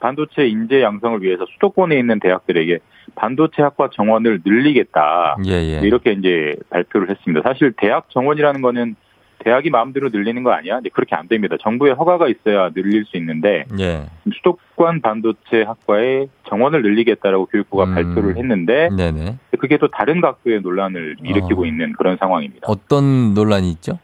반도체 0.00 0.46
인재 0.46 0.82
양성을 0.82 1.22
위해서 1.22 1.46
수도권에 1.54 1.98
있는 1.98 2.20
대학들에게 2.20 2.78
반도체 3.18 3.62
학과 3.62 3.90
정원을 3.92 4.42
늘리겠다. 4.44 5.36
예, 5.46 5.50
예. 5.50 5.80
이렇게 5.82 6.12
이제 6.12 6.54
발표를 6.70 7.10
했습니다. 7.10 7.42
사실 7.48 7.72
대학 7.76 8.08
정원이라는 8.10 8.62
거는 8.62 8.94
대학이 9.40 9.70
마음대로 9.70 10.08
늘리는 10.08 10.42
거 10.42 10.52
아니야? 10.52 10.80
그렇게 10.92 11.14
안 11.14 11.28
됩니다. 11.28 11.56
정부의 11.60 11.94
허가가 11.94 12.28
있어야 12.28 12.70
늘릴 12.70 13.04
수 13.04 13.16
있는데 13.16 13.64
예. 13.78 14.06
수도권 14.32 15.00
반도체 15.00 15.62
학과에 15.62 16.26
정원을 16.48 16.82
늘리겠다라고 16.82 17.46
교육부가 17.46 17.84
음. 17.84 17.94
발표를 17.94 18.36
했는데 18.36 18.88
네네. 18.96 19.38
그게 19.58 19.78
또 19.78 19.88
다른 19.88 20.20
각도의 20.20 20.60
논란을 20.60 21.16
일으키고 21.22 21.62
어. 21.62 21.66
있는 21.66 21.92
그런 21.92 22.16
상황입니다. 22.18 22.66
어떤 22.68 23.34
논란이 23.34 23.70
있죠? 23.72 23.98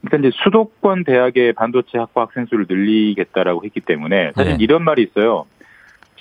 그러니까 0.00 0.28
이제 0.28 0.36
수도권 0.42 1.04
대학의 1.04 1.52
반도체 1.54 1.98
학과 1.98 2.22
학생 2.22 2.46
수를 2.46 2.66
늘리겠다라고 2.68 3.64
했기 3.64 3.80
때문에 3.80 4.32
사실 4.34 4.52
네. 4.52 4.58
이런 4.60 4.84
말이 4.84 5.02
있어요. 5.02 5.46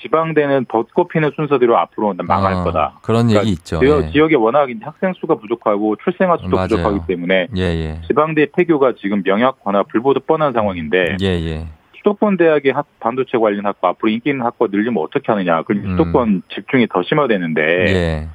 지방대는 0.01 0.65
더 0.69 0.83
꼽히는 0.93 1.31
순서대로 1.35 1.77
앞으로 1.77 2.13
망할 2.23 2.53
어, 2.53 2.63
거다. 2.63 2.99
그런 3.01 3.27
그러니까 3.27 3.41
얘기 3.41 3.51
있죠. 3.53 3.79
지역, 3.79 4.03
예. 4.05 4.11
지역에 4.11 4.35
워낙 4.35 4.69
학생 4.81 5.13
수가 5.19 5.35
부족하고 5.35 5.95
출생아 6.03 6.37
수도 6.37 6.55
맞아요. 6.55 6.67
부족하기 6.67 6.99
때문에 7.07 7.47
예, 7.55 7.61
예. 7.61 8.01
지방대 8.07 8.47
폐교가 8.55 8.93
지금 8.99 9.21
명확하거나 9.23 9.83
불보듯 9.83 10.25
뻔한 10.27 10.53
상황인데 10.53 11.17
예, 11.21 11.25
예. 11.27 11.65
수도권 11.97 12.37
대학의 12.37 12.71
학- 12.73 12.85
반도체 12.99 13.37
관련 13.37 13.65
학과 13.65 13.89
앞으로 13.89 14.09
인기 14.09 14.29
있는 14.29 14.45
학과 14.45 14.67
늘리면 14.71 15.03
어떻게 15.03 15.31
하느냐. 15.31 15.63
그럼 15.63 15.83
음. 15.83 15.89
수도권 15.97 16.43
집중이 16.49 16.87
더 16.87 17.01
심화되는데 17.03 17.61
예. 17.87 18.27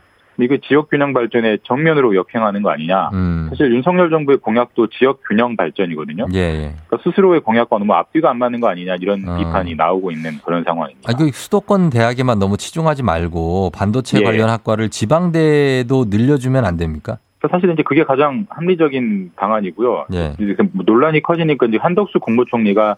이거 0.42 0.56
지역 0.66 0.90
균형 0.90 1.12
발전에 1.12 1.58
정면으로 1.64 2.14
역행하는 2.14 2.62
거 2.62 2.70
아니냐. 2.70 3.10
음. 3.12 3.46
사실 3.50 3.72
윤석열 3.72 4.10
정부의 4.10 4.38
공약도 4.38 4.88
지역 4.88 5.20
균형 5.28 5.56
발전이거든요. 5.56 6.26
예, 6.34 6.38
예. 6.38 6.74
그러니까 6.86 6.98
스스로의 7.02 7.40
공약과 7.40 7.78
너무 7.78 7.92
앞뒤가 7.94 8.30
안 8.30 8.38
맞는 8.38 8.60
거 8.60 8.68
아니냐 8.68 8.96
이런 9.00 9.28
어. 9.28 9.36
비판이 9.36 9.74
나오고 9.74 10.10
있는 10.10 10.38
그런 10.44 10.64
상황입니다. 10.64 11.10
아, 11.10 11.16
그 11.16 11.30
수도권 11.32 11.90
대학에만 11.90 12.38
너무 12.38 12.56
치중하지 12.56 13.02
말고 13.02 13.70
반도체 13.74 14.20
예. 14.20 14.24
관련 14.24 14.48
학과를 14.48 14.88
지방대도 14.88 16.06
늘려주면 16.08 16.64
안 16.64 16.76
됩니까? 16.76 17.18
그러니까 17.38 17.58
사실 17.58 17.72
이제 17.72 17.82
그게 17.82 18.04
가장 18.04 18.46
합리적인 18.50 19.32
방안이고요. 19.36 20.06
예. 20.12 20.34
그 20.38 20.68
논란이 20.72 21.22
커지니까 21.22 21.66
이제 21.66 21.78
한덕수 21.80 22.20
국무총리가 22.20 22.96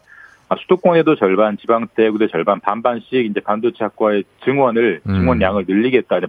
아, 0.49 0.57
수도권에도 0.61 1.16
절반, 1.16 1.57
지방 1.57 1.86
대구도 1.95 2.28
절반, 2.28 2.61
반반씩 2.61 3.26
이제 3.26 3.40
반도체 3.40 3.84
학과의 3.84 4.24
증원을 4.45 5.01
음. 5.09 5.14
증원량을 5.14 5.64
늘리겠다, 5.66 6.20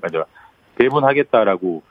배분하겠다라고 0.78 1.82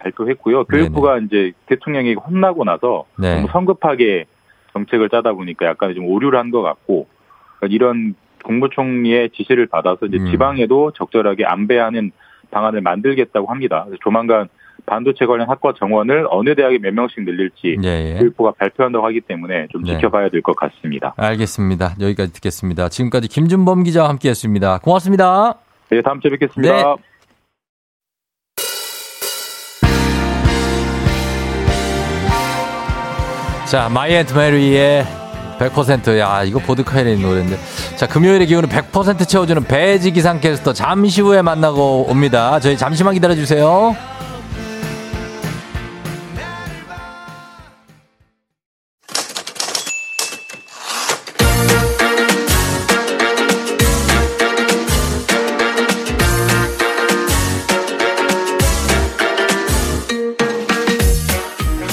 발표했고요. 0.00 0.64
교육부가 0.64 1.18
이제 1.18 1.52
대통령이 1.66 2.14
혼나고 2.14 2.64
나서 2.64 3.04
네. 3.18 3.34
너무 3.36 3.48
성급하게 3.50 4.26
정책을 4.72 5.08
짜다 5.08 5.32
보니까 5.32 5.66
약간 5.66 5.94
좀 5.94 6.06
오류를 6.06 6.38
한 6.38 6.50
것 6.50 6.62
같고 6.62 7.06
그러니까 7.58 7.74
이런 7.74 8.14
국무총리의 8.44 9.30
지시를 9.30 9.66
받아서 9.66 10.06
이제 10.06 10.18
음. 10.18 10.26
지방에도 10.30 10.92
적절하게 10.92 11.44
안배하는 11.44 12.12
방안을 12.50 12.80
만들겠다고 12.80 13.48
합니다. 13.48 13.86
조만간 14.02 14.48
반도체 14.86 15.26
관련 15.26 15.50
학과 15.50 15.74
정원을 15.76 16.26
어느 16.30 16.54
대학에 16.54 16.78
몇 16.78 16.94
명씩 16.94 17.24
늘릴지 17.24 17.78
예, 17.82 18.14
예. 18.14 18.18
교육부가 18.20 18.52
발표한다고 18.52 19.04
하기 19.06 19.20
때문에 19.22 19.66
좀 19.70 19.82
네. 19.82 19.94
지켜봐야 19.94 20.30
될 20.30 20.40
것 20.40 20.54
같습니다. 20.56 21.12
알겠습니다. 21.16 21.96
여기까지 22.00 22.32
듣겠습니다. 22.34 22.88
지금까지 22.88 23.28
김준범 23.28 23.82
기자와 23.82 24.08
함께 24.08 24.30
했습니다. 24.30 24.78
고맙습니다. 24.78 25.56
네, 25.90 26.00
다음 26.00 26.20
주에 26.20 26.30
뵙겠습니다. 26.30 26.74
네. 26.74 27.17
자, 33.68 33.86
마이 33.90 34.14
앤트 34.14 34.32
메리의 34.32 35.06
100% 35.58 36.18
야, 36.18 36.42
이거 36.42 36.58
보드카레인의 36.58 37.18
노래인데. 37.18 37.58
자, 37.96 38.06
금요일의 38.06 38.46
기운을 38.46 38.66
100% 38.66 39.28
채워주는 39.28 39.64
배지 39.64 40.12
기상캐스터 40.12 40.72
잠시 40.72 41.20
후에 41.20 41.42
만나고 41.42 42.06
옵니다. 42.08 42.60
저희 42.60 42.78
잠시만 42.78 43.12
기다려 43.12 43.34
주세요. 43.34 43.94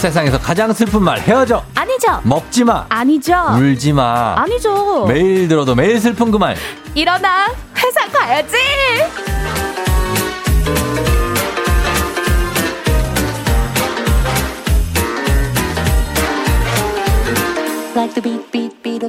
세상에서 0.06 0.38
가장 0.40 0.72
슬픈 0.72 1.02
말 1.02 1.20
헤어져 1.20 1.64
아니죠. 1.74 2.20
먹지 2.24 2.64
마 2.64 2.86
아니죠. 2.90 3.34
울지 3.58 3.92
마 3.94 4.36
아니죠. 4.38 5.06
매일 5.08 5.48
들어도 5.48 5.74
매일 5.74 6.00
슬픈 6.00 6.30
그 6.32 6.38
말 6.38 6.56
일어나. 6.94 7.48
회사 7.76 8.08
가야지. 8.12 8.56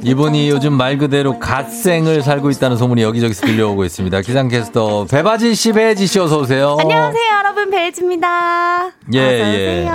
이분이 0.03 0.49
요즘 0.49 0.73
말 0.73 0.97
그대로 0.97 1.39
갓생을 1.39 2.21
살고 2.21 2.49
있다는 2.51 2.77
소문이 2.77 3.01
여기저기서 3.01 3.45
들려오고 3.45 3.83
있습니다. 3.85 4.21
기상캐스터 4.21 5.05
배바지 5.05 5.55
씨, 5.55 5.73
배지 5.73 6.07
씨 6.07 6.19
어서 6.19 6.39
오세요. 6.39 6.77
안녕하세요, 6.79 7.23
여러분. 7.39 7.69
배지입니다. 7.69 8.91
예, 9.13 9.19
어서 9.19 9.53
예. 9.53 9.89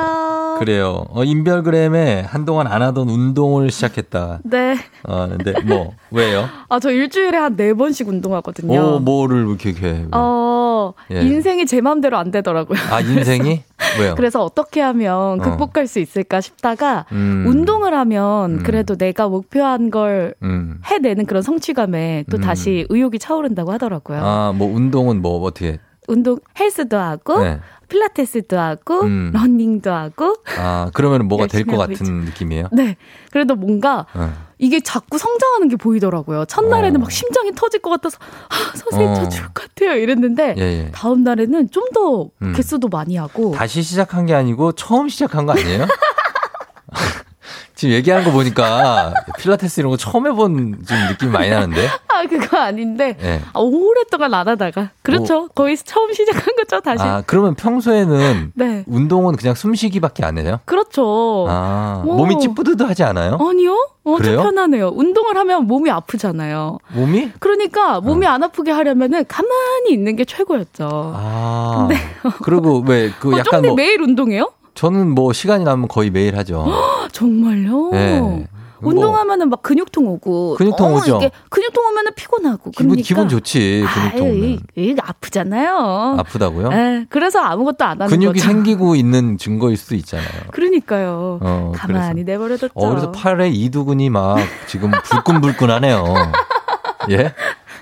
그래요. 0.59 1.05
어, 1.11 1.25
인별그램에 1.25 2.23
한동안 2.23 2.67
안 2.67 2.83
하던 2.83 3.09
운동을 3.09 3.71
시작했다. 3.71 4.41
네. 4.45 4.77
어, 5.05 5.29
근데 5.29 5.61
뭐 5.63 5.93
왜요? 6.11 6.47
아, 6.69 6.79
저 6.81 6.91
일주일에 6.91 7.37
한 7.39 7.53
네 7.57 7.75
번씩 7.75 8.09
운동하거든요. 8.09 8.81
오, 8.97 8.99
뭐를 8.99 9.47
이렇게 9.47 9.73
해? 9.73 10.07
어, 10.13 10.95
예. 11.13 11.21
인생이 11.21 11.67
제 11.67 11.81
마음대로 11.81 12.17
안 12.17 12.31
되더라고요. 12.31 12.79
아, 12.91 13.01
인생이 13.01 13.63
왜요? 14.01 14.15
그래서 14.17 14.43
어떻게 14.43 14.81
하면 14.81 15.41
어. 15.41 15.43
극복할 15.43 15.87
수 15.87 15.99
있을까 15.99 16.41
싶다가 16.41 17.05
음. 17.13 17.45
운동을 17.47 17.93
하면 17.95 18.59
음. 18.59 18.63
그래도 18.63 18.97
내가 18.97 19.29
목표한 19.29 19.91
걸 19.91 20.35
음. 20.43 20.81
해내는 20.85 21.27
그런 21.27 21.43
성취감에 21.43 22.25
또 22.31 22.39
음. 22.39 22.41
다시 22.41 22.87
의욕이 22.89 23.19
차오른다고 23.19 23.71
하더라고요. 23.73 24.19
아, 24.23 24.53
뭐 24.57 24.75
운동은 24.75 25.21
뭐 25.21 25.43
어떻게? 25.43 25.79
운동 26.09 26.39
헬스도 26.59 26.99
하고 26.99 27.43
네. 27.43 27.61
필라테스도 27.89 28.59
하고 28.59 29.03
음. 29.03 29.31
러닝도 29.35 29.93
하고 29.93 30.35
아, 30.59 30.91
그러면 30.95 31.29
뭐가 31.29 31.47
될 31.47 31.65
것 31.65 31.77
같은 31.77 32.23
느낌이에요? 32.25 32.69
네. 32.73 32.97
그래도 33.31 33.55
뭔가 33.55 34.07
어. 34.15 34.33
이게 34.59 34.81
자꾸 34.81 35.19
성장하는 35.19 35.69
게 35.69 35.77
보이더라고요. 35.77 36.47
첫날에는 36.47 36.97
어. 36.97 37.01
막 37.03 37.11
심장이 37.13 37.53
터질 37.55 37.83
것 37.83 37.91
같아서 37.91 38.17
아, 38.49 38.77
선생님 38.77 39.11
어. 39.11 39.15
저 39.15 39.29
죽을 39.29 39.49
것 39.53 39.69
같아요 39.69 39.97
이랬는데 39.97 40.55
예, 40.59 40.63
예. 40.63 40.91
다음 40.93 41.23
날에는 41.23 41.71
좀더 41.71 42.31
음. 42.41 42.53
개수도 42.55 42.89
많이 42.89 43.17
하고 43.17 43.53
다시 43.53 43.83
시작한 43.83 44.25
게 44.27 44.35
아니고 44.35 44.73
처음 44.73 45.09
시작한 45.09 45.45
거 45.47 45.53
아니에요? 45.53 45.87
지금 47.75 47.95
얘기하는 47.95 48.25
거 48.25 48.31
보니까 48.31 49.13
필라테스 49.39 49.81
이런 49.81 49.91
거 49.91 49.97
처음 49.97 50.27
해본 50.27 50.83
지금 50.87 51.09
느낌이 51.09 51.33
많이 51.33 51.51
나는데. 51.51 51.89
아 52.23 52.27
그거 52.27 52.57
아닌데 52.57 53.17
예. 53.23 53.41
아, 53.53 53.59
오랫동안 53.59 54.35
안 54.35 54.49
하다가 54.49 54.91
그렇죠. 55.03 55.49
거의 55.55 55.77
처음 55.77 56.13
시작한 56.13 56.55
거죠 56.57 56.81
다시. 56.81 57.03
아, 57.03 57.23
그러면 57.27 57.55
평소에는 57.55 58.53
네. 58.55 58.85
운동은 58.87 59.37
그냥 59.37 59.55
숨쉬기밖에 59.55 60.25
안 60.25 60.39
해요? 60.39 60.61
그렇죠. 60.65 61.47
아, 61.49 62.03
뭐. 62.05 62.17
몸이 62.17 62.39
찌뿌드드 62.39 62.83
하지 62.85 63.03
않아요? 63.03 63.39
아니요. 63.41 63.73
어, 64.05 64.17
좀 64.17 64.19
그래요? 64.19 64.43
편하네요. 64.43 64.89
운동을 64.95 65.37
하면 65.37 65.67
몸이 65.67 65.91
아프잖아요. 65.91 66.79
몸이? 66.95 67.33
그러니까 67.39 68.01
몸이 68.01 68.27
안 68.27 68.43
아프게 68.43 68.71
하려면은 68.71 69.25
가만히 69.29 69.91
있는 69.93 70.17
게 70.17 70.25
최고였죠. 70.25 70.89
아. 71.15 71.89
그리고 72.43 72.83
왜그 72.87 73.35
어, 73.35 73.39
약간 73.39 73.63
쫑디 73.63 73.67
뭐 73.69 73.77
매일 73.77 74.01
운동해요? 74.03 74.53
저는 74.75 75.11
뭐 75.15 75.33
시간이 75.33 75.65
나면 75.65 75.89
거의 75.89 76.11
매일 76.11 76.37
하죠. 76.39 76.67
정말요? 77.13 77.91
네. 77.91 78.47
뭐 78.83 78.93
운동하면은 78.93 79.49
막 79.49 79.63
근육통 79.63 80.07
오고 80.07 80.57
근육통 80.57 80.95
어, 80.95 80.97
오죠. 80.99 81.17
이게 81.19 81.31
근육통 81.51 81.85
오면은 81.87 82.15
피곤하고 82.15 82.71
기분 82.73 82.89
그러니까 82.89 83.07
기분 83.07 83.29
좋지 83.29 83.85
근육통 83.95 84.31
오면. 84.31 84.61
이게 84.75 85.01
아프잖아요. 85.03 86.17
아프다고요? 86.19 86.69
네, 86.71 87.07
그래서 87.09 87.41
아무것도 87.41 87.85
안 87.85 88.01
하는 88.03 88.07
근육이 88.09 88.39
거죠. 88.41 88.45
생기고 88.47 88.97
있는 88.97 89.39
증거일 89.39 89.77
수도 89.77 89.95
있잖아요. 89.95 90.29
그러니까요. 90.51 91.39
어, 91.43 91.73
가만히 91.75 92.25
내버려뒀죠. 92.25 92.73
어, 92.75 92.89
그래서 92.91 93.13
팔에 93.13 93.49
이두근이 93.51 94.11
막 94.11 94.37
지금 94.67 94.91
불끈불끈하네요. 94.91 96.05
예? 97.11 97.35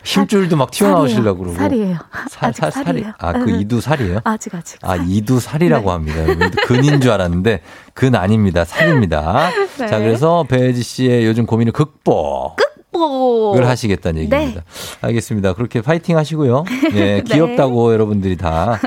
힘줄도 0.05 0.57
막 0.57 0.71
튀어나오시려고 0.71 1.41
그러고. 1.41 1.57
살이에요. 1.57 1.97
살, 2.31 2.49
아직 2.51 2.61
살, 2.61 2.73
살이. 2.73 2.85
살이에요. 2.87 3.13
아, 3.19 3.33
그 3.33 3.51
이두 3.51 3.81
살이에요? 3.81 4.21
아직 4.25 4.55
아직. 4.55 4.79
아, 4.83 4.97
이두 4.97 5.41
살이라고 5.41 5.99
네. 6.03 6.23
합니다. 6.27 6.51
근인 6.67 7.01
줄 7.01 7.11
알았는데, 7.11 7.61
근 7.95 8.15
아닙니다. 8.15 8.65
살입니다. 8.65 9.51
네. 9.79 9.87
자, 9.87 9.99
그래서 9.99 10.45
배지 10.49 10.83
씨의 10.83 11.27
요즘 11.27 11.47
고민은 11.47 11.73
극복. 11.73 12.57
뭐. 12.93 13.57
을 13.57 13.67
하시겠다는 13.69 14.23
얘기입니다. 14.23 14.63
알겠습니다. 15.01 15.55
그렇게 15.55 15.81
파이팅 15.81 16.17
하시고요. 16.19 16.65
예, 16.95 17.23
네. 17.23 17.23
귀엽다고 17.23 17.93
여러분들이 17.93 18.37
다, 18.37 18.79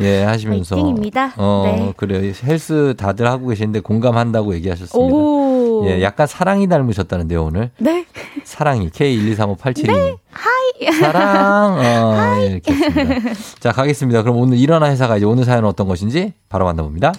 예, 0.00 0.22
하시면서. 0.24 0.74
파이팅입니다. 0.76 1.34
어, 1.36 1.62
네. 1.66 1.92
그래요. 1.96 2.32
헬스 2.44 2.94
다들 2.96 3.26
하고 3.28 3.48
계시는데 3.48 3.80
공감한다고 3.80 4.54
얘기하셨습니다. 4.54 4.98
오. 4.98 5.59
예, 5.86 6.02
약간 6.02 6.26
사랑이 6.26 6.68
닮으셨다는데요, 6.68 7.44
오늘. 7.44 7.70
네. 7.78 8.04
사랑이, 8.44 8.90
K1235872. 8.90 9.86
네. 9.86 10.16
Hi. 10.30 10.92
사랑, 11.00 11.78
어, 11.78 12.40
예, 12.40 12.46
이렇게 12.46 12.72
했습니다. 12.72 13.34
자, 13.60 13.72
가겠습니다. 13.72 14.22
그럼 14.22 14.38
오늘 14.38 14.58
일어나 14.58 14.90
회사가 14.90 15.16
이제 15.16 15.26
오늘 15.26 15.44
사연은 15.44 15.68
어떤 15.68 15.86
것인지 15.88 16.32
바로 16.48 16.64
만나봅니다. 16.64 17.12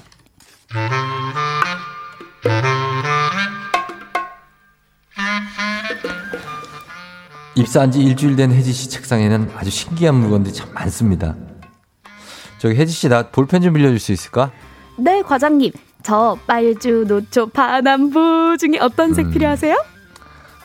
입사한 7.55 7.91
지 7.91 8.01
일주일 8.01 8.35
된 8.35 8.51
혜지 8.51 8.71
씨 8.71 8.89
책상에는 8.89 9.51
아주 9.55 9.69
신기한 9.69 10.15
물건들이 10.15 10.53
참 10.53 10.73
많습니다. 10.73 11.35
저기 12.59 12.75
혜지 12.75 12.93
씨, 12.93 13.09
나 13.09 13.29
볼펜 13.29 13.61
좀 13.61 13.73
빌려줄 13.73 13.99
수 13.99 14.11
있을까? 14.11 14.51
네, 14.97 15.21
과장님. 15.21 15.71
저 16.03 16.37
빨주, 16.47 17.05
노초, 17.07 17.47
파남보 17.47 18.57
중에 18.57 18.79
어떤 18.79 19.13
색 19.13 19.27
음. 19.27 19.31
필요하세요? 19.31 19.75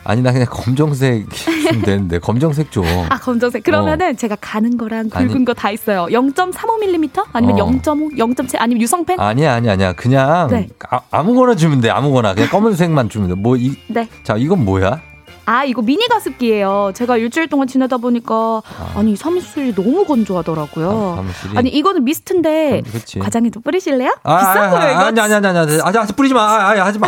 아니 0.03 0.21
나 0.21 0.31
그냥 0.31 0.47
검정색 0.49 1.29
주면 1.29 1.81
되는데 1.81 2.17
검정색 2.19 2.71
줘. 2.71 2.81
아, 3.09 3.17
검정색. 3.19 3.63
그러면은 3.63 4.15
제가 4.15 4.37
가는 4.39 4.77
거랑 4.77 5.09
굵은 5.09 5.41
어. 5.41 5.45
거다 5.45 5.69
있어요. 5.71 6.05
0.35mm? 6.09 7.25
아니면 7.33 7.59
어. 7.59 7.65
0.5, 7.69 8.17
0.7, 8.17 8.55
아니면 8.57 8.81
유성펜? 8.83 9.19
아니야 9.19 9.55
아니야 9.55 9.73
아니야 9.73 9.91
그냥 9.93 10.47
네. 10.49 10.69
아, 11.11 11.23
무거나 11.23 11.55
주면 11.55 11.81
돼 11.81 11.89
아무거나 11.89 12.33
그냥 12.35 12.49
검은색만 12.49 13.09
주면 13.09 13.29
돼. 13.29 13.35
뭐 13.35 13.57
이 13.57 13.75
네. 13.89 14.07
자 14.23 14.35
이건 14.37 14.63
뭐야? 14.63 15.01
아, 15.47 15.63
이거 15.63 15.81
미니 15.81 16.05
가습기예요. 16.09 16.91
제가 16.93 17.15
일주일 17.15 17.47
동안 17.47 17.67
지내다 17.67 17.97
보니까 17.97 18.61
아 18.95 19.01
니, 19.01 19.15
사무실이 19.15 19.73
너무 19.75 20.03
건조하더라고요. 20.05 21.13
사무실이? 21.15 21.57
아니, 21.57 21.69
이거는 21.69 22.03
미스트인데 22.03 22.81
그렇지. 22.85 23.19
과장님도 23.19 23.61
뿌리실래요? 23.61 24.13
아, 24.23 24.37
비싼 24.39 24.57
아, 24.57 24.69
거예요, 24.71 24.91
이거. 24.91 24.99
아니 25.05 25.21
아니 25.21 25.33
아니 25.35 25.47
아니 25.47 25.57
아니 25.81 25.97
아니 25.97 26.07
뿌리지 26.11 26.33
마. 26.33 26.41
아, 26.41 26.67
아니, 26.71 26.79
하지 26.81 26.99
마. 26.99 27.07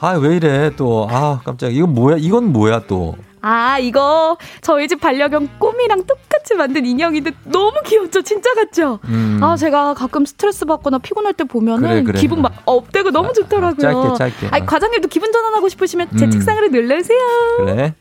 아 0.00 0.12
왜 0.14 0.36
이래 0.36 0.74
또. 0.76 1.06
아 1.10 1.40
깜짝. 1.44 1.72
이건 1.72 1.94
뭐야? 1.94 2.16
이건 2.18 2.52
뭐야 2.52 2.82
또. 2.88 3.14
아, 3.48 3.78
이거 3.78 4.36
저희 4.60 4.88
집 4.88 5.00
반려견 5.00 5.60
꼬미랑 5.60 6.04
똑같이 6.04 6.56
만든 6.56 6.84
인형인데 6.84 7.30
너무 7.44 7.80
귀엽죠? 7.84 8.22
진짜 8.22 8.52
같죠? 8.54 8.98
음. 9.04 9.38
아, 9.40 9.54
제가 9.56 9.94
가끔 9.94 10.24
스트레스 10.24 10.64
받거나 10.64 10.98
피곤할 10.98 11.32
때 11.32 11.44
보면은 11.44 11.88
그래, 11.88 12.02
그래. 12.02 12.20
기분 12.20 12.42
막 12.42 12.52
업되고 12.64 13.12
너무 13.12 13.32
좋더라고요. 13.32 14.16
짧게, 14.16 14.40
짧게. 14.40 14.48
아니, 14.50 14.66
과장님도 14.66 15.06
기분 15.06 15.30
전환하고 15.30 15.68
싶으시면 15.68 16.08
제 16.18 16.24
음. 16.24 16.30
책상으로 16.32 16.68
놀러오세요. 16.68 17.20
그래? 17.58 17.94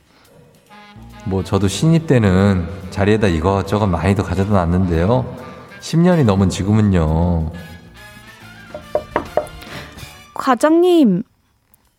뭐 1.25 1.43
저도 1.43 1.67
신입 1.67 2.07
때는 2.07 2.67
자리에다 2.89 3.27
이것저것 3.27 3.85
많이도 3.85 4.23
가져다 4.23 4.51
놨는데요. 4.51 5.37
10년이 5.79 6.25
넘은 6.25 6.49
지금은요. 6.49 7.51
과장님, 10.33 11.21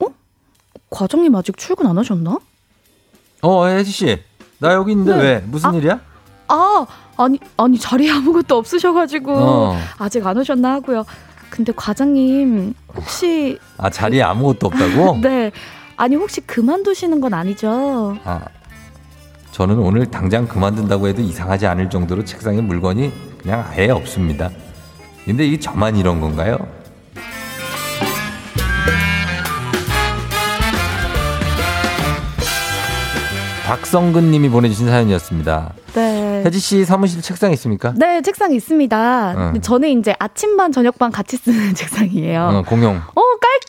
어? 0.00 0.06
과장님 0.90 1.32
아직 1.36 1.56
출근 1.56 1.86
안 1.86 1.96
하셨나? 1.96 2.38
어, 3.42 3.66
혜지 3.66 3.90
씨. 3.90 4.22
나 4.58 4.72
여기 4.72 4.92
있는데 4.92 5.16
네. 5.16 5.22
왜? 5.22 5.38
무슨 5.46 5.70
아, 5.70 5.74
일이야? 5.74 6.00
아, 6.48 6.86
아니, 7.16 7.38
아니, 7.56 7.78
자리에 7.78 8.10
아무것도 8.10 8.56
없으셔가지고, 8.56 9.32
어. 9.34 9.78
아직 9.98 10.26
안 10.26 10.36
오셨나 10.38 10.74
하고요. 10.74 11.04
근데 11.50 11.72
과장님, 11.74 12.74
혹시, 12.96 13.58
아, 13.78 13.90
자리에 13.90 14.22
아무것도 14.22 14.66
없다고? 14.68 15.18
네. 15.22 15.50
아니, 15.96 16.16
혹시 16.16 16.40
그만두시는 16.42 17.20
건 17.20 17.34
아니죠? 17.34 18.16
아, 18.24 18.40
저는 19.52 19.78
오늘 19.78 20.06
당장 20.10 20.46
그만둔다고 20.46 21.08
해도 21.08 21.22
이상하지 21.22 21.66
않을 21.66 21.88
정도로 21.88 22.24
책상에 22.24 22.60
물건이 22.60 23.10
그냥 23.42 23.64
아예 23.70 23.90
없습니다. 23.90 24.50
근데 25.24 25.46
이게 25.46 25.58
저만 25.58 25.96
이런 25.96 26.20
건가요? 26.20 26.58
박성근 33.66 34.30
님이 34.30 34.48
보내주신 34.48 34.86
사연이었습니다. 34.88 35.72
네. 35.94 36.42
혜지 36.46 36.60
씨 36.60 36.84
사무실 36.84 37.20
책상 37.20 37.50
있습니까? 37.52 37.92
네, 37.96 38.22
책상 38.22 38.52
있습니다. 38.52 39.30
응. 39.36 39.42
근데 39.46 39.60
저는 39.60 39.98
이제 39.98 40.14
아침반, 40.20 40.70
저녁반 40.70 41.10
같이 41.10 41.36
쓰는 41.36 41.74
책상이에요. 41.76 42.42
어, 42.42 42.62
공용. 42.62 42.94
어, 43.14 43.22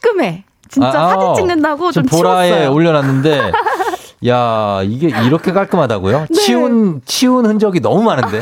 깔끔해. 0.04 0.44
진짜 0.70 0.90
아, 0.90 1.10
사진 1.10 1.28
아, 1.30 1.34
찍는다고 1.34 1.92
좀 1.92 2.04
보라에 2.04 2.50
치웠어요. 2.50 2.72
올려놨는데, 2.76 3.52
야 4.28 4.82
이게 4.84 5.08
이렇게 5.26 5.52
깔끔하다고요? 5.52 6.28
네. 6.30 6.36
치운 6.36 7.02
치운 7.06 7.46
흔적이 7.48 7.80
너무 7.80 8.04
많은데, 8.04 8.40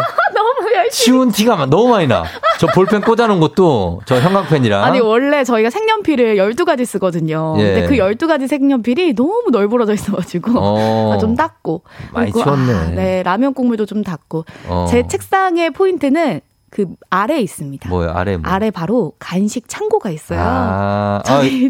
치운 0.92 1.32
티가 1.32 1.56
마- 1.56 1.66
너무 1.66 1.90
많이 1.90 2.08
나. 2.08 2.24
저 2.60 2.68
볼펜 2.68 3.02
꽂아놓은 3.02 3.40
것도 3.40 4.02
저 4.06 4.20
형광펜이랑. 4.20 4.84
아니, 4.84 5.00
원래 5.00 5.44
저희가 5.44 5.70
색연필을 5.70 6.36
12가지 6.38 6.86
쓰거든요. 6.86 7.56
예. 7.60 7.64
근데 7.74 7.88
그 7.88 7.96
12가지 7.96 8.48
색연필이 8.48 9.14
너무 9.16 9.46
널브러져 9.52 9.94
있어가지고. 9.94 10.52
어. 10.56 11.14
아, 11.14 11.18
좀 11.20 11.36
닦고. 11.36 11.84
많이 12.14 12.32
치웠네. 12.32 12.74
아, 12.74 12.84
네, 12.92 13.24
라면 13.24 13.54
국물도 13.54 13.86
좀 13.86 14.04
닦고. 14.04 14.46
어. 14.68 14.88
제 14.90 15.06
책상의 15.08 15.72
포인트는 15.72 16.42
그 16.72 16.88
아래에 17.10 17.40
있습니다. 17.40 17.88
뭐요 17.90 18.10
아래 18.14 18.36
뭐? 18.36 18.52
아래 18.52 18.70
바로 18.70 19.14
간식 19.18 19.70
창고가 19.70 20.10
있어요. 20.10 20.40
아, 20.42 21.22
아, 21.24 21.24
저희 21.26 21.70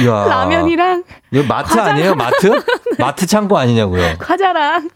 이야. 0.00 0.24
라면이랑 0.26 1.04
이거 1.30 1.44
마트 1.46 1.76
과자- 1.76 1.92
아니에요? 1.92 2.14
마트? 2.16 2.48
마트 3.02 3.26
창고 3.26 3.56
아니냐고요? 3.58 4.02
과자랑 4.18 4.88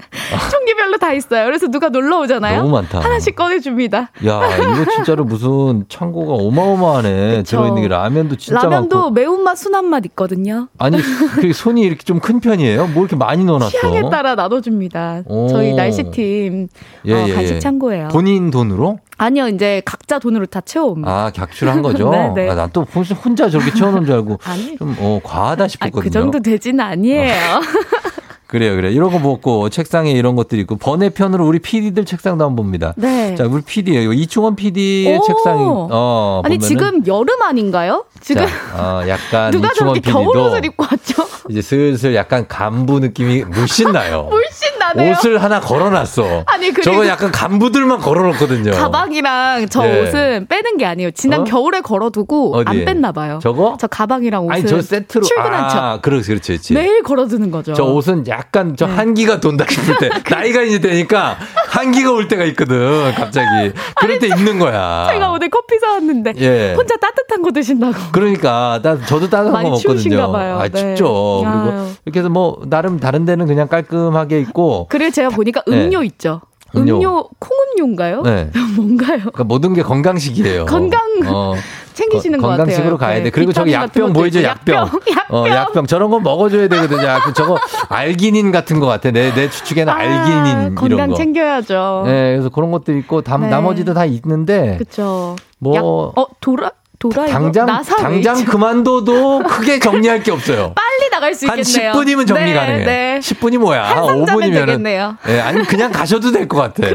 종류별로 0.50 0.98
다 0.98 1.12
있어요. 1.12 1.44
그래서 1.46 1.66
누가 1.68 1.88
놀러 1.88 2.20
오잖아요. 2.20 2.58
너무 2.62 2.70
많다. 2.72 3.00
하나씩 3.00 3.34
꺼내줍니다. 3.36 4.10
야, 4.26 4.56
이거 4.56 4.90
진짜로 4.92 5.24
무슨 5.24 5.84
창고가 5.88 6.34
어마어마하네. 6.34 7.36
그쵸. 7.38 7.56
들어있는 7.56 7.82
게 7.82 7.88
라면도 7.88 8.36
진짜 8.36 8.60
라면도 8.62 8.96
많고. 8.96 9.10
매운맛, 9.12 9.56
순한맛 9.58 10.04
있거든요. 10.06 10.68
아니, 10.78 10.98
그 11.36 11.52
손이 11.52 11.82
이렇게 11.82 12.02
좀 12.04 12.16
큰 12.26 12.40
편이에요? 12.40 12.88
뭐 12.88 13.02
이렇게 13.04 13.14
많이 13.14 13.44
넣어놨어? 13.44 13.70
취향에 13.70 14.10
따라 14.10 14.34
나눠줍니다. 14.34 15.22
오. 15.26 15.46
저희 15.48 15.74
날씨팀 15.74 16.66
예, 17.04 17.12
어, 17.14 17.28
예, 17.28 17.32
간식 17.34 17.54
예. 17.54 17.58
창고예요. 17.60 18.08
본인 18.08 18.50
돈으로? 18.50 18.98
아니요, 19.18 19.48
이제 19.48 19.80
각자 19.84 20.18
돈으로 20.18 20.46
다 20.46 20.60
채워옵니다. 20.60 21.10
아, 21.10 21.30
객출한 21.30 21.80
거죠? 21.82 22.10
네, 22.10 22.32
네. 22.34 22.50
아, 22.50 22.54
난또 22.54 22.82
혼자 23.24 23.48
저렇게 23.48 23.72
채워놓은 23.72 24.04
줄 24.04 24.14
알고 24.14 24.38
아니. 24.44 24.76
좀, 24.76 24.94
어, 24.98 25.20
과하다 25.22 25.64
아, 25.64 25.68
싶었거든요. 25.68 26.02
그 26.02 26.10
정도 26.10 26.40
되지는 26.40 26.80
아니에요. 26.80 27.60
그래요, 28.46 28.76
그래. 28.76 28.92
이런 28.92 29.10
거 29.10 29.18
먹고 29.18 29.70
책상에 29.70 30.12
이런 30.12 30.36
것들이 30.36 30.60
있고 30.60 30.76
번외편으로 30.76 31.44
우리 31.44 31.58
PD들 31.58 32.04
책상도 32.04 32.44
한번 32.44 32.56
봅니다. 32.64 32.94
네. 32.96 33.34
자, 33.34 33.44
우리 33.44 33.60
PD예요. 33.60 34.12
이충원 34.12 34.54
PD의 34.54 35.18
오. 35.18 35.22
책상이 35.22 35.62
어 35.64 36.42
아니 36.44 36.56
보면은 36.56 36.68
지금 36.68 37.06
여름 37.08 37.42
아닌가요? 37.42 38.04
지금 38.20 38.46
자, 38.46 38.52
어, 39.00 39.08
약간 39.08 39.50
누가 39.50 39.72
저렇게 39.74 40.00
PD도 40.00 40.18
겨울 40.22 40.38
옷을 40.38 40.64
입고 40.64 40.84
왔죠? 40.88 41.25
이제 41.48 41.62
슬슬 41.62 42.14
약간 42.14 42.46
간부 42.48 43.00
느낌이 43.00 43.44
물씬 43.44 43.92
나요. 43.92 44.28
물씬 44.30 44.78
나네요. 44.78 45.12
옷을 45.12 45.42
하나 45.42 45.60
걸어놨어. 45.60 46.44
아니, 46.46 46.70
그리고 46.70 46.82
저거 46.82 47.06
약간 47.06 47.30
간부들만 47.32 48.00
걸어놓거든요. 48.00 48.72
가방이랑 48.72 49.68
저 49.68 49.86
예. 49.86 50.02
옷은 50.02 50.46
빼는 50.48 50.76
게 50.76 50.86
아니에요. 50.86 51.10
지난 51.12 51.40
어? 51.40 51.44
겨울에 51.44 51.80
걸어두고 51.80 52.56
어디? 52.56 52.68
안 52.68 52.84
뺐나 52.84 53.12
봐요. 53.12 53.38
저거? 53.42 53.76
저 53.80 53.86
가방이랑 53.86 54.44
옷은 54.46 54.54
아니 54.54 54.66
저 54.66 54.80
세트로 54.80 55.24
출근한 55.24 55.64
아, 55.64 55.68
척 55.68 56.02
그렇지, 56.02 56.28
그렇지, 56.28 56.52
그렇지. 56.52 56.74
매일 56.74 57.02
걸어두는 57.02 57.50
거죠. 57.50 57.74
저 57.74 57.84
옷은 57.84 58.26
약간 58.28 58.68
네. 58.70 58.74
저 58.76 58.86
한기가 58.86 59.40
돈다 59.40 59.66
싶을 59.68 59.98
때 59.98 60.10
나이가 60.30 60.62
이제 60.62 60.78
되니까 60.80 61.38
한기가 61.76 62.10
올 62.12 62.26
때가 62.26 62.44
있거든 62.44 63.12
갑자기 63.14 63.72
그럴 64.00 64.18
때 64.18 64.28
입는 64.28 64.58
거야. 64.58 65.08
제가 65.10 65.30
오늘 65.30 65.50
커피 65.50 65.78
사왔는데 65.78 66.32
예. 66.38 66.74
혼자 66.74 66.96
따뜻한 66.96 67.42
거 67.42 67.50
드신다고. 67.52 67.94
그러니까 68.12 68.80
나 68.82 68.98
저도 69.04 69.28
따뜻한 69.28 69.62
거 69.62 69.70
먹거든요. 69.70 70.32
봐요. 70.32 70.58
아 70.58 70.68
네. 70.68 70.94
춥죠. 70.94 71.42
그리고 71.44 71.88
이렇게 72.06 72.20
해서 72.20 72.28
뭐 72.30 72.62
나름 72.66 72.98
다른 72.98 73.26
데는 73.26 73.46
그냥 73.46 73.68
깔끔하게 73.68 74.40
있고 74.40 74.86
그리고 74.88 75.10
제가 75.10 75.28
보니까 75.28 75.62
음료 75.68 76.02
있죠. 76.04 76.40
네. 76.74 76.80
음료. 76.80 76.96
음료 76.96 77.28
콩음료인가요? 77.38 78.22
네. 78.22 78.50
뭔가요? 78.76 79.18
그러니까 79.18 79.44
모든 79.44 79.74
게 79.74 79.82
건강식이에요. 79.82 80.66
건강 80.66 81.00
어. 81.26 81.54
챙기시는 81.94 82.40
것 82.40 82.48
같아요. 82.48 82.66
건강식으로 82.66 82.98
가야 82.98 83.14
네, 83.16 83.22
돼. 83.24 83.30
그리고 83.30 83.52
저기 83.54 83.72
약병 83.72 84.12
보이죠? 84.12 84.40
있고. 84.40 84.48
약병. 84.48 84.74
약병. 85.16 85.24
어, 85.30 85.48
약병. 85.48 85.86
저런 85.86 86.10
거 86.10 86.20
먹어줘야 86.20 86.68
되거든요. 86.68 87.04
약간 87.04 87.32
저거 87.32 87.56
알기닌 87.88 88.52
같은 88.52 88.80
것 88.80 88.86
같아. 88.86 89.10
내, 89.10 89.32
내 89.32 89.48
추측에는 89.48 89.90
알기닌 89.90 90.46
이런 90.46 90.72
아, 90.72 90.74
건강 90.74 91.10
거. 91.10 91.16
챙겨야죠. 91.16 92.02
네, 92.04 92.32
그래서 92.34 92.50
그런 92.50 92.70
것도 92.70 92.94
있고, 92.98 93.22
담, 93.22 93.42
네. 93.42 93.48
나머지도 93.48 93.94
다 93.94 94.04
있는데, 94.04 94.76
그쵸. 94.76 95.36
뭐, 95.58 95.74
약, 95.74 95.84
어, 95.84 96.26
도라, 96.40 96.70
도라 96.98 97.26
당장, 97.26 97.66
당장. 97.82 98.44
그만둬도 98.44 99.40
크게 99.44 99.78
정리할 99.80 100.22
게 100.22 100.30
없어요. 100.32 100.72
빨리 100.74 101.10
나갈 101.10 101.34
수한 101.34 101.58
있겠네요. 101.58 101.92
10분이면 101.92 102.26
정리 102.26 102.44
네, 102.46 102.54
가능해. 102.54 102.84
네. 102.84 103.18
10분이 103.22 103.58
뭐야? 103.58 103.82
한 103.84 104.06
상자면 104.06 104.26
5분이면. 104.50 104.66
되겠네요. 104.66 105.16
예, 105.28 105.40
아니, 105.40 105.62
그냥 105.66 105.92
가셔도 105.92 106.32
될 106.32 106.46
것 106.48 106.56
같아. 106.74 106.88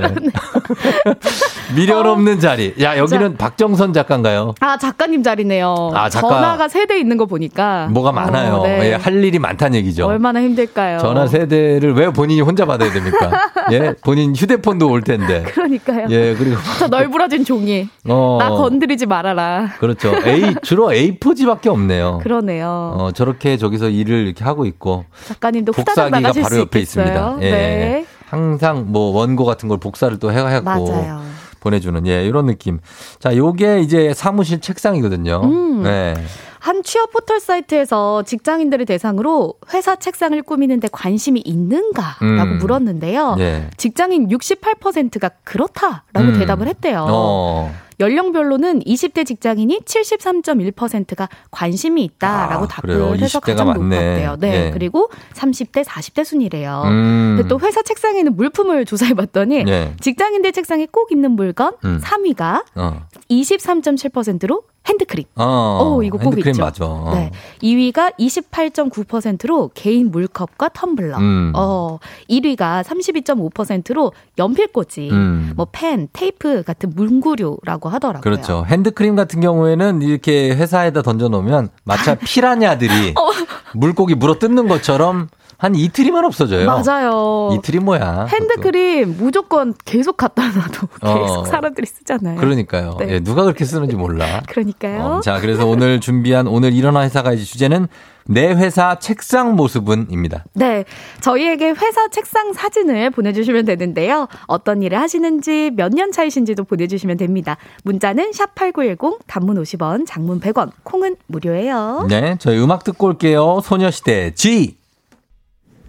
미련 1.76 2.06
없는 2.08 2.40
자리. 2.40 2.74
야, 2.82 2.98
여기는 2.98 3.38
박정선 3.38 3.94
작가인가요? 3.94 4.56
아, 4.60 4.78
작가님 4.78 5.24
자리네요. 5.24 5.92
아, 5.94 6.10
작가. 6.10 6.28
전화가 6.30 6.68
세대 6.68 7.00
있는 7.00 7.18
거 7.18 7.26
보니까. 7.26 7.88
뭐가 7.92 8.12
많아요. 8.12 8.56
어, 8.56 8.64
네. 8.64 8.92
예, 8.92 8.94
할 8.96 9.24
일이 9.24 9.40
많다는 9.40 9.76
얘기죠. 9.80 10.06
얼마나 10.06 10.42
힘들까요? 10.42 11.00
전화 11.00 11.28
세대를 11.28 11.94
왜 11.94 12.10
본인이 12.12 12.42
혼자 12.42 12.66
받아야 12.66 12.92
됩니까? 12.92 13.32
예, 13.72 13.94
본인 14.04 14.36
휴대폰도 14.36 14.90
올 14.90 15.02
텐데. 15.04 15.44
그러니까요. 15.54 16.08
예, 16.10 16.34
그리고 16.36 16.58
저 16.80 16.88
널브러진 16.88 17.46
종이. 17.46 17.88
어, 18.08 18.38
나 18.40 18.50
건드리지 18.50 19.06
말아라. 19.06 19.70
그렇 19.80 19.91
죠. 19.96 20.14
A 20.26 20.56
주로 20.64 20.88
A4지밖에 20.90 21.68
없네요. 21.68 22.20
그러네요. 22.24 22.96
어, 22.98 23.12
저렇게 23.12 23.58
저기서 23.58 23.90
일을 23.90 24.26
이렇게 24.26 24.44
하고 24.44 24.66
있고 24.66 25.06
작가님도 25.28 25.72
복사기가 25.74 26.20
바로 26.20 26.34
수 26.50 26.60
옆에. 26.60 26.80
있습니다. 26.80 27.38
예. 27.42 27.52
네. 27.52 28.06
항상 28.28 28.86
뭐 28.88 29.12
원고 29.12 29.44
같은 29.46 29.68
걸 29.68 29.78
복사를 29.78 30.18
또 30.20 30.32
해갖고 30.32 30.64
맞아요. 30.64 31.22
보내주는 31.60 32.06
예 32.08 32.26
이런 32.26 32.46
느낌. 32.48 32.80
자, 33.20 33.36
요게 33.36 33.82
이제 33.82 34.14
사무실 34.16 34.60
책상이거든요. 34.62 35.42
음. 35.44 35.84
네. 35.84 36.14
한 36.60 36.84
취업 36.84 37.12
포털 37.12 37.40
사이트에서 37.40 38.22
직장인들을 38.24 38.86
대상으로 38.86 39.56
회사 39.74 39.96
책상을 39.96 40.40
꾸미는데 40.44 40.90
관심이 40.92 41.42
있는가라고 41.44 42.22
음. 42.24 42.58
물었는데요. 42.60 43.36
예. 43.40 43.68
직장인 43.78 44.28
68%가 44.30 45.30
그렇다라고 45.44 46.20
음. 46.20 46.40
대답을 46.40 46.68
했대요. 46.68 47.06
어. 47.10 47.74
연령별로는 48.02 48.80
20대 48.82 49.26
직장인이 49.26 49.80
73.1%가 49.86 51.30
관심이 51.52 52.04
있다라고 52.04 52.66
아, 52.66 52.68
답을 52.68 52.96
그래요? 52.96 53.14
해서 53.16 53.40
20대가 53.40 53.46
가장 53.46 53.68
많네. 53.68 53.96
높았대요. 53.96 54.38
네. 54.40 54.68
예. 54.68 54.72
그리고 54.72 55.10
30대, 55.34 55.86
40대 55.86 56.26
순이래요. 56.26 56.82
음. 56.86 57.46
또 57.48 57.60
회사 57.60 57.82
책상에 57.82 58.20
있는 58.20 58.36
물품을 58.36 58.86
조사해 58.92 59.14
봤더니 59.14 59.64
예. 59.68 59.94
직장인들 60.02 60.52
책상에 60.52 60.88
꼭 60.92 61.12
있는 61.12 61.32
물건 61.32 61.76
음. 61.86 62.02
3위가 62.04 62.64
어. 62.76 63.04
23.7%로 63.30 64.64
핸드크림. 64.88 65.26
어. 65.36 65.44
어, 65.44 66.04
이거 66.04 66.18
꼭 66.18 66.32
핸드크림 66.32 66.52
있죠. 66.54 66.64
맞아. 66.64 66.86
어. 66.86 67.14
네. 67.14 67.32
2위가 67.62 68.18
28.9%로 68.18 69.70
개인 69.76 70.10
물컵과 70.10 70.70
텀블러. 70.70 71.18
음. 71.20 71.52
어, 71.56 72.00
1위가 72.30 72.84
32.5%로 72.84 74.12
연필꽂이, 74.40 75.12
음. 75.12 75.54
뭐 75.56 75.68
펜, 75.72 76.08
테이프 76.14 76.64
같은 76.64 76.94
문구류라고 76.96 77.90
하더라고요. 77.94 78.22
그렇죠. 78.22 78.66
핸드크림 78.68 79.16
같은 79.16 79.42
경우에는 79.42 80.02
이렇게 80.02 80.52
회사에다 80.56 81.02
던져놓으면 81.02 81.70
마치 81.84 82.16
피라냐들이 82.26 83.14
어. 83.18 83.32
물고기 83.74 84.16
물어 84.16 84.40
뜯는 84.40 84.68
것처럼 84.68 85.30
한 85.62 85.76
이틀이면 85.76 86.26
없어져요. 86.26 86.66
맞아요. 86.66 87.52
이틀이 87.54 87.84
뭐야. 87.84 88.26
핸드크림 88.30 89.16
무조건 89.20 89.76
계속 89.86 90.18
갖다 90.18 90.48
놔도 90.48 90.88
어. 91.02 91.22
계속 91.22 91.46
사람들이 91.46 91.86
쓰잖아요. 91.86 92.40
그러니까요. 92.40 92.98
네. 92.98 93.08
예, 93.10 93.20
누가 93.20 93.44
그렇게 93.44 93.64
쓰는지 93.64 93.96
몰라. 93.96 94.42
그러니까요. 94.50 95.04
어, 95.04 95.22
자, 95.22 95.40
그래서 95.40 95.68
오늘 95.68 96.00
준비한 96.02 96.48
오늘 96.48 96.74
일어나 96.74 97.02
회사 97.02 97.22
가야지 97.22 97.46
주제는 97.46 97.88
내 98.28 98.48
회사 98.54 99.00
책상 99.00 99.56
모습은입니다. 99.56 100.46
네. 100.54 100.86
저희에게 101.22 101.70
회사 101.70 102.08
책상 102.10 102.54
사진을 102.54 103.10
보내주시면 103.12 103.66
되는데요. 103.66 104.28
어떤 104.48 104.82
일을 104.84 105.00
하시는지, 105.00 105.72
몇 105.76 105.92
년 105.92 106.12
차이신지도 106.12 106.64
보내주시면 106.64 107.18
됩니다. 107.18 107.58
문자는 107.84 108.32
샵8910, 108.32 109.20
단문 109.28 109.62
50원, 109.62 110.06
장문 110.08 110.40
100원, 110.40 110.72
콩은 110.84 111.18
무료예요. 111.28 112.06
네, 112.10 112.36
저희 112.40 112.58
음악 112.60 112.84
듣고 112.84 113.08
올게요. 113.08 113.60
소녀시대 113.64 114.34
G. 114.36 114.78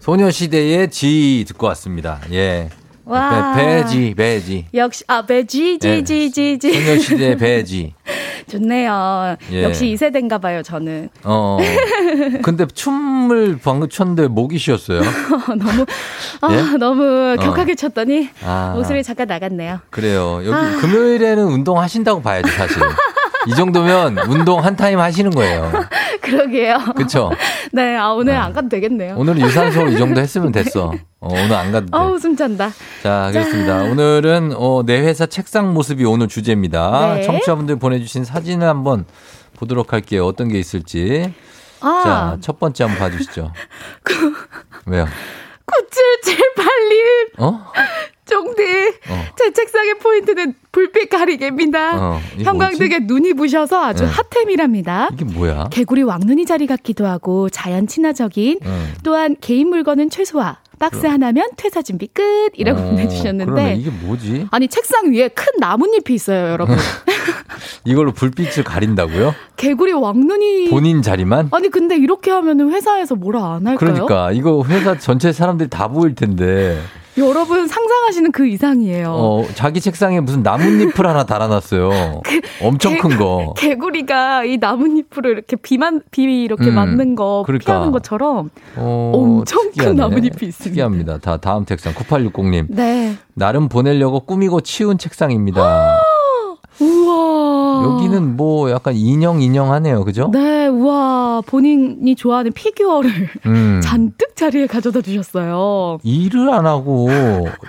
소녀시대의 0.00 0.90
G 0.90 1.44
듣고 1.46 1.66
왔습니다. 1.68 2.20
예. 2.32 2.68
와. 3.12 3.52
배, 3.54 3.82
배지, 3.82 4.14
배지. 4.14 4.66
역시, 4.72 5.04
아, 5.06 5.22
배지, 5.26 5.78
지, 5.78 6.02
지, 6.04 6.30
지, 6.30 6.58
지. 6.58 6.72
소녀시대 6.72 7.36
배지. 7.36 7.92
좋네요. 8.50 9.36
예. 9.52 9.62
역시 9.64 9.90
이세대인가 9.90 10.38
봐요, 10.38 10.62
저는. 10.62 11.10
어. 11.24 11.58
근데 12.42 12.66
춤을 12.66 13.58
방금 13.62 13.88
췄는데 13.88 14.28
목이 14.28 14.58
쉬었어요. 14.58 15.00
너무, 15.46 15.86
아, 16.40 16.52
예? 16.52 16.76
너무 16.78 17.34
어. 17.38 17.42
격하게 17.42 17.74
쳤더니, 17.74 18.30
아. 18.42 18.72
목소리 18.74 19.02
잠깐 19.02 19.28
나갔네요. 19.28 19.80
그래요. 19.90 20.40
여기 20.44 20.52
아. 20.52 20.76
금요일에는 20.80 21.44
운동하신다고 21.44 22.22
봐야지, 22.22 22.50
사실. 22.50 22.76
이 23.46 23.54
정도면 23.54 24.18
운동 24.28 24.64
한 24.64 24.76
타임 24.76 24.98
하시는 25.00 25.30
거예요. 25.30 25.70
그러게요. 26.22 26.78
그쵸? 26.96 27.30
네, 27.72 27.96
아, 27.96 28.10
오늘 28.12 28.34
안 28.34 28.52
가도 28.52 28.68
되겠네요. 28.68 29.16
오늘은 29.16 29.40
유산소 29.40 29.86
이 29.88 29.96
정도 29.98 30.20
했으면 30.22 30.52
됐어. 30.52 30.92
어, 31.20 31.28
오늘 31.28 31.52
안 31.54 31.72
가도 31.72 31.86
돼. 31.86 31.90
어우, 31.92 32.18
숨 32.18 32.36
찬다. 32.36 32.70
자, 33.02 33.30
그렇습니다. 33.32 33.82
오늘은 33.82 34.52
어, 34.56 34.82
내 34.84 35.00
회사 35.00 35.26
책상 35.26 35.72
모습이 35.74 36.04
오늘 36.04 36.28
주제입니다. 36.28 37.14
네. 37.16 37.22
청취자분들 37.22 37.76
보내주신 37.76 38.24
사진을 38.24 38.66
한번 38.68 39.04
보도록 39.56 39.92
할게요. 39.92 40.26
어떤 40.26 40.48
게 40.48 40.58
있을지. 40.58 41.32
아. 41.80 42.00
자, 42.04 42.36
첫 42.40 42.58
번째 42.60 42.84
한번 42.84 42.98
봐주시죠. 43.10 43.52
왜요? 44.86 45.06
9778님. 45.66 47.38
어? 47.38 47.66
종디. 48.32 48.62
어. 49.10 49.24
제 49.36 49.52
책상의 49.52 49.98
포인트는 49.98 50.54
불빛 50.72 51.10
가리개입니다. 51.10 51.98
어, 52.00 52.20
형광등에 52.42 53.00
눈이 53.00 53.34
부셔서 53.34 53.84
아주 53.84 54.04
네. 54.04 54.10
핫템이랍니다. 54.10 55.10
이게 55.12 55.24
뭐야? 55.24 55.68
개구리 55.70 56.02
왕눈이 56.02 56.46
자리 56.46 56.66
같기도 56.66 57.06
하고 57.06 57.50
자연 57.50 57.86
친화적인 57.86 58.60
응. 58.64 58.86
또한 59.04 59.36
개인 59.40 59.68
물건은 59.68 60.08
최소화. 60.08 60.58
박스 60.78 61.06
하나면 61.06 61.50
퇴사 61.56 61.80
준비 61.82 62.08
끝 62.08 62.50
이라고 62.56 62.80
어, 62.80 62.84
보내주셨는데 62.86 63.44
그러네. 63.52 63.76
이게 63.76 63.90
뭐지? 63.90 64.48
아니 64.50 64.66
책상 64.66 65.12
위에 65.12 65.28
큰 65.28 65.46
나뭇잎이 65.60 66.12
있어요, 66.12 66.48
여러분. 66.50 66.76
이걸로 67.84 68.10
불빛을 68.12 68.64
가린다고요? 68.64 69.32
개구리 69.56 69.92
왕눈이 69.92 70.70
본인 70.70 71.00
자리만? 71.02 71.50
아니 71.52 71.68
근데 71.68 71.96
이렇게 71.96 72.32
하면은 72.32 72.72
회사에서 72.72 73.14
뭐라 73.14 73.54
안 73.54 73.66
할까요? 73.68 73.76
그러니까 73.78 74.32
이거 74.32 74.64
회사 74.66 74.98
전체 74.98 75.32
사람들이 75.32 75.68
다 75.70 75.86
보일 75.86 76.16
텐데 76.16 76.80
여러분 77.18 77.66
상상하시는 77.66 78.32
그 78.32 78.46
이상이에요. 78.46 79.10
어 79.10 79.44
자기 79.54 79.80
책상에 79.80 80.20
무슨 80.20 80.42
나뭇잎을 80.42 81.06
하나 81.06 81.24
달아놨어요. 81.24 82.22
엄청 82.62 82.96
큰 82.98 83.16
거. 83.18 83.52
개구리가 83.56 84.44
이 84.44 84.56
나뭇잎으로 84.56 85.30
이렇게 85.30 85.56
비만 85.56 86.00
비 86.10 86.22
이렇게 86.42 86.66
음, 86.66 86.74
맞는 86.74 87.14
거 87.14 87.42
그러니까. 87.46 87.72
피하는 87.72 87.92
것처럼 87.92 88.50
어, 88.76 89.12
엄청 89.14 89.62
큰 89.62 89.70
특이하네. 89.72 89.94
나뭇잎이 89.94 90.48
있습니다. 90.48 90.64
특이합니다. 90.64 91.18
다 91.18 91.36
다음 91.36 91.66
책상 91.66 91.92
9860님. 91.92 92.66
네. 92.70 93.16
나름 93.34 93.68
보내려고 93.68 94.20
꾸미고 94.20 94.62
치운 94.62 94.96
책상입니다. 94.96 96.00
우와. 96.80 97.51
여기는 97.84 98.36
뭐 98.36 98.70
약간 98.70 98.94
인형 98.94 99.40
인형하네요. 99.40 100.04
그죠? 100.04 100.30
네, 100.32 100.66
우와. 100.68 101.42
본인이 101.46 102.14
좋아하는 102.14 102.52
피규어를 102.52 103.10
음. 103.46 103.80
잔뜩 103.84 104.36
자리에 104.36 104.66
가져다 104.66 105.00
주셨어요. 105.00 105.98
일을 106.02 106.50
안 106.50 106.66
하고 106.66 107.08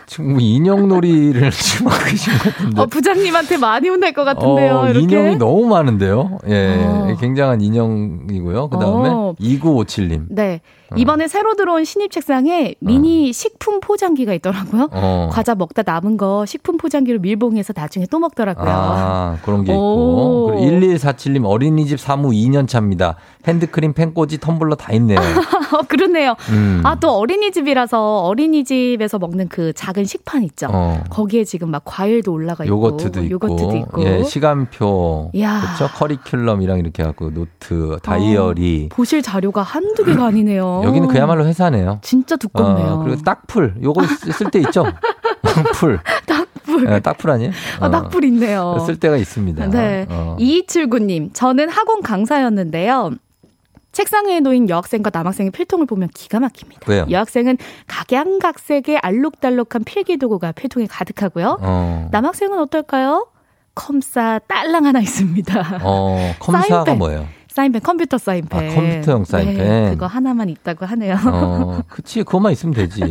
지금 0.06 0.39
인형놀이를 0.39 1.49
지금 1.51 1.88
하고 1.88 2.06
계신 2.06 2.34
것 2.34 2.43
같은데. 2.56 2.82
어, 2.82 2.86
부장님한테 2.86 3.58
많이 3.58 3.89
혼날 3.89 4.14
것 4.14 4.24
같은데요. 4.24 4.76
어, 4.76 4.89
이렇게. 4.89 5.04
인형이 5.04 5.36
너무 5.38 5.68
많은데요. 5.68 6.39
예. 6.47 6.76
어. 6.86 7.16
굉장한 7.20 7.62
인형이고요. 7.62 8.68
그 8.70 8.78
다음에 8.80 9.10
어. 9.10 9.36
2957님. 9.39 10.26
네. 10.30 10.62
어. 10.94 10.96
이번에 10.98 11.28
새로 11.28 11.56
들어온 11.56 11.84
신입 11.84 12.12
책상에 12.12 12.76
미니 12.80 13.34
식품 13.34 13.80
포장기가 13.80 14.34
있더라고요. 14.36 14.89
어. 14.91 15.30
과자 15.32 15.56
먹다 15.56 15.84
남은 15.86 16.18
거 16.18 16.46
식품 16.46 16.78
포장기로 16.78 17.20
밀봉해서 17.20 17.74
나중에 17.76 18.06
또 18.10 18.20
먹더라고요. 18.20 18.70
아, 18.70 19.38
그런 19.44 19.64
게 19.64 19.72
있고. 19.72 19.82
오. 19.82 20.48
그리고 20.48 20.64
1147님 20.66 21.46
어린이집 21.46 22.00
사무 22.00 22.30
2년 22.30 22.68
차입니다. 22.68 23.16
핸드크림, 23.48 23.94
펜꽂이, 23.94 24.38
텀블러 24.38 24.76
다 24.78 24.94
있네요. 24.94 25.18
어, 25.74 25.82
그러네요. 25.88 26.36
음. 26.50 26.82
아, 26.84 26.96
또 27.00 27.12
어린이집이라서 27.18 28.22
어린이집에서 28.22 29.20
먹는 29.20 29.48
그 29.50 29.74
작은 29.74 30.06
식판 30.06 30.44
있죠. 30.44 30.68
어. 30.72 31.04
거기에 31.10 31.44
지금 31.44 31.72
막 31.72 31.82
과일도 31.86 32.32
올라가 32.32 32.64
있고. 32.64 32.76
요거트도 32.76 33.24
있고, 33.24 33.32
요거트도 33.34 33.76
있고. 33.78 34.04
예, 34.04 34.24
시간표. 34.24 35.32
그렇죠, 35.34 35.88
커리큘럼이랑 35.94 36.80
이렇게 36.80 37.04
갖고 37.04 37.32
노트, 37.34 37.98
다이어리. 38.04 38.89
보실 38.89 39.22
자료가 39.22 39.62
한두 39.62 40.04
개가 40.04 40.26
아니네요. 40.28 40.82
여기는 40.86 41.08
그야말로 41.10 41.46
회사네요. 41.46 42.00
진짜 42.02 42.36
두껍네요. 42.36 42.88
어, 42.88 43.04
그리고 43.04 43.22
딱풀, 43.22 43.76
요거 43.82 44.04
쓸 44.32 44.50
때 44.52 44.60
있죠. 44.60 44.86
풀, 45.76 46.00
딱풀. 46.26 46.89
예, 46.91 47.00
딱풀 47.00 47.30
아니에요? 47.30 47.52
아, 47.80 47.89
딱풀 47.89 48.24
있네요. 48.26 48.78
쓸 48.86 48.98
때가 49.00 49.18
있습니다. 49.18 49.68
네. 49.70 50.06
어. 50.10 50.36
2279님, 50.39 51.30
저는 51.34 51.70
학원 51.70 52.02
강사였는데요. 52.02 53.12
책상 53.94 54.28
위에 54.28 54.39
놓인 54.41 54.70
여학생과 54.70 55.12
남학생의 55.14 55.52
필통을 55.52 55.86
보면 55.86 56.10
기가 56.10 56.39
막힙니다. 56.39 56.82
왜요? 56.91 57.06
여학생은 57.10 57.58
각양각색의 57.88 58.98
알록달록한 58.98 59.84
필기도구가 59.84 60.52
필통에 60.54 60.88
가득하고요. 60.88 61.60
어. 61.62 62.10
남학생은 62.12 62.60
어떨까요? 62.60 63.28
컴사 63.76 64.39
딸랑 64.48 64.86
하나 64.86 65.00
있습니다. 65.00 65.80
어, 65.84 66.34
컴사가 66.39 66.68
사인펜. 66.68 66.98
뭐예요? 66.98 67.28
사인펜, 67.54 67.84
컴퓨터 67.84 68.18
사인펜. 68.18 68.72
아, 68.72 68.74
컴퓨터용 68.74 69.26
사인펜. 69.26 69.58
네, 69.58 69.89
그거 69.91 70.08
하나만 70.08 70.49
있다고 70.49 70.88
하네요. 70.88 71.16
어, 71.28 71.82
그치, 71.88 72.24
그것만 72.24 72.51
있으면 72.51 72.74
되지. 72.74 73.04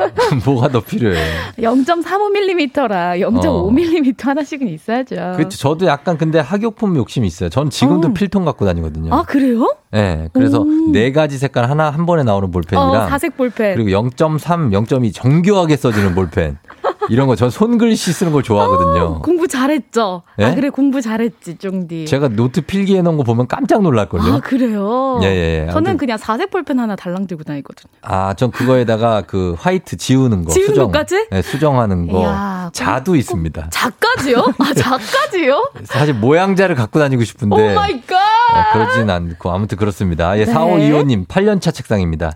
뭐가 0.46 0.68
더 0.68 0.80
필요해. 0.80 1.22
0.35mm라 1.58 3.20
0.5mm 3.20 4.22
하나씩은 4.24 4.68
있어야죠. 4.68 5.34
그렇죠. 5.36 5.58
저도 5.58 5.84
약간 5.84 6.16
근데 6.16 6.38
학용품 6.38 6.96
욕심이 6.96 7.26
있어요. 7.26 7.50
전 7.50 7.68
지금도 7.68 8.08
어. 8.08 8.12
필통 8.14 8.46
갖고 8.46 8.64
다니거든요. 8.64 9.12
아, 9.12 9.22
그래요? 9.22 9.76
네, 9.90 10.30
그래서 10.32 10.60
오. 10.60 10.64
네 10.92 11.12
가지 11.12 11.36
색깔 11.36 11.68
하나 11.68 11.90
한 11.90 12.06
번에 12.06 12.22
나오는 12.22 12.50
볼펜이랑 12.50 12.90
어, 12.90 13.06
사색 13.06 13.36
볼펜. 13.36 13.74
그리고 13.76 13.90
0.3, 13.90 14.72
0.2 14.72 15.12
정교하게 15.12 15.76
써지는 15.76 16.14
볼펜. 16.14 16.56
이런 17.10 17.26
거 17.26 17.34
전 17.34 17.50
손글씨 17.50 18.12
쓰는 18.12 18.32
걸 18.32 18.42
좋아하거든요. 18.42 19.20
공부 19.22 19.48
잘했죠? 19.48 20.22
예? 20.38 20.44
아, 20.44 20.54
그래, 20.54 20.68
공부 20.70 21.00
잘했지, 21.00 21.56
쫑디. 21.58 22.06
제가 22.06 22.28
노트 22.28 22.60
필기해 22.60 23.02
놓은 23.02 23.16
거 23.16 23.22
보면 23.24 23.46
깜짝 23.48 23.82
놀랄걸요. 23.82 24.32
아, 24.34 24.40
그래요? 24.40 25.18
예, 25.22 25.26
예, 25.26 25.66
예. 25.66 25.72
저는 25.72 25.96
그냥 25.96 26.18
사색 26.18 26.50
볼펜 26.50 26.78
하나 26.78 26.96
달랑 26.96 27.26
들고 27.26 27.42
다니거든요. 27.44 27.90
아, 28.02 28.34
전 28.34 28.50
그거에다가 28.50 29.22
그 29.26 29.56
화이트 29.58 29.96
지우는 29.96 30.44
거. 30.44 30.52
지우는 30.52 30.68
수정. 30.68 30.86
것까지? 30.92 31.26
네, 31.30 31.42
수정하는 31.42 32.06
거. 32.06 32.20
이야, 32.20 32.70
자도 32.72 33.16
있습니다. 33.16 33.68
자까지요? 33.70 34.38
아, 34.58 34.72
자까지요? 34.74 35.70
사실 35.84 36.14
모양자를 36.14 36.74
갖고 36.76 36.98
다니고 36.98 37.24
싶은데. 37.24 37.72
Oh 37.72 37.74
my 37.74 38.00
god! 38.02 38.16
아, 38.54 38.72
그러진 38.72 39.10
않고 39.10 39.50
아무튼 39.50 39.78
그렇습니다. 39.78 40.38
예, 40.38 40.44
네. 40.44 40.52
4525님 40.52 41.26
8년차 41.26 41.74
책상입니다. 41.74 42.32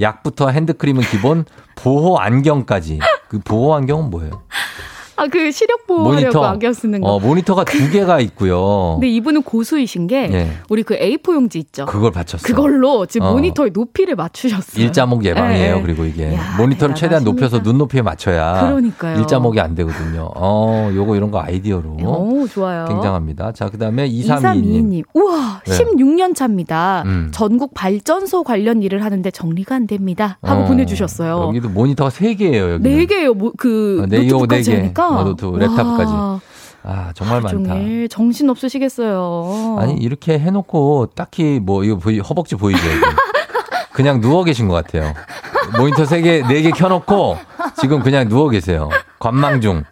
약부터 0.00 0.48
핸드크림은 0.50 1.02
기본, 1.04 1.44
보호 1.74 2.18
안경까지. 2.18 2.98
그 3.28 3.38
보호 3.40 3.74
안경은 3.74 4.10
뭐예요? 4.10 4.42
아, 5.16 5.26
그 5.28 5.50
시력 5.50 5.86
보호하려고 5.86 6.44
안경 6.44 6.72
쓰는 6.72 7.00
거. 7.00 7.08
어, 7.08 7.18
모니터가 7.20 7.64
두 7.64 7.90
개가 7.90 8.20
있고요. 8.20 8.94
근데 8.94 9.08
이분은 9.08 9.42
고수이신 9.42 10.06
게 10.06 10.28
예. 10.32 10.50
우리 10.68 10.82
그 10.82 10.98
A4 10.98 11.34
용지 11.34 11.58
있죠. 11.58 11.86
그걸 11.86 12.12
받쳤어. 12.12 12.42
그걸로 12.46 13.06
지금 13.06 13.28
어. 13.28 13.32
모니터의 13.32 13.70
높이를 13.72 14.14
맞추셨어요. 14.14 14.84
일자목 14.84 15.24
예방이에요. 15.24 15.76
네. 15.76 15.82
그리고 15.82 16.04
이게 16.04 16.34
야, 16.34 16.56
모니터를 16.58 16.94
최대한. 16.94 17.24
높여서 17.26 17.58
눈높이에 17.58 18.02
맞춰야 18.02 18.60
그러니까요. 18.68 19.18
일자목이 19.20 19.58
안 19.58 19.74
되거든요. 19.74 20.30
어, 20.36 20.90
요거 20.94 21.16
이런 21.16 21.30
거 21.30 21.40
아이디어로 21.40 21.96
오, 22.04 22.46
좋아요. 22.46 22.84
굉장합니다. 22.88 23.52
자, 23.52 23.68
그다음에 23.68 24.08
2322님. 24.08 24.36
2322님. 24.62 25.04
우와, 25.14 25.62
네. 25.66 25.72
16년 25.76 26.34
차입니다. 26.36 27.02
음. 27.06 27.30
전국 27.32 27.72
발전소 27.74 28.44
관련 28.44 28.82
일을 28.82 29.02
하는데 29.02 29.28
정리가 29.30 29.74
안 29.74 29.86
됩니다. 29.86 30.38
하고 30.42 30.62
어, 30.62 30.64
보내 30.66 30.84
주셨어요. 30.86 31.46
여기도 31.48 31.68
모니터가 31.68 32.10
세 32.10 32.34
개예요. 32.34 32.74
여기. 32.74 32.82
네 32.88 33.06
개요. 33.06 33.34
뭐, 33.34 33.52
그 33.56 34.00
어, 34.02 34.06
네 34.06 34.18
개, 34.20 34.26
노트북까지 34.28 34.70
네 34.70 34.76
개. 34.76 34.82
하니까. 34.82 35.05
어, 35.08 35.24
노트북, 35.24 35.56
랩탑까지. 35.58 36.08
와, 36.12 36.40
아, 36.82 37.12
정말 37.14 37.40
많다. 37.40 37.50
종일 37.74 38.08
정신 38.08 38.48
없으시겠어요. 38.48 39.76
아니 39.80 39.94
이렇게 39.94 40.38
해놓고 40.38 41.06
딱히 41.16 41.58
뭐 41.60 41.82
이거 41.84 41.96
보이, 41.96 42.20
허벅지 42.20 42.54
보이죠? 42.54 42.80
그냥 43.92 44.20
누워 44.20 44.44
계신 44.44 44.68
것 44.68 44.74
같아요. 44.74 45.12
모니터 45.76 46.04
세 46.04 46.20
개, 46.20 46.42
네개 46.42 46.70
켜놓고 46.70 47.38
지금 47.80 48.02
그냥 48.02 48.28
누워 48.28 48.48
계세요. 48.48 48.88
관망 49.26 49.60
중. 49.60 49.84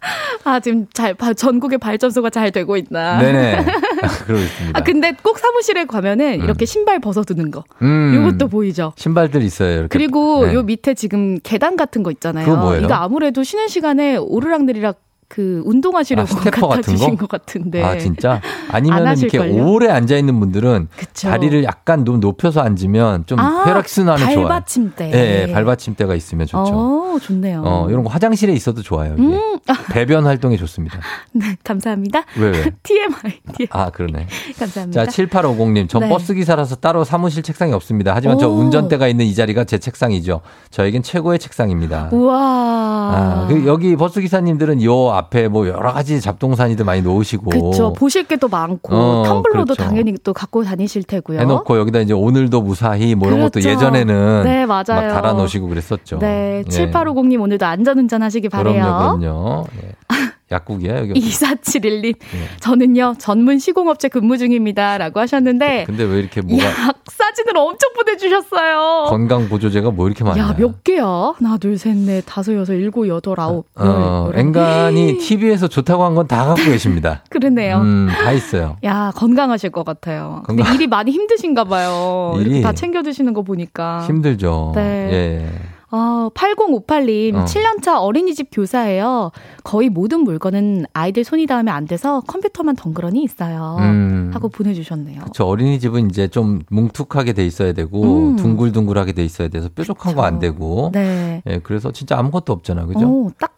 아, 0.43 0.59
지금 0.59 0.85
잘, 0.93 1.13
바- 1.15 1.33
전국의 1.33 1.79
발전소가 1.79 2.29
잘 2.29 2.51
되고 2.51 2.77
있나. 2.77 3.17
네네. 3.19 3.65
그러고 4.27 4.41
있습니다. 4.43 4.79
아, 4.79 4.83
근데 4.83 5.13
꼭 5.23 5.39
사무실에 5.39 5.85
가면은 5.85 6.43
이렇게 6.43 6.65
신발 6.65 6.99
벗어두는 6.99 7.49
거. 7.51 7.63
음. 7.81 8.13
요것도 8.15 8.47
보이죠. 8.49 8.93
신발들 8.95 9.41
있어요. 9.41 9.71
이렇게. 9.79 9.87
그리고 9.89 10.45
네. 10.45 10.53
요 10.53 10.63
밑에 10.63 10.93
지금 10.93 11.39
계단 11.43 11.75
같은 11.75 12.03
거 12.03 12.11
있잖아요. 12.11 12.45
그거 12.45 12.57
뭐예요? 12.57 12.83
이거 12.85 12.93
아무래도 12.93 13.43
쉬는 13.43 13.67
시간에 13.67 14.17
오르락 14.17 14.63
내리락 14.65 14.99
그 15.27 15.63
운동하시려고 15.65 16.35
아, 16.35 16.39
갖다 16.39 16.67
같은 16.67 16.95
거? 16.95 17.15
것 17.15 17.27
같은데. 17.29 17.83
아 17.83 17.97
진짜? 17.97 18.41
안 18.69 18.89
아니면 18.91 19.17
이렇게? 19.17 19.39
오래 19.39 19.89
앉아 19.89 20.17
있는 20.17 20.39
분들은 20.39 20.89
그쵸. 20.95 21.29
다리를 21.29 21.63
약간 21.63 22.05
좀 22.05 22.19
높여서 22.19 22.61
앉으면 22.61 23.25
좀 23.25 23.39
아, 23.39 23.63
혈액순환이 23.65 24.21
좋아요. 24.21 24.47
발받침대. 24.47 25.11
예, 25.13 25.47
예, 25.47 25.51
발받침대가 25.51 26.13
있으면 26.15 26.45
좋죠. 26.45 26.71
어, 26.73 27.17
좋네요. 27.19 27.63
어, 27.65 27.87
이런 27.89 28.03
거 28.03 28.09
화장실에 28.09 28.53
있어도 28.53 28.83
좋아요. 28.83 29.15
음, 29.17 29.57
아, 29.67 29.73
배변 29.91 30.25
활동에 30.25 30.57
좋습니다. 30.57 30.99
네, 31.33 31.57
감사합니다. 31.63 32.23
왜 32.37 32.49
왜? 32.49 32.63
TMI, 32.83 33.41
TMI. 33.55 33.67
아 33.71 33.89
그러네. 33.89 34.27
감사합니다. 34.59 35.05
자, 35.05 35.11
7850님. 35.11 35.89
전 35.89 36.01
네. 36.01 36.09
버스 36.09 36.35
기사라서 36.35 36.75
따로 36.75 37.03
사무실 37.03 37.41
책상이 37.41 37.73
없습니다. 37.73 38.13
하지만 38.15 38.37
저 38.37 38.47
오. 38.47 38.53
운전대가 38.59 39.07
있는 39.07 39.25
이 39.25 39.33
자리가 39.33 39.63
제 39.63 39.79
책상이죠. 39.79 40.41
저에겐 40.69 41.01
최고의 41.01 41.39
책상입니다. 41.39 42.09
우와. 42.11 42.35
아, 42.37 43.45
그 43.49 43.65
여기 43.65 43.95
버스 43.95 44.21
기사님들은 44.21 44.83
요 44.83 45.14
앞에 45.15 45.47
뭐 45.47 45.67
여러 45.67 45.91
가지 45.91 46.21
잡동사니들 46.21 46.85
많이 46.85 47.01
놓으시고 47.01 47.49
그쵸. 47.49 47.93
보실 47.93 48.23
게 48.25 48.35
또 48.35 48.49
많고, 48.49 48.93
어, 48.93 49.23
텀블러도 49.23 49.65
그렇죠. 49.75 49.75
당연히 49.75 50.13
또 50.23 50.33
갖고 50.33 50.63
다니실 50.63 51.03
테고요. 51.03 51.39
해놓고 51.39 51.77
여기다 51.79 51.99
이제 51.99 52.13
오늘도 52.13 52.61
무사히 52.61 53.15
뭐 53.15 53.29
이런 53.29 53.39
것도 53.41 53.61
그렇죠. 53.61 53.69
예전에는 53.69 54.43
네, 54.43 54.65
맞아요. 54.65 54.83
막 54.87 55.07
달아 55.07 55.33
놓으시고 55.33 55.67
그랬었죠. 55.69 56.19
네, 56.19 56.63
예. 56.65 56.69
7850님 56.69 57.41
오늘도 57.41 57.65
안전운전 57.65 58.21
하시기 58.23 58.49
바래요. 58.49 58.73
그럼요, 58.73 59.17
그럼요. 59.19 59.65
예. 59.83 59.91
약국이야 60.51 60.99
여기. 60.99 61.13
2471님, 61.19 62.05
예. 62.15 62.57
저는요, 62.59 63.15
전문 63.17 63.57
시공업체 63.59 64.09
근무 64.09 64.37
중입니다. 64.37 64.97
라고 64.97 65.19
하셨는데, 65.19 65.85
근데 65.87 66.03
왜 66.03 66.19
이렇게 66.19 66.41
뭐가 66.41 66.63
약 66.65 66.95
사진을 67.11 67.57
엄청 67.57 67.91
보내주셨어요. 67.95 69.05
건강 69.09 69.49
보조제가 69.49 69.91
뭐 69.91 70.07
이렇게 70.07 70.23
많냐? 70.23 70.43
야, 70.43 70.55
몇 70.57 70.83
개야? 70.83 71.33
하나, 71.37 71.57
둘, 71.57 71.77
셋, 71.77 71.95
넷, 71.97 72.21
다섯, 72.25 72.53
여섯, 72.53 72.73
일곱, 72.73 73.07
여덟, 73.07 73.39
아홉. 73.39 73.65
열, 73.79 73.87
어, 73.87 74.25
열한. 74.27 74.39
엔간이 74.39 75.17
TV에서 75.17 75.67
좋다고 75.67 76.03
한 76.03 76.13
건 76.15 76.27
다 76.27 76.45
갖고 76.45 76.63
계십니다. 76.63 77.23
그러네요. 77.29 77.77
음, 77.77 78.07
다 78.11 78.31
있어요. 78.31 78.77
야, 78.83 79.11
건강하실 79.15 79.71
것 79.71 79.83
같아요. 79.83 80.43
근데 80.45 80.61
건강- 80.63 80.75
일이 80.75 80.87
많이 80.87 81.11
힘드신가 81.11 81.63
봐요. 81.65 82.33
이렇게 82.37 82.49
일이 82.51 82.61
다 82.61 82.73
챙겨 82.73 83.01
드시는 83.01 83.33
거 83.33 83.41
보니까. 83.41 84.03
힘들죠. 84.07 84.73
아. 84.75 84.79
네. 84.79 85.09
예. 85.11 85.49
아, 85.97 86.29
8058님, 86.33 87.35
어. 87.35 87.45
7년차 87.45 88.01
어린이집 88.01 88.49
교사예요. 88.51 89.31
거의 89.63 89.87
모든 89.89 90.21
물건은 90.21 90.85
아이들 90.93 91.23
손이 91.23 91.45
닿으면 91.47 91.73
안 91.73 91.85
돼서 91.85 92.21
컴퓨터만 92.27 92.75
덩그러니 92.75 93.23
있어요. 93.23 93.77
음. 93.79 94.31
하고 94.33 94.49
보내주셨네요. 94.49 95.21
저 95.33 95.45
어린이집은 95.45 96.09
이제 96.09 96.27
좀 96.27 96.63
뭉툭하게 96.69 97.31
돼 97.33 97.45
있어야 97.45 97.71
되고 97.73 98.03
음. 98.03 98.35
둥글둥글하게 98.35 99.13
돼 99.13 99.23
있어야 99.23 99.47
돼서 99.47 99.69
뾰족한 99.73 100.15
거 100.15 100.23
안 100.25 100.39
되고. 100.39 100.89
네. 100.93 101.41
예, 101.47 101.59
그래서 101.63 101.91
진짜 101.91 102.17
아무것도 102.17 102.51
없잖아요. 102.51 102.87
그죠? 102.87 103.07
오, 103.07 103.31
딱 103.39 103.53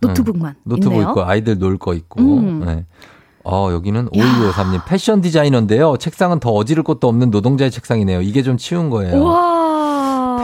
노트북만. 0.00 0.54
노트북 0.64 0.92
있네요. 0.92 1.08
있고 1.10 1.24
아이들 1.24 1.58
놀 1.58 1.76
거 1.78 1.94
있고. 1.94 2.20
음. 2.20 2.62
네. 2.64 2.84
어, 3.42 3.70
여기는 3.72 4.10
5253님 4.10 4.82
패션 4.86 5.22
디자이너인데요. 5.22 5.96
책상은 5.96 6.38
더 6.40 6.50
어지를 6.52 6.82
것도 6.84 7.08
없는 7.08 7.30
노동자의 7.30 7.70
책상이네요. 7.70 8.20
이게 8.20 8.42
좀 8.42 8.58
치운 8.58 8.90
거예요. 8.90 9.16
우와. 9.16 9.89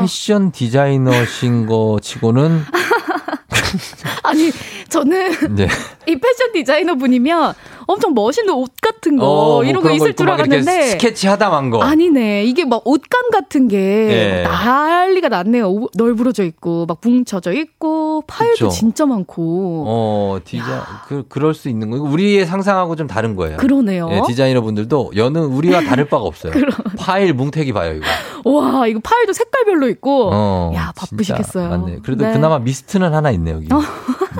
패션 0.00 0.52
디자이너신 0.52 1.66
거 1.66 1.98
치고는 2.02 2.64
아니, 4.22 4.50
저는 4.88 5.32
이제 5.52 5.68
이 6.08 6.18
패션 6.18 6.52
디자이너 6.52 6.94
분이면 6.94 7.54
엄청 7.88 8.14
멋있는 8.14 8.52
옷 8.54 8.70
같은 8.82 9.16
거 9.16 9.26
어, 9.26 9.44
뭐 9.56 9.64
이런 9.64 9.82
거 9.82 9.90
있을 9.92 10.14
줄 10.14 10.28
알았는데 10.30 10.82
스케치 10.90 11.26
하다 11.28 11.50
만 11.50 11.70
거. 11.70 11.82
아니네. 11.82 12.44
이게 12.44 12.64
막 12.64 12.82
옷감 12.84 13.30
같은 13.30 13.68
게 13.68 13.76
예. 13.78 14.42
난리가 14.42 15.28
났네요. 15.28 15.68
오- 15.70 15.88
널브러져 15.94 16.44
있고 16.44 16.86
막 16.86 16.98
뭉쳐져 17.02 17.52
있고 17.52 18.22
파일도 18.26 18.54
그쵸. 18.54 18.68
진짜 18.70 19.06
많고. 19.06 19.84
어, 19.86 20.38
디자 20.44 20.84
그 21.06 21.24
그럴 21.28 21.54
수 21.54 21.68
있는 21.68 21.90
거. 21.90 21.96
우리의 21.98 22.46
상상하고 22.46 22.96
좀 22.96 23.06
다른 23.06 23.36
거예요. 23.36 23.56
그러네요. 23.58 24.08
예, 24.12 24.22
디자이너 24.26 24.60
분들도 24.62 25.12
여는 25.16 25.40
우리와 25.44 25.82
다를 25.82 26.06
바가 26.08 26.24
없어요. 26.24 26.52
파일 26.98 27.34
뭉태기 27.34 27.72
봐요, 27.72 27.94
이거. 27.94 28.06
와, 28.50 28.86
이거 28.86 29.00
파일도 29.02 29.32
색깔별로 29.32 29.88
있고. 29.90 30.30
어, 30.32 30.72
야, 30.74 30.92
바쁘시겠어요. 30.96 31.68
맞네. 31.68 31.98
그래도 32.04 32.24
네. 32.24 32.32
그나마 32.32 32.58
미스트는 32.58 33.12
하나 33.14 33.30
있네, 33.30 33.52
여기. 33.52 33.68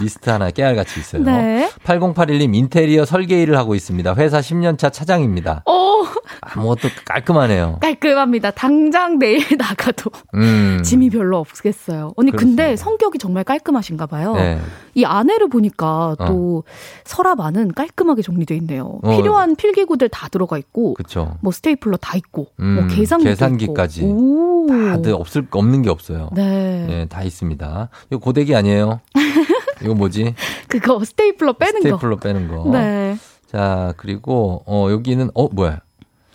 미스트 0.01 0.29
하나 0.37 0.51
깨알같이 0.51 1.01
있어요. 1.01 1.23
네. 1.25 1.71
8081님 1.85 2.55
인테리어 2.55 3.05
설계 3.05 3.43
일을 3.43 3.57
하고 3.57 3.75
있습니다. 3.75 4.15
회사 4.15 4.41
10년차 4.41 4.93
차장입니다. 4.93 5.63
어, 5.67 6.03
아무것도 6.41 6.89
깔끔하네요. 7.05 7.79
깔끔합니다. 7.81 8.51
당장 8.53 9.19
내일 9.19 9.41
나가도 9.59 10.11
음. 10.35 10.81
짐이 10.85 11.11
별로 11.11 11.39
없겠어요. 11.39 12.13
언니, 12.17 12.31
그렇습니다. 12.31 12.63
근데 12.65 12.77
성격이 12.77 13.19
정말 13.19 13.45
깔끔하신가 13.45 14.07
봐요. 14.07 14.35
네. 14.35 14.61
이 14.95 15.05
아내를 15.05 15.49
보니까 15.49 16.17
또 16.27 16.65
서랍 17.05 17.41
안은 17.41 17.73
깔끔하게 17.73 18.23
정리돼 18.23 18.55
있네요. 18.57 18.99
어. 19.03 19.17
필요한 19.17 19.57
필기구들 19.57 20.09
다 20.11 20.29
들어가 20.29 20.59
있고, 20.59 20.95
그쵸. 20.95 21.37
뭐 21.41 21.53
스테이플러 21.53 21.97
다 21.97 22.17
있고, 22.17 22.49
음, 22.61 22.75
뭐 22.77 22.87
계산기도 22.87 23.31
계산기까지. 23.31 24.05
오. 24.05 24.67
다들 24.69 25.13
없을 25.15 25.47
없는 25.51 25.83
게 25.83 25.91
없어요. 25.91 26.29
네. 26.35 26.87
예, 26.91 27.07
다 27.09 27.23
있습니다. 27.23 27.89
이거 28.11 28.19
고데기 28.19 28.55
아니에요? 28.55 29.01
이거 29.87 29.95
뭐지? 29.95 30.35
그거 30.69 31.03
스테이플러 31.05 31.55
빼는 31.55 31.83
스테이플러 31.83 32.17
빼는 32.17 32.49
거. 32.49 32.65
거. 32.65 32.71
네. 32.71 33.17
자, 33.51 33.95
그리고 33.97 34.63
어 34.67 34.89
여기는 34.91 35.31
어 35.35 35.49
뭐야? 35.49 35.81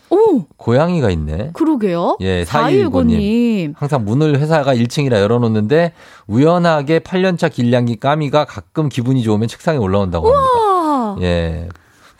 오, 0.10 0.44
고양이가 0.58 1.10
있네. 1.12 1.52
그러게요. 1.54 2.18
예, 2.20 2.44
4215님. 2.44 3.74
항상 3.78 4.04
문을 4.04 4.40
회사가 4.40 4.76
1층이라 4.76 5.14
열어놓는데 5.14 5.94
우연하게 6.28 7.00
8년차 7.00 7.50
길냥이 7.52 7.98
까미가 7.98 8.44
가끔 8.44 8.90
기분이 8.90 9.24
좋으면 9.24 9.48
책상에 9.48 9.78
올라온다고 9.78 10.28
합니다. 10.30 11.26
예, 11.26 11.70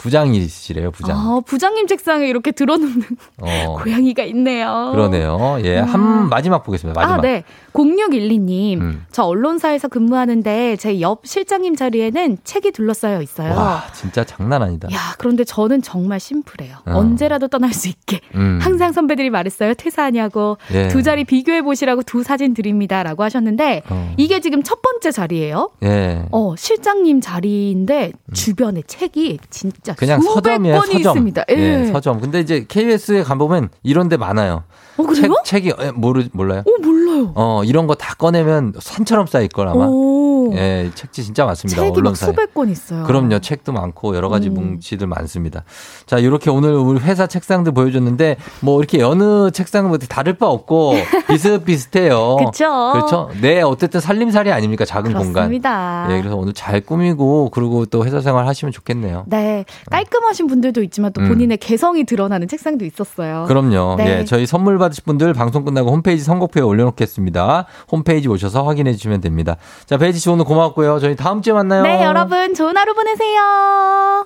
부장이시래요, 0.02 0.92
부장. 0.92 1.16
아, 1.18 1.42
부장님 1.46 1.86
책상에 1.88 2.28
이렇게 2.28 2.52
들어놓는 2.52 3.04
어, 3.40 3.78
고양이가 3.84 4.24
있네요. 4.24 4.90
그러네요. 4.94 5.60
예, 5.64 5.80
와. 5.80 5.86
한 5.86 6.28
마지막 6.30 6.64
보겠습니다. 6.64 7.00
마지막. 7.00 7.20
아, 7.20 7.22
네. 7.22 7.44
0612님. 7.74 8.82
음. 8.82 9.06
저 9.12 9.24
언론사에서 9.24 9.88
근무하는데 9.88 10.76
제 10.78 10.92
옆 11.02 11.26
실장님 11.26 11.76
자리에는 11.76 12.38
책이 12.44 12.72
둘러싸여 12.72 13.22
있어요. 13.22 13.54
와, 13.56 13.84
진짜 13.94 14.24
장난 14.24 14.62
아니다. 14.62 14.88
야, 14.92 14.98
그런데 15.18 15.44
저는 15.44 15.82
정말 15.82 16.20
심플해요. 16.20 16.78
어. 16.86 16.92
언제라도 16.98 17.48
떠날 17.48 17.74
수 17.74 17.88
있게. 17.88 18.20
음. 18.36 18.60
항상 18.62 18.92
선배들이 18.92 19.30
말했어요. 19.30 19.74
퇴사하냐고. 19.76 20.58
예. 20.74 20.88
두 20.90 21.02
자리 21.04 21.24
비교해 21.24 21.62
보시라고 21.62 22.02
두 22.04 22.24
사진 22.24 22.54
드립니다. 22.54 23.04
라고 23.04 23.24
하셨는데, 23.24 23.84
어. 23.90 24.14
이게 24.18 24.40
지금 24.42 24.64
첫 24.64 24.82
번째 24.82 25.12
자리예요. 25.12 25.70
예. 25.84 26.26
어, 26.32 26.56
실장님 26.58 27.22
자리인데, 27.22 28.12
주변에 28.34 28.82
책이 28.86 29.40
진짜 29.50 29.91
그냥 29.98 30.22
수백 30.22 30.34
서점이에요, 30.34 30.80
서점. 30.82 30.98
있습니다. 31.00 31.44
예. 31.52 31.56
예, 31.56 31.86
서점. 31.92 32.20
근데 32.22 32.40
이제 32.40 32.66
KBS에 32.68 33.24
가 33.24 33.36
보면 33.36 33.70
이런 33.84 34.10
데 34.10 34.18
많아요. 34.18 34.64
어, 34.98 35.04
그래요? 35.04 35.34
책, 35.46 35.64
책이, 35.64 35.74
예, 35.82 35.92
모르, 35.92 36.24
몰라요? 36.34 36.64
어, 36.66 36.82
몰라요. 36.82 37.32
어, 37.36 37.62
이런 37.64 37.88
거 37.88 37.96
다 37.96 38.16
꺼내면 38.16 38.74
산처럼 38.80 39.28
쌓일 39.28 39.48
걸 39.50 39.68
아마. 39.68 39.86
오. 39.88 40.41
오. 40.52 40.56
예, 40.58 40.92
책지 40.94 41.24
진짜 41.24 41.46
많습니다. 41.46 41.82
책이 41.82 41.92
막 41.92 41.98
언론사에. 41.98 42.30
수백 42.30 42.54
권 42.54 42.70
있어요. 42.70 43.04
그럼요. 43.04 43.40
책도 43.40 43.72
많고 43.72 44.16
여러 44.16 44.30
가지 44.30 44.50
음. 44.50 44.54
뭉치들 44.56 45.08
많습니다. 45.08 45.64
자, 46.06 46.18
이렇게 46.18 46.50
오늘 46.50 46.74
우리 46.74 47.00
회사 47.00 47.28
책상들 47.28 47.72
보여줬는데 47.74 48.38
뭐 48.62 48.80
이렇게 48.80 49.02
어느 49.04 49.52
책상은 49.52 49.98
다를 50.10 50.34
바 50.34 50.48
없고 50.48 50.94
비슷비슷해요. 51.30 52.38
그쵸. 52.38 52.92
그렇죠. 52.94 53.30
네, 53.42 53.62
어쨌든 53.62 54.00
살림살이 54.00 54.52
아닙니까? 54.52 54.86
작은 54.86 55.12
그렇습니다. 55.14 55.42
공간. 55.42 56.12
예, 56.12 56.20
그래서 56.22 56.36
오늘 56.36 56.54
잘 56.54 56.82
꾸미고 56.82 57.50
그리고 57.52 57.86
또 57.86 58.06
회사 58.06 58.22
생활 58.22 58.48
하시면 58.48 58.72
좋겠네요. 58.72 59.24
네, 59.28 59.66
깔끔하신 59.90 60.48
분들도 60.48 60.82
있지만 60.84 61.14
또 61.14 61.22
음. 61.22 61.28
본인의 61.28 61.58
개성이 61.58 62.04
드러나는 62.04 62.48
책상도 62.48 62.86
있었어요. 62.86 63.46
그럼요. 63.48 63.96
네. 63.98 64.20
예, 64.20 64.26
저희 64.26 64.46
선물 64.46 64.78
받으실 64.78 65.04
분들 65.06 65.34
방송 65.34 65.64
끝나고 65.66 65.92
홈페이지 65.92 66.24
선곡표에 66.24 66.64
올려놓겠습니다. 66.64 67.66
홈페이지 67.92 68.28
오셔서 68.28 68.64
확인해 68.64 68.94
주시면 68.94 69.22
됩니다. 69.22 69.58
자, 69.86 69.98
베이지 69.98 70.20
씨 70.20 70.30
오늘 70.30 70.41
고맙고요. 70.44 71.00
저희 71.00 71.16
다음 71.16 71.42
주에 71.42 71.54
만나요. 71.54 71.84
네, 71.84 72.04
여러분 72.04 72.54
좋은 72.54 72.76
하루 72.78 72.94
보내세요. 72.94 74.26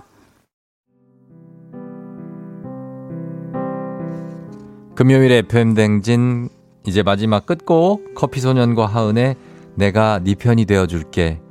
금요일에 4.95 5.37
FM 5.39 5.73
댕진 5.73 6.49
이제 6.85 7.03
마지막 7.03 7.45
끝곡 7.45 8.15
커피 8.15 8.39
소년과 8.39 8.85
하은의 8.85 9.35
내가 9.75 10.19
네 10.23 10.35
편이 10.35 10.65
되어 10.65 10.85
줄게 10.87 11.41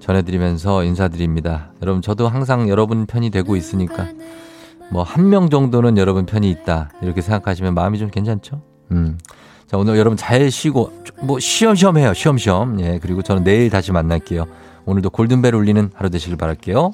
전해드리면서 0.00 0.84
인사드립니다. 0.84 1.72
여러분 1.82 2.02
저도 2.02 2.28
항상 2.28 2.68
여러분 2.68 3.06
편이 3.06 3.30
되고 3.30 3.56
있으니까 3.56 4.08
뭐 4.90 5.02
한 5.04 5.30
명 5.30 5.48
정도는 5.50 5.96
여러분 5.96 6.26
편이 6.26 6.50
있다 6.50 6.90
이렇게 7.00 7.20
생각하시면 7.22 7.74
마음이 7.74 7.98
좀 7.98 8.10
괜찮죠? 8.10 8.60
음. 8.90 9.18
자 9.70 9.76
오늘 9.76 9.96
여러분 9.98 10.16
잘 10.16 10.50
쉬고 10.50 10.90
뭐 11.22 11.38
쉬엄쉬엄 11.38 11.96
해요 11.96 12.12
쉬엄쉬엄 12.12 12.80
예 12.80 12.98
그리고 13.00 13.22
저는 13.22 13.44
내일 13.44 13.70
다시 13.70 13.92
만날게요. 13.92 14.48
오늘도 14.84 15.10
골든벨 15.10 15.54
울리는 15.54 15.92
하루 15.94 16.10
되시길 16.10 16.36
바랄게요. 16.36 16.92